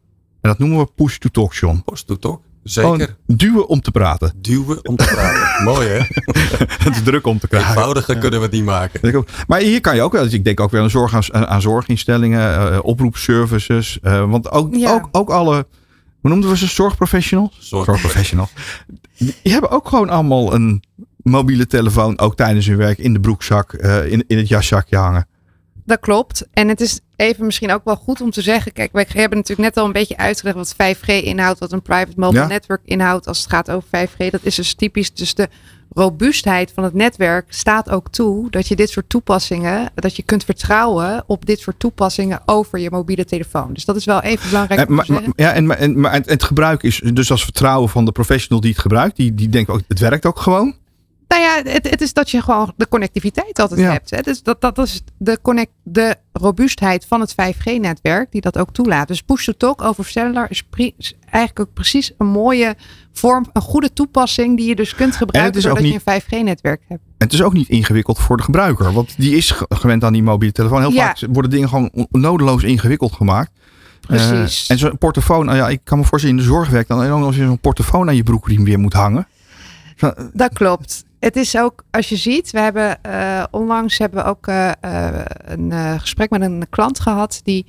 En 0.41 0.49
dat 0.49 0.59
noemen 0.59 0.77
we 0.77 0.87
push 0.95 1.17
to 1.17 1.29
talk, 1.29 1.53
John. 1.53 1.81
Push 1.85 2.01
to 2.01 2.15
talk. 2.15 2.41
Zeker. 2.63 3.15
duwen 3.27 3.67
om 3.67 3.81
te 3.81 3.91
praten. 3.91 4.33
Duwen 4.35 4.87
om 4.87 4.95
te 4.95 5.03
praten. 5.03 5.63
Mooi 5.73 5.87
hè? 5.87 5.97
het 6.83 6.95
is 6.95 7.03
druk 7.03 7.27
om 7.27 7.39
te 7.39 7.47
krijgen. 7.47 7.69
Eenvoudiger 7.69 8.17
kunnen 8.17 8.39
we 8.39 8.45
het 8.45 8.55
niet 8.55 8.65
maken. 8.65 9.25
Maar 9.47 9.59
hier 9.59 9.81
kan 9.81 9.95
je 9.95 10.01
ook 10.01 10.11
wel, 10.11 10.23
dus 10.23 10.33
ik 10.33 10.43
denk 10.43 10.59
ook 10.59 10.71
weer 10.71 10.81
aan, 10.81 10.89
zorg, 10.89 11.31
aan, 11.31 11.47
aan 11.47 11.61
zorginstellingen, 11.61 12.73
uh, 12.73 12.79
oproepservices. 12.81 13.99
Uh, 14.03 14.29
want 14.29 14.51
ook, 14.51 14.75
ja. 14.75 14.93
ook, 14.93 15.07
ook 15.11 15.29
alle, 15.29 15.65
hoe 16.21 16.29
noemden 16.29 16.49
we 16.49 16.57
ze, 16.57 16.67
zorgprofessionals? 16.67 17.57
Zorgprofessionals. 17.59 18.49
Die 19.17 19.33
hebben 19.43 19.69
ook 19.69 19.87
gewoon 19.87 20.09
allemaal 20.09 20.53
een 20.53 20.83
mobiele 21.23 21.67
telefoon, 21.67 22.19
ook 22.19 22.35
tijdens 22.35 22.65
hun 22.65 22.77
werk, 22.77 22.97
in 22.97 23.13
de 23.13 23.19
broekzak, 23.19 23.73
uh, 23.73 24.11
in, 24.11 24.23
in 24.27 24.37
het 24.37 24.47
jaszakje 24.47 24.97
hangen. 24.97 25.27
Dat 25.85 25.99
klopt. 25.99 26.47
En 26.53 26.67
het 26.67 26.81
is 26.81 26.99
even 27.15 27.45
misschien 27.45 27.71
ook 27.71 27.83
wel 27.83 27.95
goed 27.95 28.21
om 28.21 28.31
te 28.31 28.41
zeggen. 28.41 28.73
Kijk, 28.73 28.91
wij 28.91 29.05
hebben 29.07 29.37
natuurlijk 29.37 29.67
net 29.67 29.77
al 29.77 29.85
een 29.85 29.91
beetje 29.91 30.17
uitgelegd 30.17 30.57
wat 30.57 30.95
5G 30.95 31.05
inhoudt, 31.05 31.59
wat 31.59 31.71
een 31.71 31.81
private 31.81 32.13
mobile 32.15 32.41
ja. 32.41 32.47
network 32.47 32.81
inhoudt 32.85 33.27
als 33.27 33.37
het 33.37 33.49
gaat 33.49 33.71
over 33.71 33.87
5G. 33.87 34.29
Dat 34.29 34.43
is 34.43 34.55
dus 34.55 34.73
typisch. 34.73 35.13
Dus 35.13 35.33
de 35.33 35.49
robuustheid 35.93 36.71
van 36.73 36.83
het 36.83 36.93
netwerk 36.93 37.45
staat 37.49 37.89
ook 37.89 38.09
toe 38.09 38.49
dat 38.49 38.67
je 38.67 38.75
dit 38.75 38.89
soort 38.89 39.09
toepassingen, 39.09 39.91
dat 39.95 40.15
je 40.15 40.23
kunt 40.23 40.43
vertrouwen 40.43 41.23
op 41.27 41.45
dit 41.45 41.59
soort 41.59 41.79
toepassingen 41.79 42.41
over 42.45 42.79
je 42.79 42.91
mobiele 42.91 43.25
telefoon. 43.25 43.73
Dus 43.73 43.85
dat 43.85 43.95
is 43.95 44.05
wel 44.05 44.21
even 44.21 44.49
belangrijk. 44.49 44.87
En, 44.87 44.93
maar, 44.93 45.07
ja, 45.35 45.53
en, 45.53 45.77
en, 45.77 45.99
maar 45.99 46.21
het 46.25 46.43
gebruik 46.43 46.83
is 46.83 47.01
dus 47.13 47.31
als 47.31 47.43
vertrouwen 47.43 47.89
van 47.89 48.05
de 48.05 48.11
professional 48.11 48.61
die 48.61 48.71
het 48.71 48.79
gebruikt, 48.79 49.15
die, 49.15 49.33
die 49.35 49.49
denkt 49.49 49.69
ook, 49.69 49.81
het 49.87 49.99
werkt 49.99 50.25
ook 50.25 50.39
gewoon. 50.39 50.75
Nou 51.33 51.45
ja, 51.45 51.71
het, 51.71 51.89
het, 51.89 52.01
is 52.01 52.13
dat 52.13 52.29
je 52.29 52.41
gewoon 52.41 52.73
de 52.77 52.87
connectiviteit 52.87 53.59
altijd 53.59 53.79
hebt. 53.79 54.09
Hè? 54.09 54.21
Dus 54.21 54.43
dat, 54.43 54.61
dat 54.61 54.77
is 54.77 55.01
de, 55.17 55.39
connect, 55.41 55.71
de 55.83 56.15
robuustheid 56.31 57.05
van 57.05 57.19
het 57.21 57.31
5G-netwerk 57.31 58.31
die 58.31 58.41
dat 58.41 58.57
ook 58.57 58.73
toelaat. 58.73 59.07
Dus 59.07 59.21
push-to-talk 59.21 59.81
over 59.81 60.05
cellular 60.05 60.47
is, 60.49 60.63
is, 60.97 61.13
eigenlijk 61.23 61.59
ook 61.59 61.73
precies 61.73 62.11
een 62.17 62.27
mooie 62.27 62.75
vorm, 63.13 63.45
een 63.53 63.61
goede 63.61 63.93
toepassing 63.93 64.57
die 64.57 64.67
je 64.67 64.75
dus 64.75 64.95
kunt 64.95 65.15
gebruiken 65.15 65.61
zodat 65.61 65.83
je 65.83 65.99
een 66.03 66.21
5G-netwerk 66.21 66.81
hebt. 66.87 67.01
En 67.17 67.25
het 67.25 67.33
is 67.33 67.41
ook 67.41 67.53
niet 67.53 67.69
ingewikkeld 67.69 68.19
voor 68.19 68.37
de 68.37 68.43
gebruiker, 68.43 68.93
want 68.93 69.13
die 69.17 69.35
is 69.35 69.53
gewend 69.69 70.03
aan 70.03 70.13
die 70.13 70.23
mobiele 70.23 70.53
telefoon. 70.53 70.79
Heel 70.79 70.91
ja. 70.91 71.05
vaak 71.05 71.27
worden 71.29 71.51
dingen 71.51 71.69
gewoon 71.69 72.07
nodeloos 72.11 72.63
ingewikkeld 72.63 73.13
gemaakt. 73.13 73.51
Precies. 73.99 74.63
Uh, 74.63 74.71
en 74.71 74.77
zo'n 74.77 74.97
portofoon, 74.97 75.45
nou 75.45 75.57
ja, 75.57 75.69
ik 75.69 75.79
kan 75.83 75.97
me 75.97 76.03
voorstellen 76.03 76.37
in 76.37 76.43
de 76.43 76.49
zorg 76.49 76.69
werkt 76.69 76.87
dan 76.87 77.23
als 77.23 77.35
je 77.35 77.45
zo'n 77.45 77.59
portofoon 77.59 78.07
aan 78.07 78.15
je 78.15 78.23
broekriem 78.23 78.63
weer 78.63 78.79
moet 78.79 78.93
hangen. 78.93 79.27
Dat 80.33 80.53
klopt. 80.53 81.05
Het 81.23 81.35
is 81.35 81.57
ook, 81.57 81.83
als 81.91 82.09
je 82.09 82.15
ziet, 82.15 82.51
we 82.51 82.59
hebben 82.59 82.99
uh, 83.05 83.43
onlangs 83.51 83.97
hebben 83.97 84.23
we 84.23 84.29
ook 84.29 84.47
uh, 84.47 84.71
een 85.45 85.69
uh, 85.69 85.99
gesprek 85.99 86.29
met 86.29 86.41
een 86.41 86.65
klant 86.69 86.99
gehad 86.99 87.41
die 87.43 87.65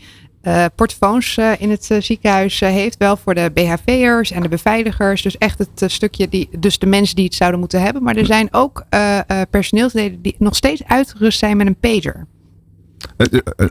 portofoons 0.74 1.38
in 1.58 1.70
het 1.70 1.90
ziekenhuis 1.98 2.60
heeft. 2.60 2.96
Wel 2.96 3.16
voor 3.16 3.34
de 3.34 3.50
BHV'ers 3.54 4.30
en 4.30 4.42
de 4.42 4.48
beveiligers. 4.48 5.22
Dus 5.22 5.38
echt 5.38 5.58
het 5.58 5.92
stukje, 5.92 6.28
die, 6.28 6.48
dus 6.58 6.78
de 6.78 6.86
mensen 6.86 7.16
die 7.16 7.24
het 7.24 7.34
zouden 7.34 7.60
moeten 7.60 7.82
hebben. 7.82 8.02
Maar 8.02 8.16
er 8.16 8.26
zijn 8.26 8.48
ook 8.50 8.84
personeelsleden 9.50 10.22
die 10.22 10.34
nog 10.38 10.56
steeds 10.56 10.84
uitgerust 10.84 11.38
zijn 11.38 11.56
met 11.56 11.66
een 11.66 11.80
pager. 11.80 12.26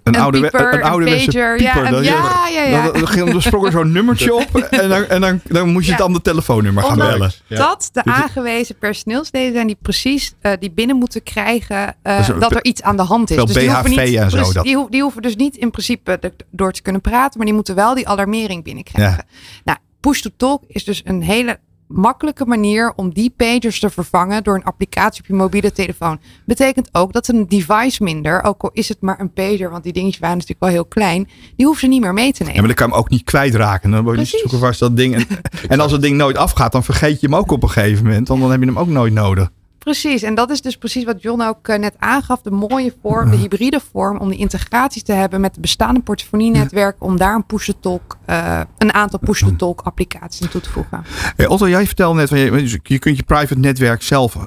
Een, 0.04 0.16
oude, 0.16 0.40
pieper, 0.40 0.74
een 0.74 0.84
ouderwetse 0.84 1.26
pieper. 1.26 1.62
Ja, 1.62 1.90
dan, 1.90 2.04
ja, 2.04 2.48
ja, 2.54 2.64
ja. 2.64 2.92
Dan, 2.92 3.06
dan, 3.16 3.32
dan 3.32 3.42
sprong 3.42 3.66
er 3.66 3.72
zo'n 3.72 3.92
nummertje 3.92 4.34
op 4.34 4.56
en, 4.70 4.90
dan, 4.90 5.04
en 5.04 5.22
dan, 5.22 5.42
dan 5.44 5.70
moet 5.70 5.84
je 5.84 5.90
het 5.90 6.00
dan 6.00 6.14
de 6.14 6.22
telefoonnummer 6.22 6.84
gaan 6.84 6.98
bellen. 6.98 7.32
Dat 7.48 7.90
de 7.92 8.04
aangewezen 8.04 8.78
personeelsleden 8.78 9.54
zijn 9.54 9.68
die 9.68 9.78
precies 9.82 10.34
uh, 10.42 10.52
die 10.60 10.72
binnen 10.72 10.96
moeten 10.96 11.24
krijgen 11.24 11.96
uh, 12.04 12.28
dat, 12.28 12.42
dat 12.42 12.52
er 12.52 12.64
iets 12.64 12.82
aan 12.82 12.98
de 12.98 13.04
hand 13.04 13.30
is. 13.30 13.46
Dus 13.46 13.54
die 13.54 13.70
BHV 13.70 13.88
niet, 13.88 14.16
en 14.16 14.30
zo. 14.30 14.38
Dus 14.38 14.64
die, 14.64 14.76
ho 14.76 14.88
die, 14.90 15.02
hoeven 15.02 15.22
dus 15.22 15.36
niet 15.36 15.58
in 15.58 15.72
principe 15.72 16.34
door 16.52 16.72
te 16.72 16.82
kunnen 16.82 17.02
praten, 17.02 17.38
maar 17.38 17.46
die 17.46 17.56
moeten 17.56 17.76
wel 17.76 17.96
die 17.96 18.08
alarmering 18.08 18.64
binnenkrijgen. 18.64 19.26
Nou, 19.64 19.78
push 20.00 20.20
to 20.22 20.30
talk 20.38 20.64
is 20.68 20.84
dus 20.84 21.02
een 21.04 21.22
hele 21.22 21.60
makkelijke 21.94 22.46
manier 22.46 22.94
om 22.96 23.14
die 23.14 23.34
pagers 23.38 23.80
te 23.80 23.90
vervangen 23.90 24.44
door 24.44 24.56
een 24.56 24.64
applicatie 24.64 25.22
op 25.22 25.28
je 25.28 25.34
mobiele 25.34 25.72
telefoon. 25.72 26.20
Betekent 26.46 26.90
ook 26.92 27.14
dat 27.14 27.28
een 27.28 27.48
device 27.48 28.04
minder, 28.04 28.44
ook 28.44 28.62
al 28.62 28.70
is 28.74 28.90
het 28.90 29.02
maar 29.02 29.20
een 29.20 29.34
pager, 29.34 29.70
want 29.70 29.84
die 29.84 29.94
dingetjes 29.94 30.20
waren 30.20 30.38
natuurlijk 30.38 30.64
wel 30.64 30.74
heel 30.74 30.86
klein, 30.86 31.30
die 31.56 31.66
hoeven 31.66 31.84
ze 31.84 31.88
niet 31.88 32.02
meer 32.02 32.14
mee 32.14 32.32
te 32.32 32.40
nemen. 32.44 32.54
Ja, 32.54 32.60
maar 32.60 32.68
dan 32.68 32.78
kan 32.78 32.88
je 32.88 32.94
hem 32.94 33.02
ook 33.02 33.10
niet 33.10 33.24
kwijtraken. 33.24 33.92
Dan 33.92 34.04
word 34.04 34.30
je 34.30 34.38
zoeken 34.38 34.60
vast 34.60 34.80
dat 34.80 34.98
ding. 34.98 35.16
En, 35.16 35.26
en 35.68 35.80
als 35.80 35.92
het 35.92 36.02
ding 36.02 36.18
nooit 36.18 36.38
afgaat, 36.38 36.72
dan 36.72 36.84
vergeet 36.84 37.20
je 37.20 37.28
hem 37.28 37.36
ook 37.36 37.52
op 37.52 37.64
een 37.64 37.70
gegeven 37.70 38.04
moment, 38.04 38.28
want 38.28 38.42
dan 38.42 38.52
heb 38.52 38.60
je 38.60 38.66
hem 38.66 38.80
ook 38.80 38.88
nooit 38.88 39.14
nodig. 39.14 39.50
Precies, 39.84 40.22
en 40.22 40.36
dat 40.36 40.50
is 40.50 40.62
dus 40.62 40.78
precies 40.78 41.04
wat 41.04 41.22
John 41.22 41.42
ook 41.42 41.68
eh, 41.68 41.80
net 41.80 41.96
aangaf. 41.98 42.42
De 42.42 42.52
mooie 42.52 42.94
vorm, 43.02 43.32
de 43.32 43.38
hybride 43.38 43.80
vorm, 43.92 44.18
om 44.18 44.30
die 44.30 44.38
integraties 44.38 45.04
te 45.04 45.14
hebben 45.14 45.42
met 45.42 45.54
de 45.54 45.60
bestaande 45.60 46.00
portefeuillenetwerk. 46.00 46.96
Om 47.00 47.18
daar 47.18 47.36
een 47.36 47.46
push-to-talk, 47.46 48.18
uh, 48.30 48.62
een 48.78 48.94
aantal 48.94 49.20
push-to-talk 49.20 49.82
applicaties 49.82 50.50
toe 50.50 50.62
te 50.62 50.70
voegen. 50.70 51.04
Hey 51.36 51.48
Otto, 51.48 51.70
jij 51.70 51.86
vertelde 51.86 52.20
net, 52.20 52.30
je, 52.30 52.80
je 52.84 53.00
kunt 53.00 53.18
je 53.18 53.24
private 53.24 53.58
netwerk 53.60 54.02
zelf 54.02 54.38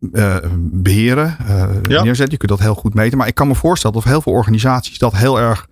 uh, 0.00 0.36
beheren, 0.56 1.36
ja. 1.82 2.02
neerzetten. 2.02 2.30
Je 2.30 2.36
kunt 2.36 2.50
dat 2.50 2.60
heel 2.60 2.74
goed 2.74 2.94
meten. 2.94 3.18
Maar 3.18 3.26
ik 3.26 3.34
kan 3.34 3.48
me 3.48 3.54
voorstellen 3.54 3.96
dat 3.96 4.04
heel 4.04 4.20
veel 4.20 4.32
organisaties 4.32 4.98
dat 4.98 5.16
heel 5.16 5.40
erg 5.40 5.66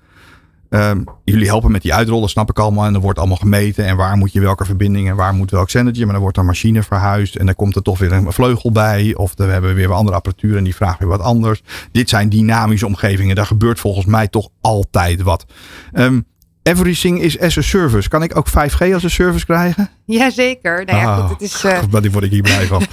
Um, 0.74 1.04
jullie 1.24 1.46
helpen 1.46 1.70
met 1.70 1.82
die 1.82 1.94
uitrollen, 1.94 2.28
snap 2.28 2.50
ik 2.50 2.58
allemaal. 2.58 2.84
En 2.84 2.94
er 2.94 3.00
wordt 3.00 3.18
allemaal 3.18 3.36
gemeten. 3.36 3.84
En 3.84 3.96
waar 3.96 4.16
moet 4.16 4.32
je 4.32 4.40
welke 4.40 4.64
verbinding 4.64 5.08
en 5.08 5.16
waar 5.16 5.34
moet 5.34 5.50
welk 5.50 5.70
zendertje. 5.70 6.04
Maar 6.04 6.12
dan 6.12 6.22
wordt 6.22 6.36
een 6.36 6.46
machine 6.46 6.82
verhuisd. 6.82 7.36
En 7.36 7.46
dan 7.46 7.54
komt 7.54 7.76
er 7.76 7.82
toch 7.82 7.98
weer 7.98 8.12
een 8.12 8.32
vleugel 8.32 8.72
bij. 8.72 9.14
Of 9.14 9.32
we 9.36 9.44
hebben 9.44 9.74
weer 9.74 9.92
andere 9.92 10.16
apparatuur 10.16 10.56
en 10.56 10.64
die 10.64 10.74
vraagt 10.74 10.98
weer 10.98 11.08
wat 11.08 11.20
anders. 11.20 11.62
Dit 11.92 12.08
zijn 12.08 12.28
dynamische 12.28 12.86
omgevingen. 12.86 13.36
Daar 13.36 13.46
gebeurt 13.46 13.80
volgens 13.80 14.06
mij 14.06 14.28
toch 14.28 14.48
altijd 14.60 15.22
wat. 15.22 15.44
Um, 15.92 16.26
Everything 16.64 17.20
is 17.20 17.40
as 17.40 17.58
a 17.58 17.62
service. 17.62 18.08
Kan 18.08 18.22
ik 18.22 18.36
ook 18.36 18.48
5G 18.48 18.92
als 18.92 19.02
een 19.02 19.10
service 19.10 19.44
krijgen? 19.44 19.90
Jazeker. 20.04 20.84
Nou 20.84 20.98
ja, 20.98 21.16
goed, 21.16 21.30
het 21.30 21.40
is, 21.40 21.64
uh... 21.64 22.00
die 22.00 22.10
word 22.10 22.24
ik 22.24 22.30
hier 22.30 22.42
blij 22.42 22.66
van. 22.66 22.82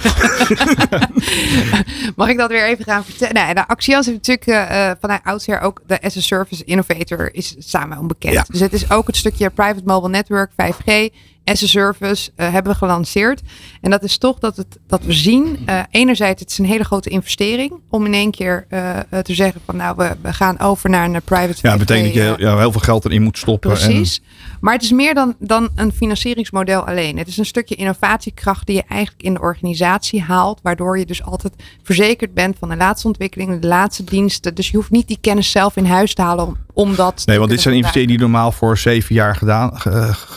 Mag 2.16 2.28
ik 2.28 2.36
dat 2.36 2.50
weer 2.50 2.66
even 2.66 2.84
gaan 2.84 3.04
vertellen? 3.04 3.34
Nou, 3.34 3.54
de 3.54 3.68
Axios 3.68 4.06
heeft 4.06 4.26
natuurlijk 4.26 4.46
uh, 4.46 4.90
vanuit 5.00 5.20
oudsher 5.24 5.60
ook 5.60 5.82
de 5.86 6.02
as 6.02 6.16
a 6.16 6.20
service 6.20 6.64
innovator 6.64 7.34
is 7.34 7.54
samen 7.58 7.98
onbekend. 7.98 8.34
Ja. 8.34 8.44
Dus 8.48 8.60
het 8.60 8.72
is 8.72 8.90
ook 8.90 9.06
het 9.06 9.16
stukje 9.16 9.50
private 9.50 9.82
mobile 9.84 10.10
network 10.12 10.50
5G 10.50 11.14
as 11.44 11.62
a 11.62 11.66
service 11.66 12.30
uh, 12.36 12.52
hebben 12.52 12.72
we 12.72 12.78
gelanceerd. 12.78 13.40
En 13.80 13.90
dat 13.90 14.02
is 14.02 14.18
toch 14.18 14.38
dat, 14.38 14.56
het, 14.56 14.78
dat 14.86 15.04
we 15.04 15.12
zien, 15.12 15.58
uh, 15.68 15.80
enerzijds 15.90 16.40
het 16.40 16.50
is 16.50 16.58
een 16.58 16.64
hele 16.64 16.84
grote 16.84 17.10
investering 17.10 17.72
om 17.88 18.06
in 18.06 18.14
één 18.14 18.30
keer 18.30 18.66
uh, 18.70 18.98
te 19.22 19.34
zeggen 19.34 19.60
van 19.64 19.76
nou 19.76 19.96
we, 19.96 20.16
we 20.22 20.32
gaan 20.32 20.58
over 20.60 20.90
naar 20.90 21.04
een 21.04 21.22
private 21.22 21.58
Ja, 21.62 21.70
dat 21.70 21.78
betekent 21.78 22.14
dat 22.14 22.38
je 22.38 22.44
ja, 22.44 22.58
heel 22.58 22.72
veel 22.72 22.80
geld 22.80 23.04
erin 23.04 23.22
moet 23.22 23.38
stoppen. 23.38 23.70
Precies. 23.70 24.22
Maar 24.60 24.74
het 24.74 24.82
is 24.82 24.92
meer 24.92 25.14
dan, 25.14 25.34
dan 25.38 25.68
een 25.74 25.92
financieringsmodel 25.92 26.86
alleen. 26.86 27.18
Het 27.18 27.28
is 27.28 27.38
een 27.38 27.46
stukje 27.46 27.74
innovatiekracht 27.74 28.66
die 28.66 28.76
je 28.76 28.84
eigenlijk 28.88 29.22
in 29.22 29.34
de 29.34 29.40
organisatie 29.40 30.22
haalt, 30.22 30.60
waardoor 30.62 30.98
je 30.98 31.06
dus 31.06 31.22
altijd 31.22 31.52
verzekerd 31.82 32.34
bent 32.34 32.56
van 32.58 32.68
de 32.68 32.76
laatste 32.76 33.06
ontwikkelingen, 33.06 33.60
de 33.60 33.66
laatste 33.66 34.04
diensten. 34.04 34.54
Dus 34.54 34.70
je 34.70 34.76
hoeft 34.76 34.90
niet 34.90 35.08
die 35.08 35.18
kennis 35.20 35.50
zelf 35.50 35.76
in 35.76 35.84
huis 35.84 36.14
te 36.14 36.22
halen 36.22 36.46
om, 36.46 36.56
om 36.72 36.94
dat. 36.94 37.22
Nee, 37.26 37.38
want 37.38 37.50
dit 37.50 37.60
zijn 37.60 37.74
investeringen 37.74 38.10
die 38.10 38.20
normaal 38.20 38.52
voor 38.52 38.78
zeven 38.78 39.14
jaar 39.14 39.36
gedaan, 39.36 39.72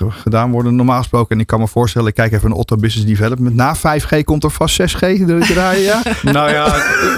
gedaan 0.10 0.52
worden. 0.52 0.76
Normaal 0.76 0.98
gesproken. 0.98 1.36
En 1.36 1.42
ik 1.42 1.48
kan 1.48 1.60
me 1.60 1.68
voorstellen, 1.68 2.08
ik 2.08 2.14
kijk 2.14 2.32
even 2.32 2.50
naar 2.50 2.58
Otto 2.58 2.76
Business 2.76 3.08
Development. 3.08 3.56
Na 3.56 3.76
5G 3.78 4.24
komt 4.24 4.44
er 4.44 4.52
vast 4.52 4.82
6G 4.82 4.98
draaien, 5.54 5.82
ja? 5.82 6.02
nou 6.32 6.52
ja, 6.52 6.76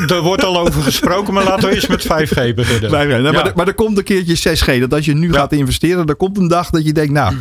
er 0.08 0.22
wordt 0.22 0.44
al 0.44 0.60
over 0.60 0.82
gesproken, 0.82 1.34
maar 1.34 1.44
laten 1.44 1.70
we 1.70 1.76
eens 1.76 1.88
met 1.88 2.04
5G 2.04 2.56
beginnen. 2.56 2.92
Nee, 2.92 3.08
nee, 3.08 3.22
ja. 3.22 3.32
maar, 3.32 3.52
maar, 3.56 3.68
er 3.68 3.74
komt 3.74 3.98
een 3.98 4.04
keertje 4.04 4.58
6G. 4.58 4.80
Dat 4.80 4.94
als 4.94 5.06
je 5.06 5.14
nu 5.14 5.32
ja. 5.32 5.34
gaat 5.34 5.52
investeren, 5.52 6.06
er 6.06 6.16
komt 6.16 6.38
een 6.38 6.48
dag 6.48 6.70
dat 6.70 6.86
je 6.86 6.94
denkt, 6.94 7.12
nou... 7.12 7.36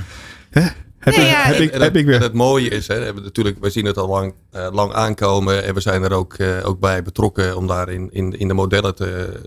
Hè? 0.50 0.66
Heb, 0.98 1.16
nee, 1.16 1.26
ik, 1.26 1.34
heb, 1.36 1.56
ik, 1.56 1.70
en, 1.70 1.80
heb 1.80 1.96
ik 1.96 2.06
weer. 2.06 2.14
En 2.14 2.22
het 2.22 2.32
mooie 2.32 2.68
is, 2.68 2.88
hè, 2.88 2.94
hebben 2.94 3.22
natuurlijk, 3.22 3.56
we 3.60 3.70
zien 3.70 3.84
het 3.84 3.98
al 3.98 4.08
lang, 4.08 4.34
uh, 4.54 4.68
lang 4.72 4.92
aankomen 4.92 5.64
en 5.64 5.74
we 5.74 5.80
zijn 5.80 6.02
er 6.02 6.12
ook, 6.12 6.34
uh, 6.38 6.48
ook 6.62 6.80
bij 6.80 7.02
betrokken 7.02 7.56
om 7.56 7.66
daar 7.66 7.88
in, 7.88 8.08
in, 8.12 8.38
in 8.38 8.48
de 8.48 8.54
modellen 8.54 8.94
te, 8.94 9.40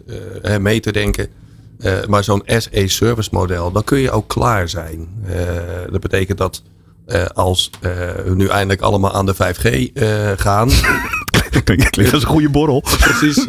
uh, 0.45 0.57
mee 0.57 0.79
te 0.79 0.91
denken. 0.91 1.27
Uh, 1.79 2.05
maar 2.05 2.23
zo'n 2.23 2.43
SE-service 2.45 3.29
model, 3.31 3.71
dan 3.71 3.83
kun 3.83 3.99
je 3.99 4.11
ook 4.11 4.27
klaar 4.27 4.69
zijn. 4.69 5.09
Uh, 5.29 5.35
dat 5.91 6.01
betekent 6.01 6.37
dat 6.37 6.63
uh, 7.07 7.25
als 7.25 7.69
we 7.81 8.33
nu 8.35 8.47
eindelijk 8.47 8.81
allemaal 8.81 9.13
aan 9.13 9.25
de 9.25 9.35
5G 9.35 9.91
gaan. 10.39 10.69
Klinkt 11.63 12.13
als 12.13 12.23
een 12.23 12.29
goede 12.29 12.49
borrel. 12.49 12.81
Precies. 12.99 13.45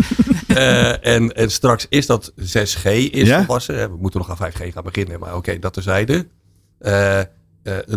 en, 1.00 1.34
en 1.36 1.50
straks 1.50 1.86
is 1.88 2.06
dat 2.06 2.32
6G 2.40 2.84
is 3.10 3.28
ja? 3.28 3.38
volwassen. 3.38 3.90
We 3.90 3.96
moeten 4.00 4.20
nog 4.20 4.30
aan 4.30 4.52
5G 4.52 4.72
gaan 4.72 4.84
beginnen, 4.84 5.20
maar 5.20 5.28
oké, 5.28 5.38
okay, 5.38 5.58
dat 5.58 5.72
terzijde. 5.72 6.26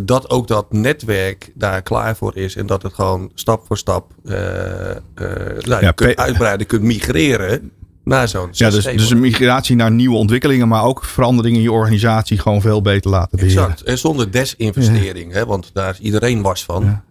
Dat 0.01 0.29
ook 0.29 0.47
dat 0.47 0.71
netwerk 0.71 1.51
daar 1.55 1.81
klaar 1.81 2.15
voor 2.15 2.37
is 2.37 2.55
en 2.55 2.65
dat 2.65 2.83
het 2.83 2.93
gewoon 2.93 3.31
stap 3.33 3.65
voor 3.67 3.77
stap 3.77 4.13
nou, 4.23 5.81
ja, 5.81 5.91
kunt 5.91 6.15
uitbreiden, 6.15 6.67
kunt 6.67 6.83
migreren 6.83 7.71
zo'n 8.03 8.49
Ja, 8.51 8.69
dus, 8.69 8.83
dus 8.83 9.09
een 9.09 9.19
migratie 9.19 9.75
naar 9.75 9.91
nieuwe 9.91 10.15
ontwikkelingen, 10.15 10.67
maar 10.67 10.83
ook 10.83 11.05
veranderingen 11.05 11.57
in 11.57 11.63
je 11.63 11.71
organisatie 11.71 12.39
gewoon 12.39 12.61
veel 12.61 12.81
beter 12.81 13.11
laten 13.11 13.37
beheren. 13.39 13.63
Exact. 13.63 13.81
En 13.81 13.97
zonder 13.97 14.31
desinvestering, 14.31 15.31
ja. 15.31 15.37
hè, 15.37 15.45
want 15.45 15.69
daar 15.73 15.89
is 15.89 15.99
iedereen 15.99 16.41
was 16.41 16.63
van. 16.63 16.83
Ja. 16.83 17.03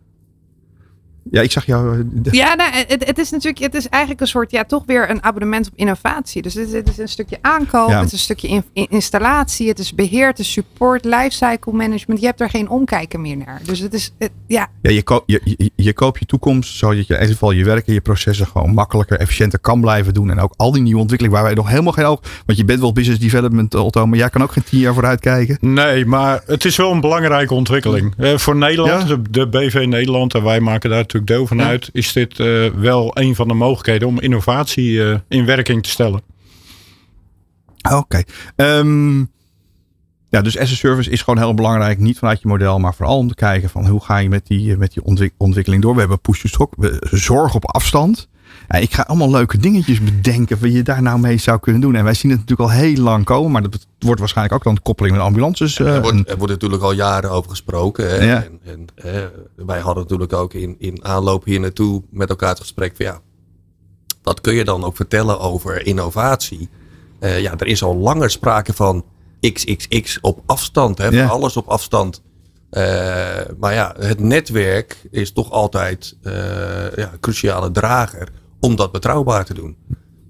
Ja, 1.30 1.40
ik 1.40 1.50
zag 1.50 1.66
jou. 1.66 1.98
eh, 2.24 2.32
Ja, 2.32 2.54
nou, 2.54 2.70
het, 2.88 3.06
het 3.06 3.18
is 3.18 3.30
natuurlijk, 3.30 3.64
het 3.64 3.74
is 3.74 3.88
eigenlijk 3.88 4.20
een 4.22 4.26
soort, 4.28 4.50
ja, 4.50 4.64
toch 4.64 4.82
weer 4.86 5.10
een 5.10 5.22
abonnement 5.22 5.66
op 5.66 5.72
innovatie. 5.76 6.42
Dus 6.42 6.54
het, 6.54 6.72
het 6.72 6.88
is 6.88 6.98
een 6.98 7.08
stukje 7.08 7.38
aankoop, 7.40 7.88
Ja. 7.88 7.96
het 7.96 8.06
is 8.06 8.12
een 8.12 8.18
stukje 8.18 8.48
in- 8.48 8.64
in- 8.72 8.86
installatie, 8.90 9.68
het 9.68 9.78
is 9.78 9.94
beheer, 9.94 10.26
het 10.26 10.38
is 10.38 10.52
support, 10.52 11.04
lifecycle 11.04 11.72
management. 11.72 12.20
Je 12.20 12.26
hebt 12.26 12.40
er 12.40 12.50
geen 12.50 12.68
omkijken 12.68 13.20
meer 13.20 13.36
naar. 13.36 13.60
Dus 13.64 13.78
het 13.78 13.94
is, 13.94 14.12
het, 14.18 14.30
ja, 14.46 14.68
Ja, 14.82 14.90
je, 14.90 15.02
koop, 15.02 15.22
je, 15.26 15.40
je, 15.44 15.70
je 15.76 15.92
koopt 15.92 16.18
je 16.18 16.26
toekomst 16.26 16.76
zodat 16.76 16.96
je 17.06 17.14
in 17.14 17.20
ieder 17.20 17.32
geval 17.32 17.50
je 17.50 17.64
werk 17.64 17.86
en 17.86 17.92
je 17.92 18.00
processen 18.00 18.46
gewoon 18.46 18.74
makkelijker, 18.74 19.18
efficiënter 19.18 19.58
kan 19.58 19.80
blijven 19.80 20.14
doen. 20.14 20.30
En 20.30 20.40
ook 20.40 20.54
al 20.56 20.72
die 20.72 20.82
nieuwe 20.82 21.00
ontwikkelingen 21.00 21.38
waar 21.38 21.46
wij 21.48 21.56
nog 21.56 21.68
helemaal 21.68 21.92
geen 21.92 22.04
oog. 22.04 22.20
Want 22.46 22.58
je 22.58 22.64
bent 22.64 22.80
wel 22.80 22.92
business 22.92 23.20
development, 23.20 23.74
Otto, 23.74 24.06
maar 24.06 24.18
jij 24.18 24.30
kan 24.30 24.42
ook 24.42 24.52
geen 24.52 24.64
tien 24.64 24.80
jaar 24.80 24.94
vooruit 24.94 25.20
kijken. 25.20 25.56
Nee, 25.60 26.06
maar 26.06 26.42
het 26.46 26.64
is 26.64 26.76
wel 26.76 26.92
een 26.92 27.00
belangrijke 27.00 27.54
ontwikkeling. 27.54 28.14
Eh, 28.16 28.36
voor 28.38 28.56
Nederland, 28.56 29.08
Ja. 29.08 29.16
de, 29.16 29.30
de 29.30 29.48
BV 29.48 29.84
Nederland, 29.88 30.34
en 30.34 30.42
wij 30.44 30.60
maken 30.60 30.90
daar 30.90 31.06
natuurlijk 31.12 31.32
deel 31.32 31.46
van 31.46 31.56
Ja. 31.56 31.66
uit, 31.66 31.88
is 31.92 32.12
dit 32.12 32.40
eh, 32.40 32.66
wel 32.66 33.18
een 33.18 33.34
van 33.34 33.48
de 33.48 33.54
mogelijkheden 33.54 34.08
om 34.08 34.20
innovatie 34.20 35.04
eh, 35.10 35.18
in 35.28 35.44
werking 35.46 35.82
te 35.82 35.88
stellen. 35.90 36.22
Oké. 37.92 38.22
Ehm, 38.56 39.18
ja, 40.28 40.40
dus 40.42 40.58
as 40.58 40.72
a 40.72 40.74
service 40.74 41.10
is 41.10 41.22
gewoon 41.22 41.38
heel 41.38 41.54
belangrijk. 41.54 41.98
Niet 41.98 42.18
vanuit 42.18 42.42
je 42.42 42.48
model, 42.48 42.78
maar 42.78 42.94
vooral 42.94 43.16
om 43.16 43.28
te 43.28 43.34
kijken 43.34 43.70
van 43.70 43.86
hoe 43.86 44.04
ga 44.04 44.18
je 44.18 44.28
met 44.28 44.46
die, 44.46 44.76
met 44.76 44.92
die 44.92 45.04
ontwik- 45.04 45.34
ontwikkeling 45.36 45.82
door. 45.82 45.94
We 45.94 46.00
hebben 46.00 46.20
push 46.20 46.44
to 46.50 46.68
we 46.76 47.06
zorg 47.10 47.54
op 47.54 47.64
afstand. 47.66 48.28
Ja, 48.68 48.78
ik 48.78 48.94
ga 48.94 49.02
allemaal 49.02 49.30
leuke 49.30 49.58
dingetjes 49.58 50.00
bedenken 50.02 50.60
wat 50.60 50.72
je 50.72 50.82
daar 50.82 51.02
nou 51.02 51.18
mee 51.20 51.38
zou 51.38 51.60
kunnen 51.60 51.80
doen. 51.80 51.94
En 51.94 52.04
wij 52.04 52.14
zien 52.14 52.30
het 52.30 52.40
natuurlijk 52.40 52.70
al 52.70 52.76
heel 52.76 52.96
lang 52.96 53.24
komen, 53.24 53.50
maar 53.50 53.62
dat 53.62 53.86
wordt 53.98 54.20
waarschijnlijk 54.20 54.56
ook 54.56 54.64
dan 54.64 54.74
de 54.74 54.80
koppeling 54.80 55.16
met 55.16 55.24
ambulances. 55.24 55.78
eh, 55.78 55.86
Er 55.86 55.94
en- 55.94 56.02
wordt, 56.02 56.30
er 56.30 56.36
wordt 56.36 56.52
natuurlijk 56.52 56.82
al 56.82 56.92
jaren 56.92 57.30
over 57.30 57.50
gesproken. 57.50 58.08
Hè? 58.10 58.24
Ja. 58.24 58.42
En, 58.44 58.60
en, 58.64 58.86
hè, 58.94 59.28
wij 59.56 59.80
hadden 59.80 60.02
natuurlijk 60.02 60.32
ook 60.32 60.54
in, 60.54 60.76
in 60.78 61.04
aanloop 61.04 61.44
hier 61.44 61.60
naartoe 61.60 62.02
met 62.10 62.28
elkaar 62.28 62.48
het 62.48 62.60
gesprek 62.60 62.96
van 62.96 63.06
ja, 63.06 63.20
wat 64.22 64.40
kun 64.40 64.54
je 64.54 64.64
dan 64.64 64.84
ook 64.84 64.96
vertellen 64.96 65.40
over 65.40 65.86
innovatie? 65.86 66.68
Eh, 67.18 67.40
ja, 67.40 67.54
er 67.58 67.66
is 67.66 67.82
al 67.82 67.96
langer 67.96 68.30
sprake 68.30 68.72
van 68.72 69.04
XXX 69.52 70.18
op 70.20 70.40
afstand, 70.46 70.98
hè, 70.98 71.06
Ja. 71.08 71.26
alles 71.26 71.56
op 71.56 71.66
afstand. 71.68 72.22
Eh, 72.70 72.82
maar 73.58 73.74
ja, 73.74 73.94
het 73.98 74.20
netwerk 74.20 74.96
is 75.10 75.32
toch 75.32 75.50
altijd 75.50 76.16
eh, 76.22 76.32
ja, 76.96 77.12
een 77.12 77.20
cruciale 77.20 77.70
drager 77.70 78.28
om 78.62 78.76
dat 78.76 78.92
betrouwbaar 78.92 79.44
te 79.44 79.54
doen. 79.54 79.76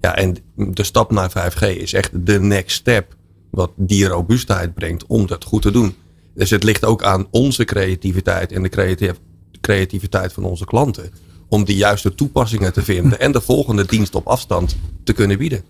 Ja, 0.00 0.16
en 0.16 0.36
de 0.54 0.82
stap 0.82 1.10
naar 1.10 1.30
5G 1.30 1.76
is 1.76 1.92
echt 1.92 2.26
de 2.26 2.40
next 2.40 2.76
step. 2.76 3.16
Wat 3.50 3.70
die 3.76 4.06
robuustheid 4.06 4.74
brengt 4.74 5.06
om 5.06 5.26
dat 5.26 5.44
goed 5.44 5.62
te 5.62 5.70
doen. 5.70 5.94
Dus 6.34 6.50
het 6.50 6.64
ligt 6.64 6.84
ook 6.84 7.02
aan 7.02 7.26
onze 7.30 7.64
creativiteit 7.64 8.52
en 8.52 8.62
de 8.62 8.68
creativ- 8.68 9.18
creativiteit 9.60 10.32
van 10.32 10.44
onze 10.44 10.64
klanten. 10.64 11.10
Om 11.48 11.64
die 11.64 11.76
juiste 11.76 12.14
toepassingen 12.14 12.72
te 12.72 12.82
vinden 12.82 13.20
en 13.20 13.32
de 13.32 13.40
volgende 13.40 13.86
dienst 13.86 14.14
op 14.14 14.26
afstand 14.26 14.76
te 15.04 15.12
kunnen 15.12 15.38
bieden. 15.38 15.64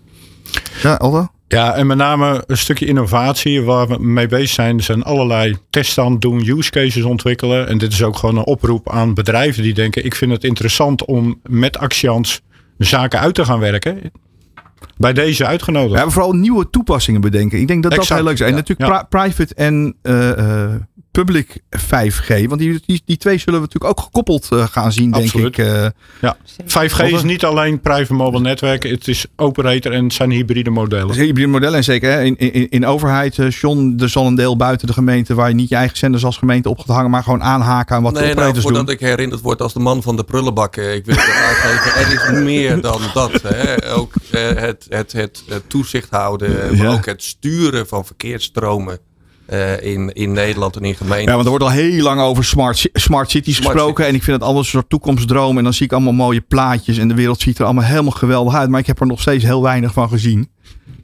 ja, 0.81 0.95
Aldo? 0.95 1.27
Ja, 1.47 1.75
en 1.75 1.87
met 1.87 1.97
name 1.97 2.43
een 2.47 2.57
stukje 2.57 2.85
innovatie 2.85 3.61
waar 3.61 3.87
we 3.87 4.03
mee 4.03 4.27
bezig 4.27 4.49
zijn. 4.49 4.77
Er 4.77 4.83
zijn 4.83 5.03
allerlei 5.03 5.57
testen 5.69 6.03
aan 6.03 6.11
het 6.11 6.21
doen, 6.21 6.47
use 6.47 6.69
cases 6.69 7.03
ontwikkelen. 7.03 7.67
En 7.67 7.77
dit 7.77 7.91
is 7.91 8.03
ook 8.03 8.17
gewoon 8.17 8.37
een 8.37 8.45
oproep 8.45 8.89
aan 8.89 9.13
bedrijven 9.13 9.63
die 9.63 9.73
denken... 9.73 10.05
ik 10.05 10.15
vind 10.15 10.31
het 10.31 10.43
interessant 10.43 11.05
om 11.05 11.39
met 11.43 11.77
Axians 11.77 12.41
zaken 12.77 13.19
uit 13.19 13.35
te 13.35 13.45
gaan 13.45 13.59
werken. 13.59 14.11
Bij 14.97 15.13
deze 15.13 15.45
uitgenodigd. 15.45 15.93
Hebben 15.93 16.13
vooral 16.13 16.33
nieuwe 16.33 16.69
toepassingen 16.69 17.21
bedenken. 17.21 17.59
Ik 17.59 17.67
denk 17.67 17.83
dat 17.83 17.95
dat 17.95 18.09
heel 18.09 18.23
leuk 18.23 18.33
is. 18.33 18.41
En 18.41 18.47
ja, 18.47 18.55
natuurlijk 18.55 18.89
ja. 18.89 19.03
pri- 19.03 19.19
private 19.19 19.55
en 19.55 19.95
eh, 20.01 20.29
eh, 20.71 20.81
public 21.21 21.61
5G. 21.79 22.43
Want 22.47 22.57
die, 22.59 22.81
die, 22.85 23.01
die 23.05 23.17
twee 23.17 23.37
zullen 23.37 23.59
we 23.61 23.65
natuurlijk 23.65 23.99
ook 23.99 24.05
gekoppeld 24.05 24.47
eh, 24.51 24.65
gaan 24.71 24.91
zien, 24.91 25.11
denk 25.11 25.33
ik. 25.33 25.57
eh. 25.57 25.85
Ja. 26.21 26.37
5G 26.65 27.03
is 27.13 27.23
niet 27.23 27.43
alleen 27.45 27.79
private 27.81 28.13
mobile 28.13 28.41
netwerk. 28.41 28.83
Het 28.83 29.07
is 29.07 29.25
operator 29.35 29.91
en 29.91 30.03
het 30.03 30.13
zijn 30.13 30.31
hybride 30.31 30.69
modellen. 30.69 31.07
Dus 31.07 31.17
hybride 31.17 31.47
modellen 31.47 31.77
en 31.77 31.83
zeker 31.83 32.11
hè, 32.11 32.21
in, 32.23 32.37
in, 32.37 32.69
in 32.69 32.85
overheid, 32.85 33.39
eh, 33.39 33.49
John, 33.49 33.95
er 33.99 34.09
zal 34.09 34.25
een 34.27 34.35
deel 34.35 34.55
buiten 34.57 34.87
de 34.87 34.93
gemeente 34.93 35.33
waar 35.33 35.49
je 35.49 35.55
niet 35.55 35.69
je 35.69 35.75
eigen 35.75 35.97
zenders 35.97 36.25
als 36.25 36.37
gemeente 36.37 36.69
op 36.69 36.79
gaat 36.79 36.87
hangen, 36.95 37.09
maar 37.11 37.23
gewoon 37.23 37.43
aanhaken 37.43 37.95
aan 37.95 38.03
wat 38.03 38.13
de 38.13 38.19
Nee, 38.19 38.27
nou, 38.27 38.37
operators 38.39 38.63
voordat 38.65 38.85
doen. 38.85 38.95
ik 38.95 39.01
herinnerd 39.01 39.41
word 39.41 39.61
als 39.61 39.73
de 39.73 39.79
man 39.79 40.01
van 40.01 40.15
de 40.15 40.23
prullenbak. 40.23 40.75
Ik 40.77 41.05
wil 41.05 41.15
het 41.15 41.33
aangeven, 41.47 42.01
er 42.01 42.13
is 42.35 42.43
meer 42.43 42.81
dan 42.81 43.01
dat. 43.13 43.41
Hè. 43.41 43.91
Ook 43.93 44.13
eh, 44.31 44.41
het, 44.55 44.85
het, 44.89 45.11
het, 45.11 45.43
het 45.47 45.69
toezicht 45.69 46.09
houden, 46.09 46.51
maar 46.77 46.85
Ja. 46.87 46.93
ook 46.93 47.05
het 47.05 47.23
sturen 47.23 47.87
van 47.87 48.05
verkeersstromen 48.05 48.99
eh, 49.45 49.81
in, 49.81 50.13
in 50.13 50.31
Nederland 50.31 50.75
en 50.75 50.83
in 50.83 50.95
gemeenten. 50.95 51.25
Ja, 51.27 51.31
want 51.33 51.43
er 51.43 51.49
wordt 51.49 51.63
al 51.63 51.71
heel 51.71 52.03
lang 52.03 52.21
over 52.21 52.43
smart, 52.45 52.89
smart 52.93 53.29
cities 53.29 53.55
Smart 53.55 53.71
gesproken. 53.71 53.95
cities. 53.95 54.09
En 54.09 54.15
ik 54.15 54.23
vind 54.23 54.35
het 54.35 54.43
allemaal 54.45 54.61
een 54.61 54.67
soort 54.67 54.89
toekomstdroom. 54.89 55.57
En 55.57 55.63
dan 55.63 55.73
zie 55.73 55.85
ik 55.85 55.91
allemaal 55.91 56.13
mooie 56.13 56.41
plaatjes. 56.41 56.97
En 56.97 57.07
de 57.07 57.13
wereld 57.13 57.41
ziet 57.41 57.57
er 57.59 57.65
allemaal 57.65 57.83
helemaal 57.83 58.11
geweldig 58.11 58.53
uit. 58.53 58.69
Maar 58.69 58.79
ik 58.79 58.87
heb 58.87 58.99
er 58.99 59.07
nog 59.07 59.21
steeds 59.21 59.43
heel 59.43 59.61
weinig 59.61 59.93
van 59.93 60.09
gezien. 60.09 60.49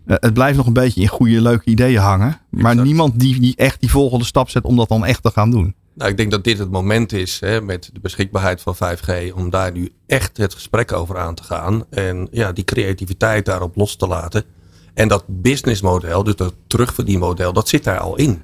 Eh, 0.05 0.15
het 0.19 0.33
blijft 0.33 0.57
nog 0.57 0.67
een 0.67 0.73
beetje 0.73 1.01
in 1.01 1.07
goede, 1.07 1.41
leuke 1.41 1.69
ideeën 1.69 1.99
hangen. 2.01 2.39
Maar 2.49 2.71
Exact. 2.71 2.87
niemand 2.87 3.19
die, 3.19 3.39
die 3.39 3.53
echt 3.55 3.79
die 3.79 3.89
volgende 3.91 4.25
stap 4.25 4.49
zet 4.49 4.63
om 4.63 4.75
dat 4.75 4.87
dan 4.89 5.05
echt 5.05 5.23
te 5.23 5.31
gaan 5.31 5.51
doen. 5.51 5.75
Nou, 5.95 6.11
ik 6.11 6.17
denk 6.17 6.31
dat 6.31 6.43
dit 6.43 6.57
het 6.57 6.71
moment 6.71 7.11
is 7.13 7.39
hè, 7.39 7.61
met 7.61 7.89
de 7.93 7.99
beschikbaarheid 7.99 8.61
van 8.61 8.75
5G 8.75 9.33
om 9.35 9.49
daar 9.49 9.71
nu 9.71 9.91
echt 10.07 10.37
het 10.37 10.53
gesprek 10.53 10.91
over 10.91 11.17
aan 11.17 11.35
te 11.35 11.43
gaan. 11.43 11.83
En 11.89 12.27
ja, 12.31 12.51
die 12.51 12.63
creativiteit 12.63 13.45
daarop 13.45 13.75
los 13.75 13.95
te 13.95 14.07
laten. 14.07 14.43
En 14.99 15.07
dat 15.07 15.23
businessmodel, 15.27 16.23
dus 16.23 16.35
dat 16.35 16.53
terugverdienmodel, 16.67 17.53
dat 17.53 17.69
zit 17.69 17.83
daar 17.83 17.99
al 17.99 18.15
in. 18.15 18.43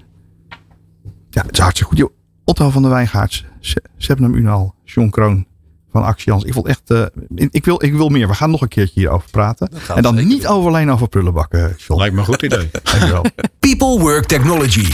Ja, 1.29 1.41
het 1.41 1.51
is 1.51 1.59
hartstikke 1.59 1.95
goed. 1.95 2.11
Otto 2.43 2.69
van 2.69 2.81
der 2.81 2.91
Wijngaards, 2.91 3.45
Se- 3.59 3.83
Sebnem 3.97 4.33
Unal, 4.33 4.75
John 4.83 5.09
Kroon 5.09 5.45
van 5.91 6.03
Actians. 6.03 6.43
Ik, 6.43 6.53
vond 6.53 6.67
echt, 6.67 6.81
eh, 6.91 7.05
ik, 7.35 7.65
wil, 7.65 7.83
ik 7.83 7.93
wil 7.93 8.09
meer. 8.09 8.27
We 8.27 8.33
gaan 8.33 8.51
nog 8.51 8.61
een 8.61 8.67
keertje 8.67 8.99
hierover 8.99 9.29
praten. 9.29 9.69
En 9.95 10.01
dan 10.03 10.15
niet 10.15 10.41
doen. 10.41 10.51
over 10.51 10.69
alleen 10.69 10.91
over 10.91 11.07
prullenbakken, 11.07 11.75
John. 11.77 11.99
Lijkt 11.99 12.13
me 12.13 12.19
een 12.19 12.25
goed 12.25 12.41
idee. 12.41 12.69
Dankjewel. 12.83 13.25
People 13.59 13.99
Work 13.99 14.25
Technology. 14.25 14.87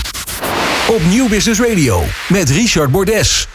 Op 0.89 1.01
Nieuw 1.09 1.29
Business 1.29 1.59
Radio 1.61 2.03
met 2.29 2.49
Richard 2.49 2.91
Bordes. 2.91 3.47